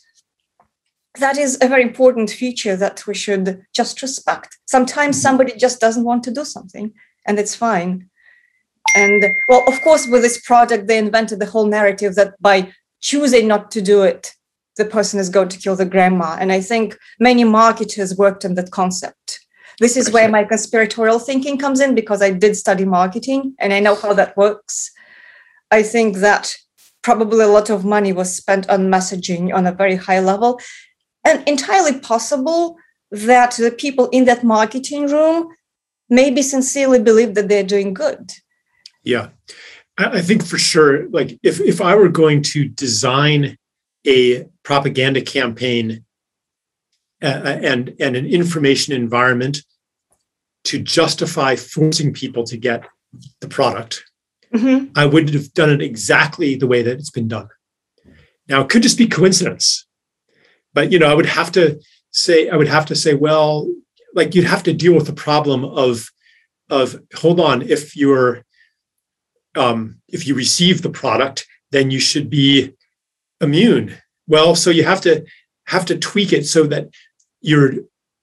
that 1.18 1.36
is 1.38 1.58
a 1.60 1.68
very 1.68 1.82
important 1.82 2.30
feature 2.30 2.76
that 2.76 3.06
we 3.06 3.14
should 3.14 3.62
just 3.74 4.00
respect. 4.02 4.58
Sometimes 4.66 5.16
mm-hmm. 5.16 5.22
somebody 5.22 5.52
just 5.56 5.80
doesn't 5.80 6.04
want 6.04 6.22
to 6.24 6.30
do 6.30 6.44
something, 6.44 6.92
and 7.26 7.38
it's 7.38 7.54
fine. 7.54 8.08
And 8.96 9.34
well, 9.48 9.64
of 9.68 9.80
course, 9.82 10.06
with 10.06 10.22
this 10.22 10.40
project, 10.40 10.86
they 10.86 10.98
invented 10.98 11.40
the 11.40 11.46
whole 11.46 11.66
narrative 11.66 12.14
that 12.14 12.40
by 12.40 12.72
choosing 13.00 13.48
not 13.48 13.70
to 13.72 13.82
do 13.82 14.02
it, 14.02 14.32
the 14.76 14.84
person 14.84 15.20
is 15.20 15.28
going 15.28 15.48
to 15.48 15.58
kill 15.58 15.76
the 15.76 15.84
grandma. 15.84 16.36
And 16.40 16.52
I 16.52 16.60
think 16.60 16.96
many 17.18 17.44
marketers 17.44 18.16
worked 18.16 18.44
on 18.44 18.54
that 18.54 18.70
concept. 18.70 19.39
This 19.80 19.96
is 19.96 20.10
where 20.12 20.28
my 20.28 20.44
conspiratorial 20.44 21.18
thinking 21.18 21.56
comes 21.56 21.80
in 21.80 21.94
because 21.94 22.20
I 22.20 22.30
did 22.30 22.54
study 22.54 22.84
marketing 22.84 23.54
and 23.58 23.72
I 23.72 23.80
know 23.80 23.94
how 23.94 24.12
that 24.12 24.36
works. 24.36 24.90
I 25.70 25.82
think 25.82 26.18
that 26.18 26.54
probably 27.02 27.42
a 27.42 27.48
lot 27.48 27.70
of 27.70 27.82
money 27.82 28.12
was 28.12 28.36
spent 28.36 28.68
on 28.68 28.90
messaging 28.90 29.54
on 29.54 29.66
a 29.66 29.72
very 29.72 29.96
high 29.96 30.20
level 30.20 30.60
and 31.24 31.42
entirely 31.48 31.98
possible 31.98 32.76
that 33.10 33.52
the 33.52 33.70
people 33.70 34.08
in 34.10 34.26
that 34.26 34.44
marketing 34.44 35.06
room 35.06 35.48
maybe 36.10 36.42
sincerely 36.42 36.98
believe 36.98 37.34
that 37.34 37.48
they're 37.48 37.64
doing 37.64 37.94
good. 37.94 38.32
Yeah. 39.02 39.30
I 39.96 40.20
think 40.20 40.44
for 40.44 40.58
sure, 40.58 41.08
like 41.08 41.38
if, 41.42 41.58
if 41.58 41.80
I 41.80 41.94
were 41.94 42.08
going 42.10 42.42
to 42.42 42.68
design 42.68 43.56
a 44.06 44.46
propaganda 44.62 45.22
campaign 45.22 46.04
uh, 47.22 47.26
and, 47.26 47.94
and 47.98 48.16
an 48.16 48.26
information 48.26 48.94
environment 48.94 49.62
to 50.64 50.78
justify 50.78 51.56
forcing 51.56 52.12
people 52.12 52.44
to 52.44 52.56
get 52.56 52.84
the 53.40 53.48
product, 53.48 54.04
mm-hmm. 54.54 54.92
I 54.96 55.06
would 55.06 55.30
have 55.34 55.52
done 55.54 55.70
it 55.70 55.82
exactly 55.82 56.54
the 56.54 56.66
way 56.66 56.82
that 56.82 56.98
it's 56.98 57.10
been 57.10 57.28
done. 57.28 57.48
Now, 58.48 58.62
it 58.62 58.68
could 58.68 58.82
just 58.82 58.98
be 58.98 59.06
coincidence, 59.06 59.86
but 60.74 60.92
you 60.92 60.98
know, 60.98 61.10
I 61.10 61.14
would 61.14 61.26
have 61.26 61.52
to 61.52 61.80
say, 62.10 62.48
I 62.48 62.56
would 62.56 62.68
have 62.68 62.86
to 62.86 62.96
say, 62.96 63.14
well, 63.14 63.68
like 64.14 64.34
you'd 64.34 64.44
have 64.44 64.64
to 64.64 64.72
deal 64.72 64.94
with 64.94 65.06
the 65.06 65.12
problem 65.12 65.64
of, 65.64 66.10
of 66.68 67.00
hold 67.14 67.40
on, 67.40 67.62
if 67.62 67.96
you're 67.96 68.44
um, 69.56 70.00
if 70.08 70.26
you 70.26 70.34
receive 70.34 70.82
the 70.82 70.90
product, 70.90 71.46
then 71.70 71.90
you 71.90 71.98
should 72.00 72.30
be 72.30 72.72
immune. 73.40 73.96
Well, 74.26 74.54
so 74.54 74.70
you 74.70 74.84
have 74.84 75.00
to 75.02 75.24
have 75.66 75.84
to 75.86 75.98
tweak 75.98 76.32
it 76.32 76.46
so 76.46 76.64
that 76.64 76.88
you're 77.40 77.74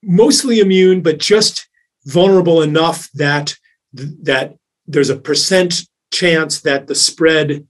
mostly 0.03 0.59
immune, 0.59 1.01
but 1.01 1.17
just 1.17 1.66
vulnerable 2.07 2.61
enough 2.61 3.09
that 3.13 3.55
that 3.93 4.55
there's 4.85 5.09
a 5.09 5.15
percent 5.15 5.81
chance 6.11 6.61
that 6.61 6.87
the 6.87 6.95
spread 6.95 7.67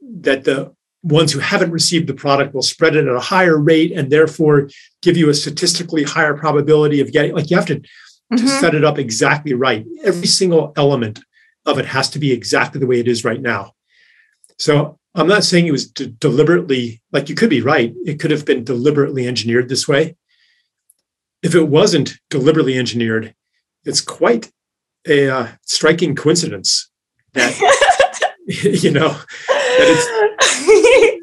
that 0.00 0.44
the 0.44 0.74
ones 1.02 1.32
who 1.32 1.38
haven't 1.38 1.70
received 1.70 2.08
the 2.08 2.14
product 2.14 2.52
will 2.52 2.62
spread 2.62 2.96
it 2.96 3.06
at 3.06 3.14
a 3.14 3.20
higher 3.20 3.58
rate 3.58 3.92
and 3.92 4.10
therefore 4.10 4.68
give 5.02 5.16
you 5.16 5.28
a 5.28 5.34
statistically 5.34 6.02
higher 6.02 6.36
probability 6.36 7.00
of 7.00 7.12
getting 7.12 7.32
like 7.32 7.48
you 7.50 7.56
have 7.56 7.66
to, 7.66 7.76
mm-hmm. 7.76 8.36
to 8.36 8.48
set 8.48 8.74
it 8.74 8.84
up 8.84 8.98
exactly 8.98 9.54
right 9.54 9.86
every 10.02 10.26
single 10.26 10.72
element 10.76 11.20
of 11.64 11.78
it 11.78 11.86
has 11.86 12.10
to 12.10 12.18
be 12.18 12.32
exactly 12.32 12.80
the 12.80 12.86
way 12.86 13.00
it 13.00 13.08
is 13.08 13.24
right 13.24 13.40
now. 13.40 13.72
So 14.58 14.98
I'm 15.14 15.26
not 15.26 15.44
saying 15.44 15.66
it 15.66 15.72
was 15.72 15.90
de- 15.90 16.06
deliberately, 16.06 17.02
like 17.12 17.28
you 17.28 17.34
could 17.34 17.50
be 17.50 17.60
right. 17.60 17.94
It 18.04 18.20
could 18.20 18.30
have 18.30 18.44
been 18.44 18.64
deliberately 18.64 19.26
engineered 19.26 19.68
this 19.68 19.88
way. 19.88 20.16
If 21.42 21.54
it 21.54 21.64
wasn't 21.64 22.18
deliberately 22.30 22.78
engineered, 22.78 23.34
it's 23.86 24.00
quite 24.00 24.50
a 25.08 25.28
uh, 25.28 25.48
striking 25.62 26.14
coincidence 26.14 26.90
that, 27.32 27.54
you 28.46 28.90
know, 28.90 29.16
that. 29.48 31.20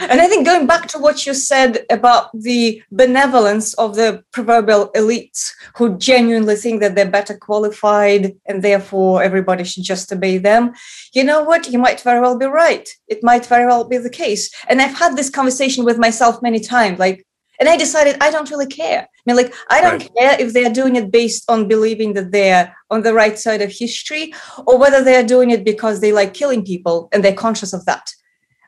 And 0.00 0.20
I 0.20 0.26
think 0.26 0.44
going 0.44 0.66
back 0.66 0.86
to 0.88 0.98
what 0.98 1.24
you 1.24 1.32
said 1.34 1.86
about 1.88 2.28
the 2.34 2.82
benevolence 2.90 3.74
of 3.74 3.96
the 3.96 4.22
proverbial 4.32 4.90
elites 4.92 5.52
who 5.76 5.96
genuinely 5.96 6.56
think 6.56 6.80
that 6.80 6.94
they're 6.94 7.10
better 7.10 7.36
qualified 7.36 8.32
and 8.46 8.62
therefore 8.62 9.22
everybody 9.22 9.64
should 9.64 9.84
just 9.84 10.12
obey 10.12 10.38
them, 10.38 10.74
you 11.14 11.24
know 11.24 11.42
what? 11.42 11.70
You 11.70 11.78
might 11.78 12.00
very 12.00 12.20
well 12.20 12.38
be 12.38 12.46
right. 12.46 12.88
It 13.08 13.22
might 13.22 13.46
very 13.46 13.66
well 13.66 13.84
be 13.84 13.98
the 13.98 14.10
case. 14.10 14.50
And 14.68 14.82
I've 14.82 14.98
had 14.98 15.16
this 15.16 15.30
conversation 15.30 15.84
with 15.84 15.98
myself 15.98 16.42
many 16.42 16.60
times, 16.60 16.98
like, 16.98 17.24
and 17.60 17.68
I 17.68 17.76
decided 17.76 18.16
I 18.20 18.30
don't 18.30 18.50
really 18.50 18.66
care. 18.66 19.02
I 19.02 19.06
mean, 19.26 19.36
like, 19.36 19.54
I 19.70 19.80
don't 19.80 20.00
right. 20.00 20.10
care 20.16 20.36
if 20.40 20.52
they're 20.52 20.72
doing 20.72 20.96
it 20.96 21.10
based 21.10 21.48
on 21.48 21.68
believing 21.68 22.14
that 22.14 22.32
they're 22.32 22.74
on 22.90 23.02
the 23.02 23.14
right 23.14 23.38
side 23.38 23.62
of 23.62 23.70
history 23.70 24.34
or 24.66 24.78
whether 24.78 25.02
they're 25.02 25.26
doing 25.26 25.50
it 25.50 25.64
because 25.64 26.00
they 26.00 26.12
like 26.12 26.34
killing 26.34 26.64
people 26.64 27.08
and 27.12 27.24
they're 27.24 27.32
conscious 27.34 27.72
of 27.72 27.84
that. 27.86 28.12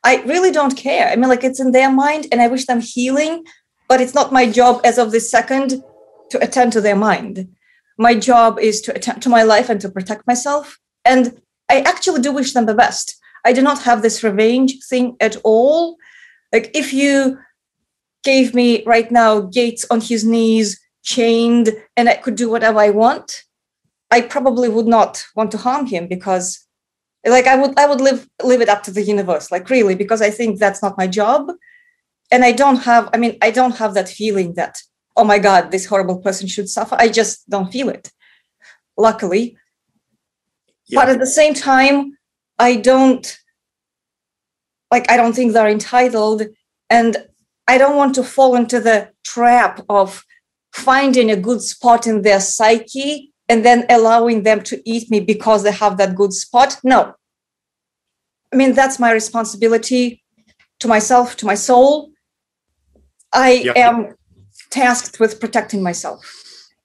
I 0.04 0.22
really 0.22 0.52
don't 0.52 0.76
care. 0.76 1.08
I 1.08 1.16
mean, 1.16 1.28
like 1.28 1.44
it's 1.44 1.60
in 1.60 1.72
their 1.72 1.90
mind 1.90 2.28
and 2.30 2.40
I 2.40 2.46
wish 2.48 2.66
them 2.66 2.80
healing, 2.80 3.44
but 3.88 4.00
it's 4.00 4.14
not 4.14 4.32
my 4.32 4.50
job 4.50 4.80
as 4.84 4.98
of 4.98 5.10
this 5.10 5.30
second 5.30 5.82
to 6.30 6.42
attend 6.42 6.72
to 6.74 6.80
their 6.80 6.96
mind. 6.96 7.48
My 7.98 8.14
job 8.14 8.58
is 8.58 8.80
to 8.82 8.94
attend 8.94 9.22
to 9.22 9.28
my 9.28 9.42
life 9.42 9.68
and 9.68 9.80
to 9.80 9.88
protect 9.88 10.26
myself. 10.26 10.78
And 11.04 11.40
I 11.68 11.80
actually 11.80 12.20
do 12.20 12.32
wish 12.32 12.52
them 12.52 12.66
the 12.66 12.74
best. 12.74 13.16
I 13.44 13.52
do 13.52 13.62
not 13.62 13.82
have 13.82 14.02
this 14.02 14.22
revenge 14.22 14.76
thing 14.88 15.16
at 15.20 15.36
all. 15.44 15.96
Like 16.52 16.70
if 16.74 16.92
you 16.92 17.38
gave 18.26 18.54
me 18.60 18.68
right 18.84 19.10
now 19.10 19.40
Gates 19.40 19.86
on 19.90 20.00
his 20.00 20.22
knees, 20.24 20.68
chained, 21.02 21.68
and 21.96 22.08
I 22.08 22.16
could 22.16 22.36
do 22.42 22.50
whatever 22.50 22.80
I 22.80 22.90
want, 22.90 23.44
I 24.10 24.20
probably 24.20 24.68
would 24.68 24.86
not 24.96 25.24
want 25.36 25.50
to 25.52 25.58
harm 25.58 25.86
him 25.86 26.06
because 26.06 26.46
like 27.24 27.46
i 27.46 27.56
would 27.56 27.76
i 27.78 27.86
would 27.86 28.00
live 28.00 28.28
live 28.42 28.60
it 28.60 28.68
up 28.68 28.82
to 28.84 28.92
the 28.92 29.02
universe 29.02 29.50
like 29.50 29.68
really 29.68 29.96
because 29.96 30.22
i 30.22 30.30
think 30.30 30.58
that's 30.58 30.82
not 30.82 30.98
my 30.98 31.06
job. 31.06 31.50
And 32.32 32.44
i 32.44 32.52
don't 32.52 32.80
have 32.90 33.08
i 33.14 33.16
mean 33.22 33.36
i 33.42 33.50
don't 33.50 33.76
have 33.82 33.94
that 33.94 34.08
feeling 34.08 34.54
that 34.54 34.74
oh 35.16 35.24
my 35.24 35.38
god 35.38 35.70
this 35.70 35.86
horrible 35.86 36.18
person 36.26 36.46
should 36.48 36.68
suffer. 36.68 36.96
I 36.98 37.08
just 37.08 37.48
don't 37.48 37.72
feel 37.72 37.88
it 37.88 38.10
luckily. 38.96 39.56
Yeah. 40.86 41.00
but 41.00 41.08
at 41.12 41.18
the 41.18 41.32
same 41.40 41.54
time 41.54 41.96
i 42.58 42.70
don't 42.90 43.26
like 44.94 45.10
i 45.10 45.16
don't 45.16 45.34
think 45.34 45.52
they're 45.52 45.76
entitled. 45.80 46.42
And 46.88 47.12
i 47.68 47.78
don't 47.78 47.96
want 47.96 48.14
to 48.14 48.22
fall 48.22 48.54
into 48.54 48.80
the 48.80 49.10
trap 49.24 49.82
of 49.88 50.24
finding 50.72 51.30
a 51.30 51.36
good 51.36 51.62
spot 51.62 52.06
in 52.06 52.22
their 52.22 52.40
psyche 52.40 53.32
and 53.48 53.64
then 53.64 53.86
allowing 53.88 54.42
them 54.42 54.62
to 54.62 54.80
eat 54.88 55.10
me 55.10 55.20
because 55.20 55.62
they 55.62 55.72
have 55.72 55.96
that 55.96 56.14
good 56.14 56.32
spot. 56.32 56.78
No. 56.82 57.14
I 58.52 58.56
mean, 58.56 58.74
that's 58.74 58.98
my 58.98 59.12
responsibility 59.12 60.22
to 60.80 60.88
myself, 60.88 61.36
to 61.36 61.46
my 61.46 61.54
soul. 61.54 62.10
I 63.32 63.52
yep. 63.52 63.76
am 63.76 64.14
tasked 64.70 65.20
with 65.20 65.40
protecting 65.40 65.82
myself. 65.82 66.20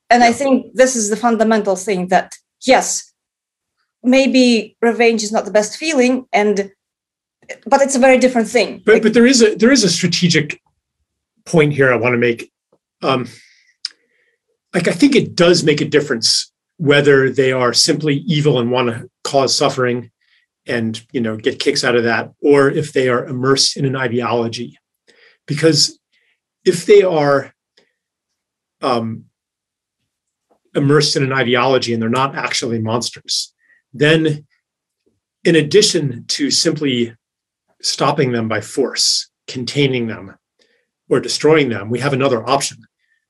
And 0.09 0.21
yep. 0.21 0.29
I 0.29 0.34
think 0.34 0.73
this 0.73 0.95
is 0.95 1.09
the 1.09 1.15
fundamental 1.15 1.75
thing 1.75 2.07
that, 2.07 2.38
yes, 2.65 3.11
maybe 4.03 4.77
revenge 4.82 5.23
is 5.23 5.32
not 5.32 5.45
the 5.45 5.51
best 5.51 5.77
feeling, 5.77 6.25
and 6.34 6.71
but 7.65 7.82
it's 7.82 7.95
a 7.95 7.99
very 7.99 8.17
different 8.17 8.47
thing. 8.47 8.82
But, 8.86 8.93
like, 8.95 9.03
but 9.03 9.13
there 9.13 9.25
is 9.25 9.41
a 9.41 9.55
there 9.55 9.71
is 9.71 9.84
a 9.84 9.89
strategic 9.89 10.61
point 11.46 11.74
here 11.74 11.92
I 11.92 11.98
want 11.98 12.14
to 12.14 12.18
make. 12.18 12.52
Um, 13.02 13.28
like 14.74 14.88
I 14.88 14.92
think 14.92 15.16
it 15.16 15.36
does 15.36 15.64
make 15.64 15.82
a 15.82 15.86
difference 15.86 16.52
whether 16.78 17.30
they 17.30 17.52
are 17.52 17.74
simply 17.74 18.18
evil 18.18 18.60
and 18.60 18.72
want 18.72 18.89
to 18.89 19.10
cause 19.24 19.56
suffering 19.56 20.12
and 20.68 21.02
you 21.12 21.22
know 21.22 21.36
get 21.36 21.60
kicks 21.60 21.84
out 21.84 21.96
of 21.96 22.04
that 22.04 22.32
or 22.42 22.70
if 22.70 22.94
they 22.94 23.10
are 23.10 23.26
immersed 23.26 23.76
in 23.78 23.86
an 23.86 23.96
ideology 23.96 24.78
because 25.48 26.00
if 26.64 26.86
they 26.86 27.02
are 27.02 27.54
um, 28.82 29.26
immersed 30.76 31.16
in 31.16 31.24
an 31.24 31.34
ideology 31.34 31.94
and 31.94 32.02
they're 32.02 32.10
not 32.10 32.36
actually 32.36 32.80
monsters 32.80 33.54
then 33.94 34.46
in 35.44 35.56
addition 35.56 36.26
to 36.28 36.52
simply 36.52 37.16
stopping 37.82 38.32
them 38.32 38.48
by 38.48 38.62
force, 38.62 39.30
containing 39.48 40.08
them, 40.08 40.36
or 41.12 41.20
destroying 41.20 41.68
them, 41.70 41.89
we 41.89 41.99
have 41.99 42.14
another 42.14 42.49
option, 42.49 42.78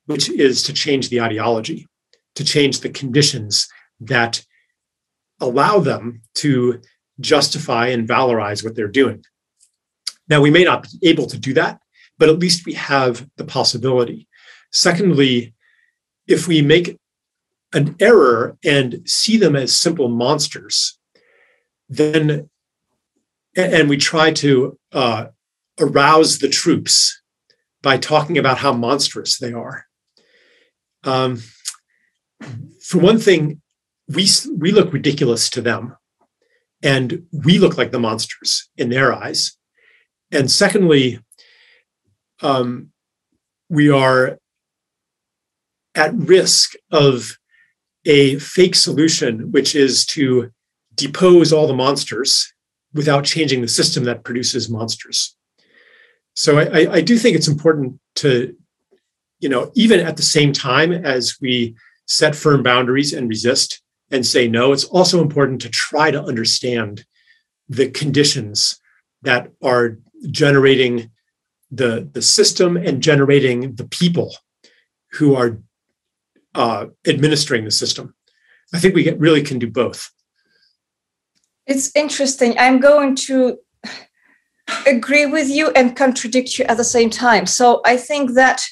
which 0.05 0.29
is 0.29 0.61
to 0.63 0.71
change 0.71 1.09
the 1.09 1.19
ideology, 1.19 1.88
to 2.36 2.43
change 2.43 2.79
the 2.79 2.89
conditions 2.89 3.67
that 3.99 4.45
allow 5.39 5.79
them 5.79 6.21
to 6.36 6.79
justify 7.19 7.88
and 7.88 8.07
valorize 8.07 8.63
what 8.63 8.75
they're 8.75 8.88
doing. 8.88 9.25
Now, 10.29 10.41
we 10.41 10.51
may 10.51 10.63
not 10.63 10.84
be 10.84 11.09
able 11.09 11.25
to 11.25 11.39
do 11.39 11.55
that, 11.55 11.79
but 12.19 12.29
at 12.29 12.38
least 12.38 12.67
we 12.67 12.73
have 12.73 13.27
the 13.38 13.43
possibility. 13.43 14.27
Secondly, 14.71 15.55
if 16.27 16.47
we 16.47 16.61
make 16.61 16.99
an 17.73 17.95
error 17.99 18.57
and 18.63 19.01
see 19.09 19.38
them 19.38 19.55
as 19.55 19.73
simple 19.73 20.07
monsters, 20.07 20.99
then 21.89 22.47
and 23.57 23.89
we 23.89 23.97
try 23.97 24.32
to 24.32 24.77
uh, 24.93 25.25
arouse 25.79 26.39
the 26.39 26.47
troops 26.47 27.20
by 27.82 27.97
talking 27.97 28.38
about 28.38 28.59
how 28.59 28.73
monstrous 28.73 29.38
they 29.38 29.53
are. 29.53 29.86
Um, 31.03 31.41
for 32.84 32.99
one 32.99 33.19
thing, 33.19 33.61
we 34.07 34.27
we 34.55 34.71
look 34.71 34.93
ridiculous 34.93 35.49
to 35.51 35.61
them, 35.61 35.95
and 36.84 37.25
we 37.32 37.59
look 37.59 37.77
like 37.77 37.91
the 37.91 37.99
monsters 37.99 38.69
in 38.77 38.89
their 38.89 39.13
eyes. 39.13 39.57
And 40.32 40.49
secondly, 40.49 41.19
um, 42.41 42.91
we 43.69 43.89
are 43.89 44.38
at 45.95 46.13
risk 46.13 46.73
of 46.91 47.38
a 48.05 48.39
fake 48.39 48.75
solution, 48.75 49.51
which 49.51 49.75
is 49.75 50.05
to 50.07 50.51
depose 50.95 51.53
all 51.53 51.67
the 51.67 51.73
monsters 51.73 52.53
without 52.93 53.23
changing 53.23 53.61
the 53.61 53.67
system 53.67 54.03
that 54.05 54.23
produces 54.23 54.69
monsters. 54.69 55.36
So 56.34 56.59
I, 56.59 56.93
I 56.93 57.01
do 57.01 57.17
think 57.17 57.36
it's 57.36 57.47
important 57.47 57.99
to, 58.15 58.55
you 59.39 59.49
know, 59.49 59.71
even 59.75 59.99
at 59.99 60.17
the 60.17 60.23
same 60.23 60.53
time 60.53 60.91
as 60.91 61.38
we 61.41 61.75
set 62.07 62.36
firm 62.36 62.63
boundaries 62.63 63.13
and 63.13 63.29
resist 63.29 63.82
and 64.11 64.25
say 64.25 64.47
no, 64.47 64.71
it's 64.71 64.84
also 64.86 65.21
important 65.21 65.61
to 65.61 65.69
try 65.69 66.11
to 66.11 66.21
understand 66.21 67.05
the 67.69 67.89
conditions 67.89 68.79
that 69.21 69.49
are 69.63 69.97
generating 70.29 71.09
the, 71.71 72.09
the 72.11 72.21
system 72.21 72.75
and 72.75 73.01
generating 73.01 73.75
the 73.75 73.88
people 73.88 74.36
who 75.13 75.36
are 75.36 75.57
uh, 76.55 76.88
administering 77.07 77.63
the 77.63 77.71
system. 77.71 78.13
I 78.73 78.79
think 78.79 78.95
we 78.95 79.09
really 79.11 79.41
can 79.41 79.59
do 79.59 79.69
both. 79.69 80.09
It's 81.65 81.95
interesting. 81.95 82.57
I'm 82.57 82.79
going 82.79 83.15
to 83.27 83.57
agree 84.88 85.26
with 85.26 85.49
you 85.49 85.72
and 85.72 85.95
contradict 85.95 86.57
you 86.57 86.66
at 86.66 86.78
the 86.78 86.84
same 86.84 87.09
time. 87.09 87.45
So 87.45 87.82
I 87.86 87.97
think 87.97 88.34
that 88.34 88.66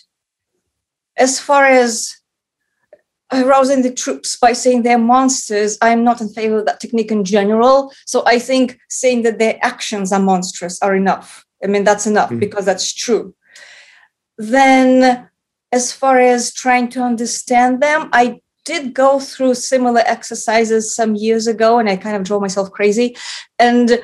as 1.17 1.39
far 1.39 1.65
as 1.65 2.15
arousing 3.31 3.83
the 3.83 3.93
troops 3.93 4.37
by 4.37 4.53
saying 4.53 4.81
they're 4.81 4.97
monsters, 4.97 5.77
I'm 5.81 6.03
not 6.03 6.21
in 6.21 6.29
favor 6.29 6.59
of 6.59 6.65
that 6.65 6.79
technique 6.79 7.11
in 7.11 7.23
general. 7.23 7.91
So 8.05 8.23
I 8.25 8.39
think 8.39 8.79
saying 8.89 9.23
that 9.23 9.39
their 9.39 9.59
actions 9.61 10.11
are 10.11 10.19
monstrous 10.19 10.81
are 10.81 10.95
enough. 10.95 11.45
I 11.63 11.67
mean, 11.67 11.83
that's 11.83 12.07
enough 12.07 12.29
mm-hmm. 12.29 12.39
because 12.39 12.65
that's 12.65 12.93
true. 12.93 13.35
Then, 14.37 15.29
as 15.71 15.91
far 15.91 16.17
as 16.19 16.53
trying 16.53 16.89
to 16.89 17.01
understand 17.01 17.81
them, 17.83 18.09
I 18.13 18.39
did 18.65 18.93
go 18.93 19.19
through 19.19 19.55
similar 19.55 20.01
exercises 20.05 20.95
some 20.95 21.15
years 21.15 21.45
ago 21.47 21.77
and 21.77 21.89
I 21.89 21.97
kind 21.97 22.15
of 22.15 22.23
drove 22.23 22.41
myself 22.41 22.71
crazy. 22.71 23.15
And 23.59 24.01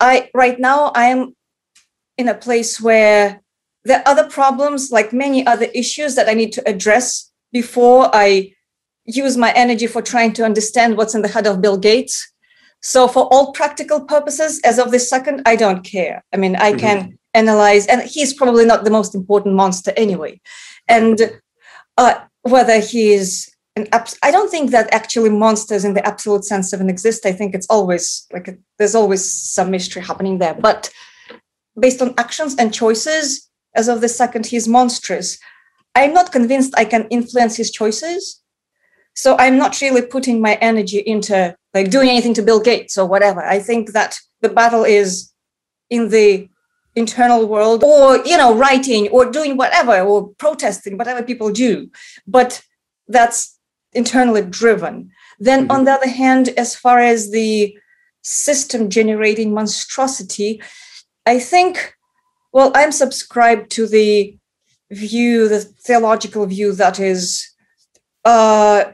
I 0.00 0.30
right 0.34 0.58
now 0.58 0.92
I 0.94 1.06
am 1.06 1.34
in 2.18 2.28
a 2.28 2.34
place 2.34 2.80
where 2.80 3.40
there 3.84 3.98
are 3.98 4.08
other 4.08 4.28
problems, 4.28 4.90
like 4.90 5.12
many 5.12 5.46
other 5.46 5.66
issues 5.74 6.14
that 6.14 6.28
I 6.28 6.34
need 6.34 6.52
to 6.52 6.68
address 6.68 7.30
before 7.52 8.10
I 8.12 8.54
use 9.04 9.36
my 9.36 9.52
energy 9.52 9.86
for 9.86 10.02
trying 10.02 10.32
to 10.34 10.44
understand 10.44 10.96
what's 10.96 11.14
in 11.14 11.22
the 11.22 11.28
head 11.28 11.46
of 11.46 11.60
Bill 11.60 11.76
Gates. 11.76 12.32
So, 12.80 13.08
for 13.08 13.24
all 13.32 13.52
practical 13.52 14.04
purposes, 14.04 14.60
as 14.64 14.78
of 14.78 14.90
this 14.90 15.08
second, 15.08 15.42
I 15.46 15.56
don't 15.56 15.82
care. 15.84 16.22
I 16.32 16.36
mean, 16.36 16.56
I 16.56 16.70
mm-hmm. 16.70 16.80
can 16.80 17.18
analyze, 17.32 17.86
and 17.86 18.02
he's 18.02 18.34
probably 18.34 18.64
not 18.64 18.84
the 18.84 18.90
most 18.90 19.14
important 19.14 19.54
monster 19.54 19.92
anyway. 19.96 20.40
And 20.88 21.40
uh, 21.96 22.20
whether 22.42 22.80
he 22.80 23.12
is 23.12 23.53
an 23.76 23.88
abs- 23.92 24.18
I 24.22 24.30
don't 24.30 24.50
think 24.50 24.70
that 24.70 24.92
actually 24.94 25.30
monsters 25.30 25.84
in 25.84 25.94
the 25.94 26.06
absolute 26.06 26.44
sense 26.44 26.72
even 26.72 26.88
exist. 26.88 27.26
I 27.26 27.32
think 27.32 27.54
it's 27.54 27.66
always 27.68 28.26
like 28.32 28.48
a, 28.48 28.56
there's 28.78 28.94
always 28.94 29.24
some 29.30 29.70
mystery 29.70 30.02
happening 30.02 30.38
there. 30.38 30.54
But 30.54 30.90
based 31.78 32.00
on 32.00 32.14
actions 32.16 32.54
and 32.56 32.72
choices, 32.72 33.50
as 33.74 33.88
of 33.88 34.00
the 34.00 34.08
second, 34.08 34.46
he's 34.46 34.68
monstrous. 34.68 35.38
I'm 35.94 36.12
not 36.12 36.32
convinced 36.32 36.74
I 36.76 36.84
can 36.84 37.06
influence 37.08 37.56
his 37.56 37.70
choices. 37.70 38.40
So 39.16 39.36
I'm 39.38 39.56
not 39.56 39.80
really 39.80 40.02
putting 40.02 40.40
my 40.40 40.54
energy 40.54 40.98
into 40.98 41.56
like 41.72 41.90
doing 41.90 42.08
anything 42.08 42.34
to 42.34 42.42
Bill 42.42 42.60
Gates 42.60 42.96
or 42.96 43.06
whatever. 43.06 43.42
I 43.44 43.58
think 43.58 43.92
that 43.92 44.16
the 44.40 44.48
battle 44.48 44.84
is 44.84 45.32
in 45.90 46.10
the 46.10 46.48
internal 46.96 47.46
world 47.46 47.82
or 47.82 48.24
you 48.24 48.36
know 48.36 48.54
writing 48.54 49.08
or 49.08 49.28
doing 49.28 49.56
whatever 49.56 50.00
or 50.00 50.28
protesting 50.38 50.96
whatever 50.96 51.22
people 51.24 51.50
do 51.50 51.90
but 52.26 52.62
that's 53.08 53.53
internally 53.94 54.42
driven. 54.42 55.10
Then, 55.38 55.62
mm-hmm. 55.62 55.70
on 55.72 55.84
the 55.84 55.92
other 55.92 56.08
hand, 56.08 56.50
as 56.56 56.74
far 56.76 56.98
as 56.98 57.30
the 57.30 57.76
system 58.22 58.90
generating 58.90 59.52
monstrosity, 59.52 60.62
I 61.26 61.38
think, 61.38 61.94
well, 62.52 62.72
I'm 62.74 62.92
subscribed 62.92 63.70
to 63.72 63.86
the 63.86 64.36
view, 64.90 65.48
the 65.48 65.60
theological 65.60 66.46
view 66.46 66.72
that 66.72 67.00
is 67.00 67.48
uh, 68.24 68.84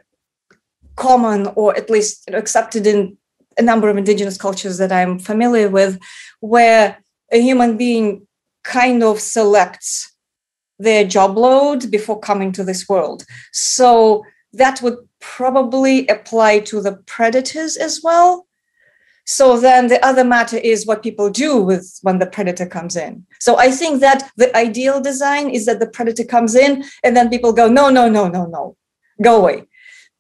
common 0.97 1.49
or 1.57 1.77
at 1.77 1.91
least 1.91 2.29
accepted 2.33 2.87
in 2.87 3.17
a 3.59 3.63
number 3.63 3.89
of 3.89 3.97
indigenous 3.97 4.37
cultures 4.37 4.79
that 4.79 4.93
I'm 4.93 5.19
familiar 5.19 5.69
with, 5.69 5.99
where 6.41 6.99
a 7.33 7.41
human 7.41 7.77
being 7.77 8.27
kind 8.65 9.03
of 9.03 9.21
selects 9.21 10.15
their 10.79 11.05
job 11.05 11.37
load 11.37 11.91
before 11.91 12.19
coming 12.19 12.53
to 12.53 12.65
this 12.65 12.89
world. 12.89 13.25
So 13.53 14.25
that 14.53 14.83
would 14.83 14.97
probably 15.21 16.07
apply 16.09 16.61
to 16.61 16.81
the 16.81 16.97
predators 17.07 17.77
as 17.77 18.01
well. 18.03 18.47
So 19.27 19.61
then 19.61 19.87
the 19.87 20.05
other 20.05 20.25
matter 20.25 20.57
is 20.57 20.87
what 20.87 21.03
people 21.03 21.31
do 21.31 21.63
with 21.63 21.99
when 22.03 22.19
the 22.19 22.27
predator 22.27 22.67
comes 22.67 22.97
in. 22.97 23.25
So 23.39 23.59
I 23.59 23.71
think 23.71 24.01
that 24.01 24.29
the 24.37 24.55
ideal 24.57 25.01
design 25.01 25.51
is 25.51 25.67
that 25.67 25.79
the 25.79 25.87
predator 25.87 26.25
comes 26.25 26.55
in 26.55 26.85
and 27.05 27.17
then 27.17 27.31
people 27.31 27.53
go, 27.53 27.69
no, 27.69 27.91
no, 27.91 28.09
no, 28.09 28.27
no, 28.27 28.47
no, 28.47 28.77
go 29.23 29.37
away. 29.37 29.69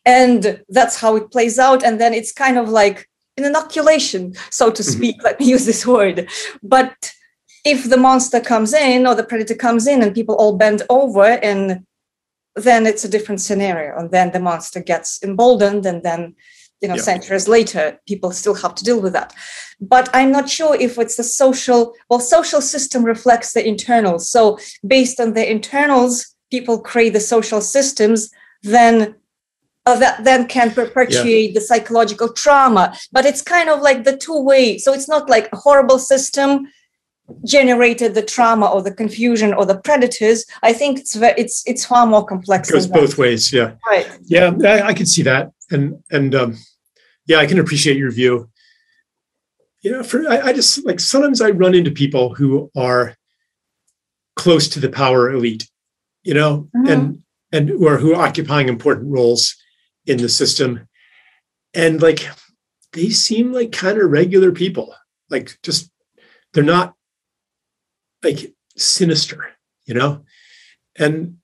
And 0.04 0.62
that's 0.68 1.00
how 1.00 1.16
it 1.16 1.32
plays 1.32 1.58
out. 1.58 1.82
And 1.82 2.00
then 2.00 2.14
it's 2.14 2.32
kind 2.32 2.56
of 2.56 2.68
like 2.68 3.08
an 3.36 3.44
inoculation, 3.44 4.34
so 4.50 4.70
to 4.70 4.82
mm-hmm. 4.82 4.92
speak. 4.92 5.16
Mm-hmm. 5.16 5.24
Let 5.30 5.40
me 5.40 5.46
use 5.46 5.66
this 5.66 5.86
word. 5.86 6.28
But 6.62 7.12
if 7.64 7.90
the 7.90 7.96
monster 7.96 8.40
comes 8.40 8.72
in 8.72 9.06
or 9.06 9.14
the 9.14 9.24
predator 9.24 9.54
comes 9.54 9.86
in 9.86 10.02
and 10.02 10.14
people 10.14 10.36
all 10.36 10.56
bend 10.56 10.82
over 10.88 11.24
and 11.24 11.84
then 12.60 12.86
it's 12.86 13.04
a 13.04 13.08
different 13.08 13.40
scenario. 13.40 13.96
And 13.98 14.10
then 14.10 14.32
the 14.32 14.40
monster 14.40 14.80
gets 14.80 15.22
emboldened 15.22 15.86
and 15.86 16.02
then 16.02 16.34
you 16.80 16.88
know 16.88 16.94
yeah. 16.94 17.02
centuries 17.02 17.46
later 17.46 18.00
people 18.06 18.32
still 18.32 18.54
have 18.54 18.74
to 18.74 18.84
deal 18.84 19.00
with 19.00 19.12
that. 19.12 19.34
But 19.80 20.08
i'm 20.14 20.32
not 20.32 20.48
sure 20.48 20.74
if 20.74 20.98
it's 20.98 21.16
the 21.16 21.24
social 21.24 21.94
well 22.08 22.20
social 22.20 22.62
system 22.62 23.04
reflects 23.04 23.52
the 23.52 23.66
internals 23.66 24.30
so 24.30 24.58
based 24.86 25.20
on 25.20 25.34
the 25.34 25.50
internals 25.50 26.34
people 26.50 26.80
create 26.80 27.12
the 27.12 27.20
social 27.20 27.60
systems 27.60 28.30
then 28.62 29.14
uh, 29.86 29.98
that 29.98 30.24
then 30.24 30.46
can 30.46 30.70
perpetuate 30.70 31.50
yeah. 31.50 31.54
the 31.54 31.60
psychological 31.60 32.32
trauma. 32.32 32.94
But 33.12 33.24
it's 33.24 33.42
kind 33.42 33.68
of 33.70 33.80
like 33.80 34.04
the 34.04 34.16
two 34.16 34.40
way 34.40 34.78
so 34.78 34.92
it's 34.92 35.08
not 35.08 35.28
like 35.28 35.48
a 35.52 35.56
horrible 35.56 35.98
system 35.98 36.66
generated 37.44 38.14
the 38.14 38.22
trauma 38.22 38.66
or 38.66 38.82
the 38.82 38.92
confusion 38.92 39.52
or 39.54 39.64
the 39.64 39.78
predators 39.78 40.44
i 40.62 40.72
think 40.72 40.98
it's 40.98 41.14
very, 41.14 41.34
it's 41.38 41.62
it's 41.66 41.84
far 41.84 42.06
more 42.06 42.24
complex 42.24 42.68
it 42.68 42.72
goes 42.72 42.86
both 42.86 43.18
ways 43.18 43.52
yeah. 43.52 43.72
Right. 43.88 44.08
Yeah 44.24 44.52
I, 44.64 44.88
I, 44.88 44.94
can 44.94 45.06
see 45.06 45.22
that. 45.22 45.52
And 45.70 46.02
and 46.10 46.34
um 46.34 46.56
yeah 47.26 47.38
i 47.38 47.46
can 47.46 47.58
appreciate 47.58 47.96
your 47.96 48.10
view. 48.10 48.50
You 49.82 49.92
know 49.92 50.02
for 50.02 50.28
I, 50.28 50.40
I 50.48 50.52
just 50.52 50.84
like 50.84 51.00
sometimes 51.00 51.40
i 51.40 51.50
run 51.50 51.74
into 51.74 51.90
people 51.90 52.34
who 52.34 52.70
are 52.76 53.14
close 54.36 54.68
to 54.68 54.80
the 54.80 54.88
power 54.88 55.30
elite 55.30 55.68
you 56.22 56.34
know 56.34 56.68
mm-hmm. 56.74 56.86
and 56.86 57.22
and 57.52 57.70
or 57.70 57.98
who 57.98 58.14
are 58.14 58.26
occupying 58.26 58.68
important 58.68 59.10
roles 59.12 59.56
in 60.06 60.18
the 60.18 60.28
system. 60.28 60.88
And 61.74 62.00
like 62.02 62.28
they 62.92 63.10
seem 63.10 63.52
like 63.52 63.72
kind 63.72 63.98
of 63.98 64.10
regular 64.10 64.52
people. 64.52 64.94
Like 65.28 65.58
just 65.62 65.90
they're 66.52 66.64
not 66.64 66.94
like 68.22 68.54
sinister, 68.76 69.50
you 69.86 69.94
know? 69.94 70.24
And 70.98 71.38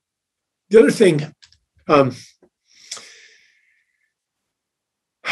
the 0.70 0.80
other 0.80 0.90
thing, 0.90 1.32
um, 1.88 2.14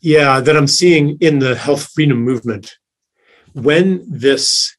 yeah, 0.00 0.40
that 0.40 0.56
I'm 0.56 0.66
seeing 0.66 1.16
in 1.20 1.38
the 1.38 1.54
health 1.54 1.90
freedom 1.92 2.22
movement, 2.22 2.76
when 3.54 4.04
this 4.08 4.76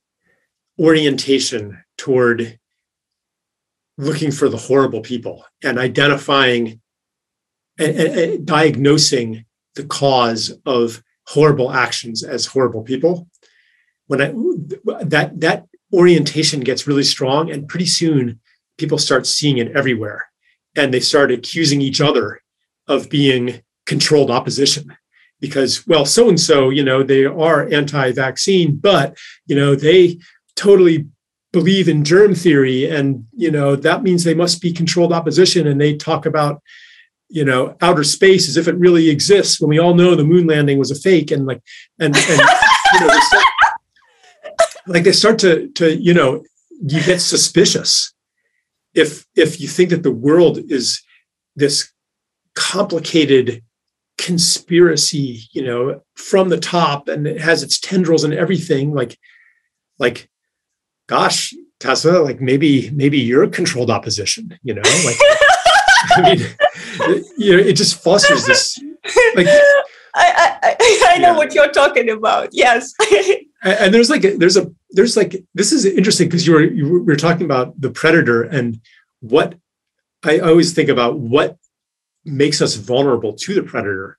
orientation 0.80 1.84
toward 1.98 2.60
looking 3.98 4.32
for 4.32 4.50
the 4.50 4.58
horrible 4.58 5.02
people 5.02 5.46
and 5.64 5.80
identifying 5.80 6.82
and, 7.80 7.98
and, 7.98 8.20
and, 8.20 8.46
diagnosing 8.46 9.46
the 9.76 9.86
cause 9.86 10.52
of 10.66 11.02
horrible 11.28 11.72
actions 11.72 12.24
as 12.24 12.46
horrible 12.46 12.84
people 12.84 13.28
when 14.08 14.22
I, 14.22 14.34
that 15.04 15.40
that 15.40 15.68
orientation 15.94 16.60
gets 16.62 16.88
really 16.88 17.04
strong 17.04 17.50
and 17.52 17.68
pretty 17.68 17.86
soon 17.86 18.40
people 18.78 18.98
start 18.98 19.26
seeing 19.26 19.58
it 19.58 19.72
everywhere. 19.76 20.28
And 20.76 20.94
they 20.94 21.00
start 21.00 21.32
accusing 21.32 21.82
each 21.82 22.02
other 22.02 22.42
of 22.88 23.10
being 23.10 23.62
controlled 23.86 24.30
opposition. 24.30 24.96
Because 25.40 25.86
well 25.86 26.06
so 26.06 26.30
and 26.30 26.40
so 26.40 26.70
you 26.70 26.84
know 26.84 27.04
they 27.04 27.26
are 27.26 27.72
anti-vaccine 27.72 28.78
but 28.78 29.18
you 29.46 29.56
know 29.56 29.76
they 29.76 30.18
totally 30.56 31.08
believe 31.52 31.90
in 31.90 32.06
germ 32.06 32.34
theory 32.34 32.90
and 32.90 33.26
you 33.36 33.52
know 33.52 33.76
that 33.76 34.02
means 34.02 34.24
they 34.24 34.34
must 34.34 34.62
be 34.62 34.72
controlled 34.72 35.12
opposition 35.12 35.68
and 35.68 35.80
they 35.80 35.96
talk 35.96 36.26
about 36.26 36.62
you 37.30 37.44
know 37.44 37.76
outer 37.82 38.04
space 38.04 38.48
as 38.48 38.56
if 38.56 38.68
it 38.68 38.78
really 38.78 39.10
exists 39.10 39.60
when 39.60 39.70
we 39.70 39.78
all 39.78 39.94
know 39.94 40.16
the 40.16 40.24
moon 40.24 40.48
landing 40.48 40.80
was 40.80 40.90
a 40.90 40.96
fake 40.96 41.32
and 41.32 41.46
like 41.46 41.62
and, 42.00 42.16
and 42.16 42.42
you 42.94 43.00
know 43.02 43.20
like 44.88 45.04
they 45.04 45.12
start 45.12 45.40
to 45.40 45.70
to 45.70 45.96
you 45.96 46.14
know 46.14 46.44
you 46.82 47.04
get 47.04 47.22
suspicious 47.22 48.14
if 48.94 49.26
if 49.36 49.60
you 49.60 49.68
think 49.68 49.90
that 49.90 50.04
the 50.04 50.12
world 50.12 50.60
is 50.70 51.02
this 51.56 51.92
complicated 52.56 53.64
conspiracy 54.18 55.42
you 55.52 55.62
know 55.62 56.02
from 56.16 56.50
the 56.50 56.60
top 56.60 57.08
and 57.08 57.28
it 57.28 57.42
has 57.42 57.64
its 57.64 57.80
tendrils 57.80 58.24
and 58.24 58.34
everything 58.34 58.94
like 58.94 59.18
like 60.00 60.30
gosh 61.08 61.54
tessa 61.80 62.20
like 62.20 62.40
maybe 62.40 62.90
maybe 62.92 63.20
you're 63.20 63.48
controlled 63.48 63.90
opposition 63.90 64.58
you 64.64 64.74
know 64.74 64.82
like 65.04 65.18
i 66.16 66.22
mean 66.22 67.20
you 67.38 67.52
know 67.52 67.62
it 67.62 67.74
just 67.74 68.02
fosters 68.02 68.46
this 68.46 68.80
like 69.36 69.48
I, 70.18 70.58
I, 70.64 71.12
I 71.16 71.18
know 71.18 71.32
yeah. 71.32 71.38
what 71.38 71.54
you're 71.54 71.72
talking 71.72 72.10
about. 72.10 72.50
Yes. 72.54 72.94
and 73.66 73.94
there's 73.94 74.10
like 74.10 74.22
there's 74.22 74.58
a 74.58 74.72
there's 74.92 75.18
like 75.18 75.44
this 75.54 75.72
is 75.72 75.86
interesting 75.86 76.28
because 76.28 76.46
you 76.46 76.54
were 76.54 76.64
you 76.64 77.04
were 77.04 77.16
talking 77.16 77.46
about 77.46 77.80
the 77.80 77.90
predator 77.90 78.44
and 78.44 78.80
what 79.22 79.56
I 80.24 80.40
always 80.40 80.74
think 80.74 80.90
about 80.90 81.20
what 81.20 81.58
makes 82.24 82.62
us 82.62 82.76
vulnerable 82.76 83.34
to 83.34 83.54
the 83.54 83.64
predator. 83.64 84.18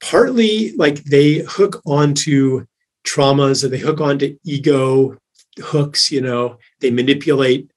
Partly 0.00 0.72
like 0.72 1.04
they 1.04 1.38
hook 1.38 1.80
onto 1.86 2.66
traumas 3.06 3.64
and 3.64 3.72
they 3.72 3.78
hook 3.78 4.00
onto 4.00 4.38
ego 4.44 5.16
hooks, 5.58 6.10
you 6.12 6.20
know, 6.20 6.58
they 6.80 6.90
manipulate 6.90 7.70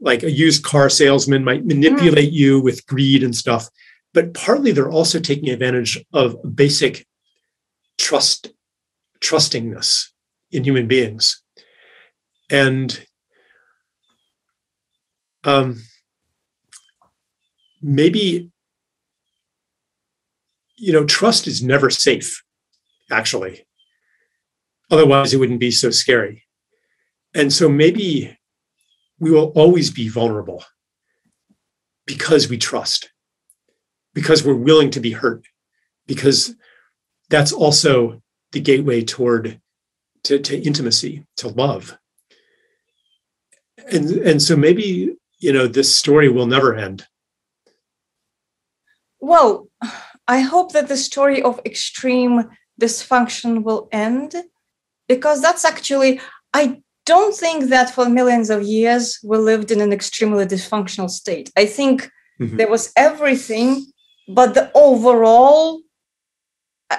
like 0.00 0.22
a 0.22 0.30
used 0.30 0.64
car 0.64 0.88
salesman 0.88 1.44
might 1.44 1.66
manipulate 1.66 2.32
you 2.32 2.60
with 2.60 2.86
greed 2.86 3.22
and 3.22 3.36
stuff. 3.36 3.68
But 4.14 4.32
partly 4.34 4.72
they're 4.72 4.90
also 4.90 5.20
taking 5.20 5.50
advantage 5.50 6.02
of 6.12 6.36
basic 6.56 7.06
trust, 7.98 8.52
trustingness 9.22 10.08
in 10.50 10.64
human 10.64 10.86
beings. 10.86 11.42
And 12.50 13.06
um, 15.44 15.80
maybe 17.82 18.50
you 20.76 20.92
know 20.92 21.04
trust 21.04 21.46
is 21.46 21.62
never 21.62 21.90
safe 21.90 22.42
actually 23.10 23.64
otherwise 24.90 25.32
it 25.32 25.38
wouldn't 25.38 25.60
be 25.60 25.70
so 25.70 25.90
scary 25.90 26.44
and 27.34 27.52
so 27.52 27.68
maybe 27.68 28.36
we 29.18 29.30
will 29.30 29.52
always 29.54 29.90
be 29.90 30.08
vulnerable 30.08 30.64
because 32.06 32.48
we 32.48 32.58
trust 32.58 33.10
because 34.14 34.44
we're 34.44 34.54
willing 34.54 34.90
to 34.90 35.00
be 35.00 35.12
hurt 35.12 35.44
because 36.06 36.54
that's 37.28 37.52
also 37.52 38.20
the 38.52 38.60
gateway 38.60 39.02
toward 39.02 39.60
to, 40.24 40.38
to 40.38 40.60
intimacy 40.60 41.24
to 41.36 41.48
love. 41.48 41.96
And 43.92 44.10
and 44.10 44.42
so 44.42 44.56
maybe 44.56 45.16
you 45.38 45.52
know 45.52 45.66
this 45.66 45.94
story 45.94 46.28
will 46.28 46.46
never 46.46 46.74
end. 46.74 47.06
Well 49.20 49.68
i 50.28 50.40
hope 50.40 50.72
that 50.72 50.88
the 50.88 50.96
story 50.96 51.42
of 51.42 51.60
extreme 51.64 52.44
dysfunction 52.80 53.62
will 53.64 53.88
end 53.90 54.34
because 55.08 55.42
that's 55.42 55.64
actually 55.64 56.20
i 56.54 56.80
don't 57.06 57.34
think 57.34 57.70
that 57.70 57.90
for 57.90 58.08
millions 58.08 58.50
of 58.50 58.62
years 58.62 59.18
we 59.24 59.36
lived 59.36 59.70
in 59.70 59.80
an 59.80 59.92
extremely 59.92 60.46
dysfunctional 60.46 61.10
state. 61.10 61.50
I 61.56 61.66
think 61.66 62.10
mm-hmm. 62.40 62.56
there 62.56 62.70
was 62.70 62.92
everything 62.96 63.86
but 64.28 64.54
the 64.54 64.70
overall 64.74 65.80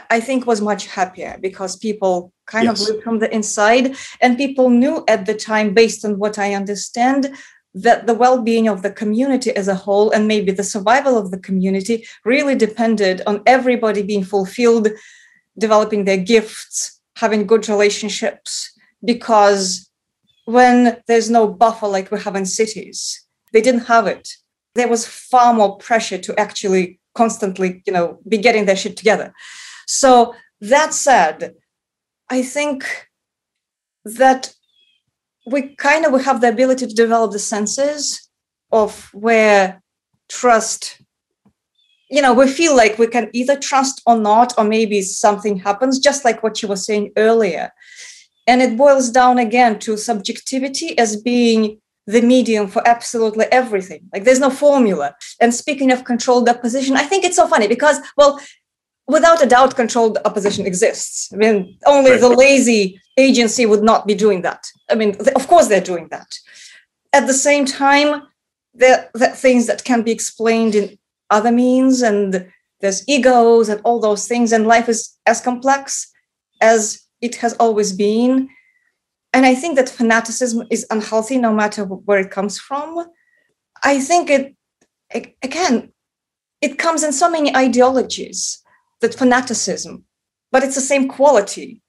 i 0.09 0.19
think 0.19 0.45
was 0.45 0.61
much 0.61 0.87
happier 0.87 1.37
because 1.41 1.75
people 1.75 2.31
kind 2.47 2.65
yes. 2.65 2.81
of 2.81 2.87
lived 2.87 3.03
from 3.03 3.19
the 3.19 3.33
inside 3.33 3.95
and 4.21 4.37
people 4.37 4.69
knew 4.69 5.03
at 5.07 5.25
the 5.25 5.33
time 5.33 5.73
based 5.73 6.05
on 6.05 6.17
what 6.17 6.37
i 6.39 6.53
understand 6.53 7.33
that 7.73 8.05
the 8.05 8.13
well-being 8.13 8.67
of 8.67 8.81
the 8.81 8.91
community 8.91 9.51
as 9.55 9.67
a 9.69 9.75
whole 9.75 10.11
and 10.11 10.27
maybe 10.27 10.51
the 10.51 10.63
survival 10.63 11.17
of 11.17 11.31
the 11.31 11.39
community 11.39 12.05
really 12.25 12.55
depended 12.55 13.21
on 13.25 13.41
everybody 13.45 14.01
being 14.01 14.25
fulfilled 14.25 14.89
developing 15.57 16.03
their 16.03 16.17
gifts 16.17 17.01
having 17.21 17.45
good 17.45 17.69
relationships. 17.69 18.71
Because 19.03 19.89
when 20.45 20.97
there's 21.07 21.29
no 21.29 21.47
buffer 21.47 21.87
like 21.87 22.11
we 22.11 22.19
have 22.19 22.35
in 22.35 22.45
cities 22.45 23.25
they 23.53 23.61
didn't 23.61 23.85
have 23.85 24.07
it. 24.07 24.29
There 24.75 24.87
was 24.87 25.05
far 25.05 25.53
more 25.53 25.77
pressure 25.77 26.17
to 26.17 26.39
actually 26.39 26.99
constantly 27.13 27.83
you 27.85 27.93
know 27.93 28.19
be 28.27 28.37
getting 28.37 28.65
their 28.65 28.75
shit 28.75 28.95
together 28.95 29.33
so 29.99 30.33
that 30.59 30.93
said 30.93 31.53
i 32.29 32.41
think 32.41 33.07
that 34.05 34.53
we 35.45 35.75
kind 35.75 36.05
of 36.05 36.11
we 36.11 36.23
have 36.23 36.41
the 36.41 36.49
ability 36.49 36.87
to 36.87 36.93
develop 36.93 37.31
the 37.31 37.39
senses 37.39 38.29
of 38.71 39.09
where 39.13 39.81
trust 40.29 41.01
you 42.09 42.21
know 42.21 42.33
we 42.33 42.47
feel 42.47 42.75
like 42.75 42.99
we 42.99 43.07
can 43.07 43.29
either 43.33 43.57
trust 43.57 44.01
or 44.05 44.17
not 44.17 44.53
or 44.57 44.63
maybe 44.63 45.01
something 45.01 45.57
happens 45.57 45.99
just 45.99 46.23
like 46.25 46.43
what 46.43 46.61
you 46.61 46.67
were 46.67 46.75
saying 46.75 47.11
earlier. 47.17 47.71
And 48.47 48.61
it 48.61 48.75
boils 48.75 49.09
down 49.11 49.37
again 49.37 49.79
to 49.79 49.97
subjectivity 49.97 50.97
as 50.97 51.21
being 51.21 51.79
the 52.07 52.21
medium 52.21 52.67
for 52.67 52.85
absolutely 52.87 53.45
everything. 53.51 54.09
Like 54.11 54.23
there's 54.23 54.39
no 54.39 54.49
formula. 54.49 55.15
And 55.39 55.53
speaking 55.53 55.91
of 55.91 56.03
controlled 56.03 56.49
opposition 56.49 56.95
i 56.97 57.03
think 57.03 57.23
it's 57.23 57.37
so 57.37 57.47
funny 57.47 57.67
because 57.67 57.97
well 58.17 58.39
without 59.11 59.43
a 59.43 59.45
doubt, 59.45 59.75
controlled 59.75 60.17
opposition 60.25 60.65
exists. 60.65 61.31
I 61.33 61.35
mean, 61.35 61.77
only 61.85 62.11
right. 62.11 62.19
the 62.19 62.29
lazy 62.29 62.99
agency 63.17 63.65
would 63.65 63.83
not 63.83 64.07
be 64.07 64.15
doing 64.15 64.41
that. 64.41 64.65
I 64.89 64.95
mean, 64.95 65.15
of 65.35 65.47
course 65.47 65.67
they're 65.67 65.81
doing 65.81 66.07
that. 66.11 66.33
At 67.13 67.27
the 67.27 67.33
same 67.33 67.65
time, 67.65 68.23
there 68.73 69.09
are 69.19 69.27
things 69.27 69.67
that 69.67 69.83
can 69.83 70.01
be 70.01 70.11
explained 70.11 70.75
in 70.75 70.97
other 71.29 71.51
means, 71.51 72.01
and 72.01 72.49
there's 72.79 73.07
egos 73.07 73.67
and 73.67 73.81
all 73.83 73.99
those 73.99 74.27
things, 74.27 74.53
and 74.53 74.65
life 74.65 74.87
is 74.87 75.17
as 75.25 75.41
complex 75.41 76.09
as 76.61 77.01
it 77.19 77.35
has 77.35 77.53
always 77.55 77.91
been. 77.91 78.49
And 79.33 79.45
I 79.45 79.55
think 79.55 79.75
that 79.75 79.89
fanaticism 79.89 80.67
is 80.69 80.85
unhealthy 80.89 81.37
no 81.37 81.53
matter 81.53 81.83
where 81.83 82.19
it 82.19 82.31
comes 82.31 82.59
from. 82.59 83.05
I 83.83 83.99
think 83.99 84.29
it, 84.29 84.55
again, 85.41 85.91
it 86.61 86.77
comes 86.77 87.03
in 87.03 87.11
so 87.11 87.29
many 87.29 87.55
ideologies 87.55 88.60
that 89.01 89.15
fanaticism, 89.15 90.05
but 90.51 90.63
it's 90.63 90.75
the 90.75 90.81
same 90.81 91.07
quality. 91.07 91.81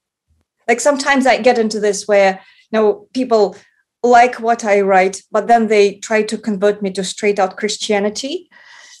Like 0.67 0.79
sometimes 0.79 1.25
I 1.25 1.41
get 1.41 1.59
into 1.59 1.79
this 1.79 2.07
where 2.07 2.41
you 2.71 2.79
know 2.79 3.07
people 3.13 3.55
like 4.03 4.39
what 4.39 4.65
I 4.65 4.81
write, 4.81 5.21
but 5.31 5.47
then 5.47 5.67
they 5.67 5.95
try 5.95 6.23
to 6.23 6.37
convert 6.37 6.81
me 6.81 6.91
to 6.91 7.03
straight 7.03 7.39
out 7.39 7.57
Christianity. 7.57 8.49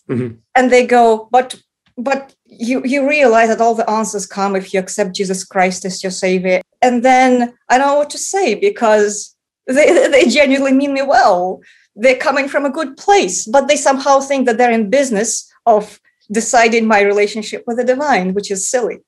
Mm-hmm. 0.09 0.35
And 0.55 0.71
they 0.71 0.85
go, 0.85 1.27
but 1.31 1.59
but 1.97 2.33
you 2.45 2.81
you 2.83 3.07
realize 3.07 3.49
that 3.49 3.61
all 3.61 3.75
the 3.75 3.89
answers 3.89 4.25
come 4.25 4.55
if 4.55 4.73
you 4.73 4.79
accept 4.79 5.15
Jesus 5.15 5.43
Christ 5.43 5.85
as 5.85 6.03
your 6.03 6.11
savior. 6.11 6.61
And 6.81 7.03
then 7.03 7.53
I 7.69 7.77
don't 7.77 7.87
know 7.87 7.97
what 7.97 8.09
to 8.11 8.17
say 8.17 8.55
because 8.55 9.35
they, 9.67 10.07
they 10.09 10.27
genuinely 10.27 10.73
mean 10.73 10.93
me 10.93 11.01
well. 11.01 11.61
They're 11.95 12.17
coming 12.17 12.49
from 12.49 12.65
a 12.65 12.71
good 12.71 12.97
place, 12.97 13.45
but 13.45 13.67
they 13.67 13.75
somehow 13.75 14.19
think 14.19 14.45
that 14.47 14.57
they're 14.57 14.71
in 14.71 14.89
business 14.89 15.49
of 15.65 15.99
deciding 16.31 16.87
my 16.87 17.01
relationship 17.01 17.63
with 17.67 17.77
the 17.77 17.83
divine, 17.83 18.33
which 18.33 18.51
is 18.51 18.69
silly. 18.69 18.99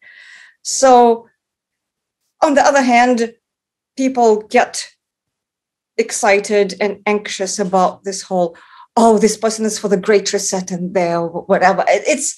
So, 0.62 1.28
on 2.42 2.56
the 2.56 2.62
other 2.62 2.82
hand, 2.82 3.34
people 3.98 4.42
get 4.42 4.88
excited 5.98 6.76
and 6.82 7.02
anxious 7.06 7.60
about 7.60 8.04
this 8.04 8.24
whole, 8.24 8.58
oh, 8.98 9.18
this 9.18 9.38
person 9.38 9.66
is 9.66 9.80
for 9.80 9.88
the 9.88 9.98
great 9.98 10.32
reset 10.34 10.72
and 10.72 10.94
there, 10.94 11.22
whatever. 11.22 11.86
It's 11.88 12.36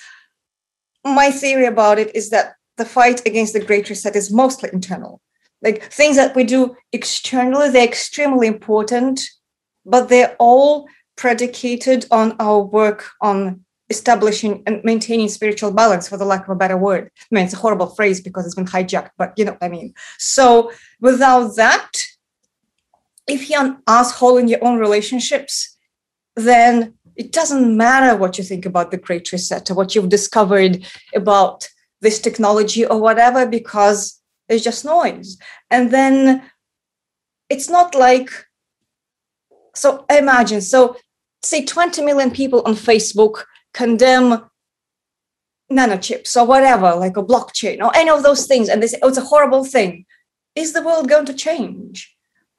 my 1.03 1.31
theory 1.31 1.65
about 1.65 1.99
it 1.99 2.15
is 2.15 2.29
that 2.29 2.55
the 2.77 2.85
fight 2.85 3.25
against 3.25 3.53
the 3.53 3.63
great 3.63 3.89
reset 3.89 4.15
is 4.15 4.31
mostly 4.31 4.69
internal. 4.71 5.21
like 5.61 5.83
things 5.91 6.15
that 6.15 6.35
we 6.35 6.43
do 6.43 6.75
externally 6.91 7.69
they're 7.69 7.83
extremely 7.83 8.47
important 8.47 9.21
but 9.85 10.09
they're 10.09 10.35
all 10.39 10.87
predicated 11.15 12.05
on 12.11 12.35
our 12.39 12.59
work 12.59 13.09
on 13.21 13.63
establishing 13.89 14.63
and 14.65 14.83
maintaining 14.83 15.29
spiritual 15.29 15.71
balance 15.71 16.09
for 16.09 16.17
the 16.17 16.25
lack 16.25 16.43
of 16.43 16.49
a 16.49 16.55
better 16.55 16.77
word. 16.77 17.09
I 17.19 17.35
mean 17.35 17.45
it's 17.45 17.53
a 17.53 17.57
horrible 17.57 17.87
phrase 17.87 18.21
because 18.21 18.45
it's 18.45 18.55
been 18.55 18.65
hijacked 18.65 19.11
but 19.17 19.33
you 19.37 19.45
know 19.45 19.53
what 19.53 19.63
i 19.63 19.69
mean. 19.69 19.93
So 20.17 20.71
without 20.99 21.55
that 21.55 21.91
if 23.27 23.49
you're 23.49 23.65
an 23.65 23.77
asshole 23.87 24.37
in 24.37 24.47
your 24.47 24.63
own 24.63 24.79
relationships 24.79 25.77
then 26.35 26.93
it 27.15 27.31
doesn't 27.31 27.75
matter 27.75 28.15
what 28.15 28.37
you 28.37 28.43
think 28.43 28.65
about 28.65 28.91
the 28.91 28.97
great 28.97 29.31
reset 29.31 29.71
or 29.71 29.73
what 29.73 29.95
you've 29.95 30.09
discovered 30.09 30.85
about 31.15 31.67
this 32.01 32.19
technology 32.19 32.85
or 32.85 33.01
whatever 33.01 33.45
because 33.47 34.21
it's 34.47 34.63
just 34.63 34.85
noise. 34.85 35.37
And 35.71 35.91
then 35.91 36.43
it's 37.49 37.69
not 37.69 37.95
like 37.95 38.29
so 39.73 40.05
imagine 40.09 40.61
so 40.61 40.97
say 41.43 41.63
20 41.63 42.03
million 42.03 42.31
people 42.31 42.61
on 42.65 42.73
facebook 42.73 43.43
condemn 43.79 44.27
nanochips 45.77 46.35
or 46.39 46.45
whatever 46.53 46.89
like 46.95 47.17
a 47.17 47.27
blockchain 47.31 47.77
or 47.85 47.91
any 48.01 48.09
of 48.09 48.23
those 48.23 48.43
things 48.51 48.69
and 48.69 48.81
they 48.81 48.87
say 48.87 48.99
oh 49.03 49.09
it's 49.09 49.23
a 49.23 49.29
horrible 49.31 49.65
thing 49.75 50.05
is 50.55 50.73
the 50.73 50.85
world 50.87 51.09
going 51.09 51.25
to 51.25 51.33
change 51.33 51.97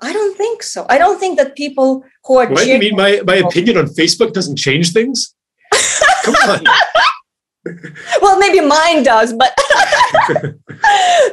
I 0.00 0.12
don't 0.12 0.36
think 0.36 0.62
so. 0.62 0.86
I 0.88 0.96
don't 0.96 1.18
think 1.18 1.38
that 1.38 1.56
people 1.56 2.04
who 2.24 2.38
are. 2.38 2.46
What 2.48 2.64
do 2.64 2.70
you 2.70 2.78
mean 2.78 2.94
my, 2.94 3.20
my 3.26 3.36
opinion 3.36 3.78
on 3.78 3.86
Facebook 3.86 4.32
doesn't 4.32 4.56
change 4.56 4.92
things? 4.92 5.34
Come 6.22 6.34
on. 6.48 6.64
well, 8.22 8.38
maybe 8.38 8.60
mine 8.60 9.02
does, 9.02 9.32
but 9.32 9.52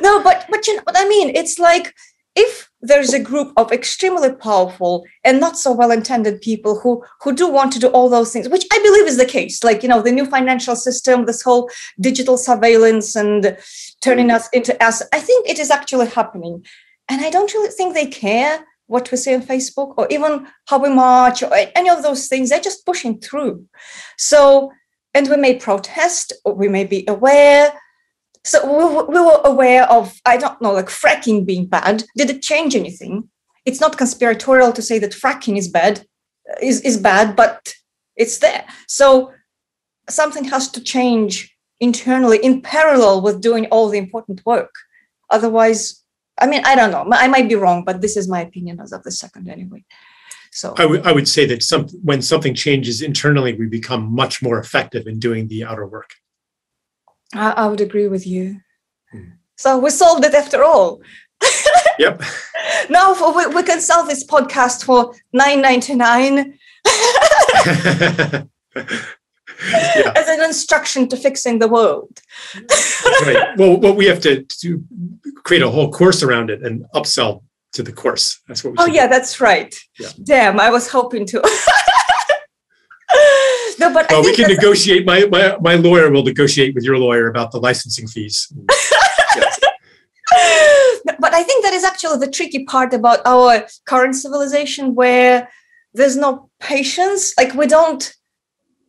no, 0.02 0.24
but 0.24 0.46
but 0.50 0.66
you 0.68 0.76
know 0.78 0.84
what 0.84 0.98
I 0.98 1.08
mean. 1.08 1.30
It's 1.36 1.60
like 1.60 1.94
if 2.36 2.70
there's 2.88 3.14
a 3.14 3.20
group 3.20 3.52
of 3.58 3.72
extremely 3.72 4.32
powerful 4.32 5.06
and 5.24 5.40
not 5.40 5.58
so 5.58 5.72
well-intended 5.72 6.42
people 6.42 6.80
who 6.80 7.04
who 7.22 7.34
do 7.34 7.50
want 7.50 7.72
to 7.74 7.80
do 7.80 7.88
all 7.88 8.10
those 8.10 8.32
things, 8.32 8.50
which 8.50 8.66
I 8.72 8.80
believe 8.80 9.08
is 9.08 9.18
the 9.18 9.26
case. 9.26 9.64
Like 9.64 9.84
you 9.84 9.90
know, 9.90 10.02
the 10.02 10.12
new 10.12 10.26
financial 10.26 10.76
system, 10.76 11.26
this 11.26 11.42
whole 11.42 11.70
digital 12.00 12.38
surveillance, 12.38 13.16
and 13.16 13.58
turning 14.02 14.32
us 14.32 14.50
into 14.50 14.74
us 14.84 15.02
I 15.14 15.20
think 15.20 15.50
it 15.50 15.60
is 15.60 15.72
actually 15.72 16.08
happening. 16.08 16.66
And 17.10 17.22
I 17.22 17.30
don't 17.30 17.54
really 17.54 17.70
think 17.70 17.94
they 17.94 18.08
care 18.08 18.66
what 18.88 19.12
we 19.12 19.18
say 19.18 19.34
on 19.34 19.42
Facebook 19.42 19.96
or 19.98 20.08
even 20.10 20.48
how 20.68 20.78
we 20.80 20.90
march 20.90 21.44
or 21.44 21.50
any 21.54 21.90
of 21.90 22.04
those 22.04 22.28
things. 22.28 22.50
They're 22.50 22.60
just 22.60 22.86
pushing 22.86 23.20
through. 23.20 23.66
So, 24.18 24.72
and 25.14 25.30
we 25.30 25.38
may 25.38 25.56
protest 25.56 26.34
or 26.44 26.54
we 26.54 26.68
may 26.68 26.84
be 26.84 27.06
aware. 27.08 27.74
So 28.46 28.64
we, 28.64 29.14
we 29.14 29.20
were 29.20 29.42
aware 29.44 29.90
of, 29.92 30.14
I 30.26 30.38
don't 30.38 30.62
know, 30.62 30.72
like 30.72 30.86
fracking 30.86 31.46
being 31.46 31.66
bad. 31.66 32.04
Did 32.16 32.30
it 32.30 32.44
change 32.44 32.76
anything? 32.76 33.30
It's 33.66 33.82
not 33.82 33.98
conspiratorial 33.98 34.72
to 34.74 34.82
say 34.84 35.00
that 35.00 35.12
fracking 35.12 35.58
is 35.58 35.68
bad, 35.68 36.06
is, 36.62 36.80
is 36.82 36.98
bad, 36.98 37.36
but 37.36 37.74
it's 38.16 38.38
there. 38.38 38.66
So 38.88 39.34
something 40.08 40.44
has 40.46 40.70
to 40.72 40.82
change 40.82 41.52
internally 41.80 42.38
in 42.38 42.62
parallel 42.62 43.22
with 43.24 43.42
doing 43.42 43.66
all 43.68 43.90
the 43.90 43.98
important 43.98 44.46
work. 44.46 44.74
Otherwise, 45.32 46.04
I 46.38 46.46
mean, 46.46 46.62
I 46.66 46.76
don't 46.76 46.92
know. 46.92 47.18
I 47.18 47.28
might 47.28 47.50
be 47.50 47.56
wrong, 47.56 47.84
but 47.84 48.02
this 48.02 48.16
is 48.16 48.30
my 48.30 48.42
opinion 48.42 48.80
as 48.80 48.92
of 48.92 49.02
the 49.04 49.12
second 49.12 49.50
anyway. 49.50 49.84
So 50.52 50.74
I, 50.78 50.84
w- 50.84 51.02
I 51.04 51.12
would 51.12 51.28
say 51.28 51.46
that 51.48 51.64
some 51.64 51.88
when 52.04 52.22
something 52.22 52.54
changes 52.54 53.02
internally, 53.02 53.54
we 53.54 53.66
become 53.66 54.14
much 54.14 54.42
more 54.42 54.60
effective 54.60 55.08
in 55.08 55.20
doing 55.20 55.48
the 55.48 55.66
outer 55.66 55.88
work. 55.88 56.12
I, 57.34 57.52
I 57.52 57.68
would 57.68 57.82
agree 57.82 58.08
with 58.08 58.28
you. 58.28 58.60
Hmm. 59.12 59.30
So 59.56 59.80
we 59.80 59.90
solved 59.90 60.26
it 60.26 60.34
after 60.34 60.64
all. 60.64 61.02
yep. 62.00 62.22
now 62.90 63.14
for, 63.14 63.36
we, 63.36 63.48
we 63.48 63.64
can 63.64 63.82
sell 63.82 64.06
this 64.06 64.26
podcast 64.26 64.86
for 64.86 65.14
nine 65.34 65.62
ninety 65.62 65.96
nine. 65.96 66.58
yeah. 68.76 70.14
as 70.16 70.28
an 70.28 70.44
instruction 70.44 71.08
to 71.10 71.18
fixing 71.18 71.60
the 71.60 71.68
world. 71.68 72.22
right. 73.26 73.58
Well, 73.58 73.78
what 73.78 73.96
we 73.96 74.06
have 74.06 74.22
to 74.22 74.46
do, 74.62 74.84
create 75.44 75.62
a 75.62 75.70
whole 75.70 75.92
course 75.92 76.24
around 76.24 76.50
it 76.50 76.64
and 76.64 76.86
upsell 76.94 77.44
to 77.74 77.84
the 77.84 77.92
course. 77.92 78.40
That's 78.48 78.64
what. 78.64 78.76
oh 78.78 78.88
yeah, 78.88 79.08
that's 79.08 79.42
right. 79.42 79.76
Yeah. 80.00 80.10
Damn, 80.24 80.60
I 80.60 80.70
was 80.70 80.90
hoping 80.90 81.26
to. 81.28 81.38
no, 83.80 83.94
but 83.94 84.10
well, 84.10 84.24
we 84.24 84.36
can 84.36 84.48
negotiate. 84.48 85.06
My, 85.06 85.26
my 85.26 85.58
my 85.62 85.76
lawyer 85.76 86.12
will 86.12 86.24
negotiate 86.24 86.76
with 86.76 86.84
your 86.84 86.98
lawyer 86.98 87.28
about 87.28 87.52
the 87.52 87.60
licensing 87.60 88.08
fees. 88.08 88.52
but 91.20 91.34
I 91.34 91.44
think 91.44 91.64
that 91.64 91.74
is 91.74 91.84
actually 91.84 92.20
the 92.20 92.32
tricky 92.32 92.66
part 92.66 92.94
about 92.94 93.20
our 93.26 93.68
current 93.86 94.16
civilization, 94.16 94.96
where 94.96 95.50
there's 95.94 96.18
no 96.18 96.50
patience. 96.60 97.34
Like 97.38 97.54
we 97.54 97.68
don't 97.68 98.14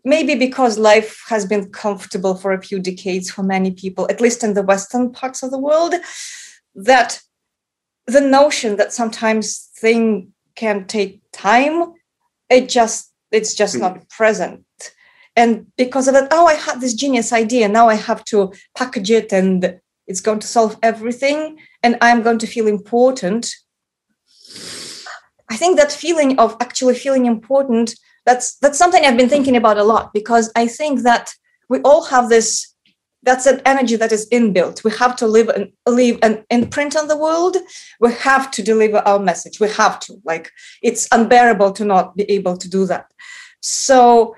maybe 0.07 0.37
because 0.37 0.79
life 0.79 1.21
has 1.29 1.45
been 1.45 1.69
comfortable 1.71 2.37
for 2.37 2.53
a 2.53 2.63
few 2.63 2.79
decades 2.79 3.29
for 3.29 3.43
many 3.43 3.73
people, 3.73 4.07
at 4.09 4.21
least 4.21 4.45
in 4.45 4.55
the 4.55 4.63
Western 4.63 5.11
parts 5.11 5.43
of 5.43 5.51
the 5.51 5.59
world, 5.59 5.95
that 6.77 7.21
the 8.07 8.21
notion 8.21 8.77
that 8.77 8.93
sometimes 8.93 9.69
thing 9.81 10.33
can 10.55 10.87
take 10.87 11.21
time, 11.33 11.93
it 12.49 12.69
just 12.69 13.13
it's 13.31 13.55
just 13.55 13.79
not 13.79 13.97
hmm. 13.97 14.03
present. 14.09 14.65
And 15.35 15.67
because 15.77 16.09
of 16.09 16.15
that, 16.15 16.29
oh, 16.31 16.47
I 16.47 16.55
had 16.55 16.81
this 16.81 16.95
genius 16.95 17.33
idea. 17.33 17.69
Now 17.69 17.89
I 17.89 17.95
have 17.95 18.25
to 18.27 18.53
package 18.75 19.11
it 19.11 19.33
and 19.33 19.79
it's 20.07 20.21
going 20.21 20.39
to 20.39 20.47
solve 20.47 20.79
everything. 20.83 21.59
And 21.83 21.99
I'm 22.01 22.23
going 22.23 22.39
to 22.39 22.47
feel 22.47 22.67
important. 22.67 23.55
I 25.51 25.57
think 25.57 25.77
that 25.77 25.93
feeling 25.93 26.39
of 26.39 26.57
actually 26.61 26.95
feeling 26.95 27.27
important 27.27 27.95
that's 28.27 28.57
that's 28.57 28.77
something 28.77 29.05
I've 29.05 29.17
been 29.17 29.29
thinking 29.29 29.57
about 29.57 29.79
a 29.79 29.85
lot 29.85 30.13
because 30.13 30.51
I 30.57 30.67
think 30.67 31.03
that 31.03 31.33
we 31.69 31.81
all 31.83 32.05
have 32.05 32.29
this 32.29 32.75
that's 33.27 33.45
an 33.45 33.61
energy 33.67 33.97
that 33.97 34.13
is 34.13 34.29
inbuilt. 34.31 34.85
We 34.85 34.93
have 34.93 35.17
to 35.17 35.27
live 35.27 35.49
and 35.49 35.73
leave 35.85 36.19
an 36.23 36.45
imprint 36.49 36.97
on 36.97 37.09
the 37.09 37.17
world. 37.17 37.57
We 38.01 38.13
have 38.13 38.53
to 38.53 38.63
deliver 38.63 38.99
our 38.99 39.19
message. 39.19 39.59
We 39.59 39.69
have 39.71 39.99
to. 40.01 40.15
Like 40.25 40.53
it's 40.81 41.09
unbearable 41.11 41.73
to 41.73 41.85
not 41.85 42.17
be 42.17 42.23
able 42.31 42.57
to 42.57 42.71
do 42.71 42.87
that. 42.87 43.11
So 43.61 44.37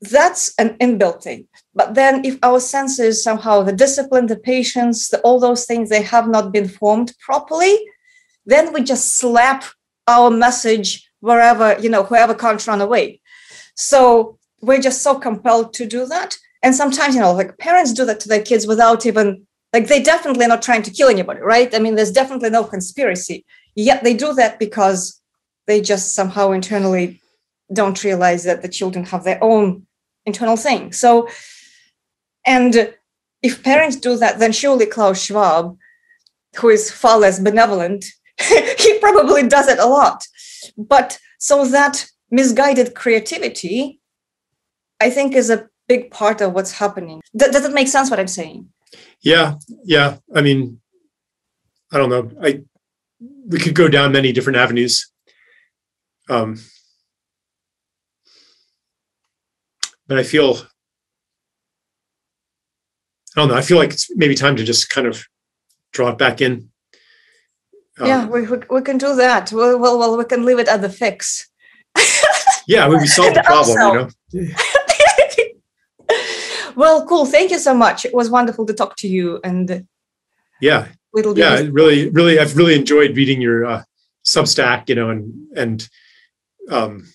that's 0.00 0.54
an 0.58 0.78
inbuilt 0.78 1.24
thing. 1.24 1.48
But 1.74 1.96
then 1.96 2.24
if 2.24 2.38
our 2.44 2.60
senses 2.60 3.22
somehow 3.22 3.64
the 3.64 3.72
discipline, 3.72 4.28
the 4.28 4.38
patience, 4.38 5.08
the, 5.08 5.20
all 5.22 5.40
those 5.40 5.66
things 5.66 5.88
they 5.88 6.02
have 6.02 6.28
not 6.28 6.52
been 6.52 6.68
formed 6.68 7.12
properly, 7.18 7.76
then 8.46 8.72
we 8.72 8.82
just 8.84 9.16
slap 9.16 9.64
our 10.06 10.30
message 10.30 11.10
wherever, 11.18 11.76
you 11.80 11.90
know, 11.90 12.04
whoever 12.04 12.32
can't 12.32 12.64
run 12.64 12.80
away. 12.80 13.20
So 13.74 14.38
we're 14.60 14.80
just 14.80 15.02
so 15.02 15.18
compelled 15.18 15.74
to 15.74 15.84
do 15.84 16.06
that. 16.06 16.38
And 16.68 16.74
sometimes, 16.74 17.14
you 17.14 17.22
know, 17.22 17.32
like 17.32 17.56
parents 17.56 17.94
do 17.94 18.04
that 18.04 18.20
to 18.20 18.28
their 18.28 18.42
kids 18.42 18.66
without 18.66 19.06
even, 19.06 19.46
like, 19.72 19.88
they 19.88 20.02
definitely 20.02 20.44
are 20.44 20.48
not 20.48 20.60
trying 20.60 20.82
to 20.82 20.90
kill 20.90 21.08
anybody, 21.08 21.40
right? 21.40 21.74
I 21.74 21.78
mean, 21.78 21.94
there's 21.94 22.12
definitely 22.12 22.50
no 22.50 22.62
conspiracy. 22.62 23.46
Yet 23.74 24.04
they 24.04 24.12
do 24.12 24.34
that 24.34 24.58
because 24.58 25.18
they 25.66 25.80
just 25.80 26.14
somehow 26.14 26.50
internally 26.50 27.22
don't 27.72 28.04
realize 28.04 28.44
that 28.44 28.60
the 28.60 28.68
children 28.68 29.06
have 29.06 29.24
their 29.24 29.42
own 29.42 29.86
internal 30.26 30.58
thing. 30.58 30.92
So, 30.92 31.30
and 32.44 32.92
if 33.40 33.62
parents 33.62 33.96
do 33.96 34.18
that, 34.18 34.38
then 34.38 34.52
surely 34.52 34.84
Klaus 34.84 35.24
Schwab, 35.24 35.74
who 36.56 36.68
is 36.68 36.90
far 36.90 37.18
less 37.18 37.40
benevolent, 37.40 38.04
he 38.78 38.98
probably 38.98 39.48
does 39.48 39.68
it 39.68 39.78
a 39.78 39.86
lot. 39.86 40.26
But 40.76 41.18
so 41.38 41.64
that 41.64 42.04
misguided 42.30 42.94
creativity, 42.94 44.02
I 45.00 45.08
think, 45.08 45.34
is 45.34 45.48
a 45.48 45.66
big 45.88 46.10
part 46.10 46.40
of 46.40 46.52
what's 46.52 46.72
happening. 46.72 47.20
Th- 47.38 47.50
does 47.50 47.64
it 47.64 47.72
make 47.72 47.88
sense 47.88 48.10
what 48.10 48.20
I'm 48.20 48.28
saying? 48.28 48.68
Yeah, 49.20 49.56
yeah. 49.84 50.18
I 50.34 50.42
mean, 50.42 50.80
I 51.92 51.98
don't 51.98 52.10
know. 52.10 52.30
I 52.42 52.62
we 53.48 53.58
could 53.58 53.74
go 53.74 53.88
down 53.88 54.12
many 54.12 54.32
different 54.32 54.58
avenues. 54.58 55.10
Um, 56.28 56.60
but 60.06 60.18
I 60.18 60.22
feel 60.22 60.58
I 63.36 63.40
don't 63.40 63.48
know. 63.48 63.56
I 63.56 63.62
feel 63.62 63.78
like 63.78 63.90
it's 63.90 64.14
maybe 64.16 64.34
time 64.34 64.56
to 64.56 64.64
just 64.64 64.90
kind 64.90 65.06
of 65.06 65.24
draw 65.92 66.08
it 66.10 66.18
back 66.18 66.40
in 66.40 66.70
yeah, 68.00 68.22
um, 68.22 68.30
we, 68.30 68.42
we, 68.42 68.58
we, 68.70 68.82
can 68.82 68.98
do 68.98 69.16
that. 69.16 69.52
Well, 69.52 69.78
well, 69.78 69.98
well, 69.98 70.16
we 70.16 70.24
can 70.24 70.44
leave 70.44 70.58
it 70.58 70.68
at 70.68 70.82
the 70.82 70.88
fix. 70.88 71.48
yeah, 72.66 72.88
we, 72.88 72.96
we 72.96 73.06
solved 73.06 73.36
the 73.36 73.42
problem, 73.44 74.10
you 74.32 74.42
know. 74.42 74.48
well, 76.78 77.04
cool. 77.06 77.26
Thank 77.26 77.50
you 77.50 77.58
so 77.58 77.74
much. 77.74 78.04
It 78.04 78.14
was 78.14 78.30
wonderful 78.30 78.64
to 78.66 78.72
talk 78.72 78.94
to 78.98 79.08
you. 79.08 79.40
And 79.42 79.88
yeah, 80.60 80.86
yeah, 81.12 81.60
really, 81.72 82.08
really, 82.10 82.38
I've 82.38 82.56
really 82.56 82.76
enjoyed 82.76 83.16
reading 83.16 83.40
your 83.40 83.66
uh, 83.66 83.82
Substack, 84.24 84.88
you 84.88 84.94
know, 84.94 85.10
and 85.10 85.34
and 85.56 85.88
um, 86.70 87.08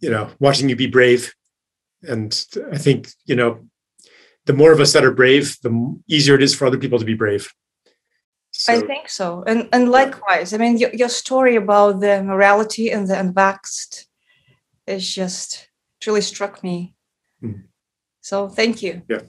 you 0.00 0.08
know, 0.08 0.30
watching 0.38 0.70
you 0.70 0.76
be 0.76 0.86
brave. 0.86 1.34
And 2.02 2.32
I 2.72 2.78
think 2.78 3.10
you 3.26 3.36
know, 3.36 3.68
the 4.46 4.54
more 4.54 4.72
of 4.72 4.80
us 4.80 4.94
that 4.94 5.04
are 5.04 5.12
brave, 5.12 5.58
the 5.62 6.00
easier 6.08 6.36
it 6.36 6.42
is 6.42 6.54
for 6.54 6.66
other 6.66 6.78
people 6.78 6.98
to 6.98 7.04
be 7.04 7.14
brave. 7.14 7.52
So, 8.52 8.72
I 8.72 8.80
think 8.80 9.10
so. 9.10 9.44
And 9.46 9.68
and 9.74 9.90
likewise, 9.90 10.54
I 10.54 10.56
mean, 10.56 10.78
your, 10.78 10.90
your 10.94 11.10
story 11.10 11.56
about 11.56 12.00
the 12.00 12.22
morality 12.22 12.90
and 12.90 13.06
the 13.06 13.14
unvaxxed 13.14 14.06
is 14.86 15.14
just 15.14 15.68
truly 16.00 16.22
struck 16.22 16.64
me. 16.64 16.94
Mm. 17.42 17.64
So 18.20 18.48
thank 18.48 18.82
you. 18.82 19.02
Yeah. 19.08 19.22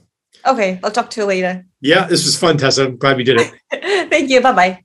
Okay, 0.46 0.80
I'll 0.82 0.90
talk 0.90 1.10
to 1.10 1.20
you 1.20 1.26
later. 1.26 1.66
Yeah, 1.80 2.06
this 2.06 2.24
was 2.24 2.36
fun, 2.36 2.56
Tessa. 2.56 2.84
I'm 2.84 2.96
glad 2.96 3.16
we 3.16 3.24
did 3.24 3.40
it. 3.40 3.52
thank 4.10 4.30
you. 4.30 4.40
Bye 4.40 4.52
bye. 4.52 4.84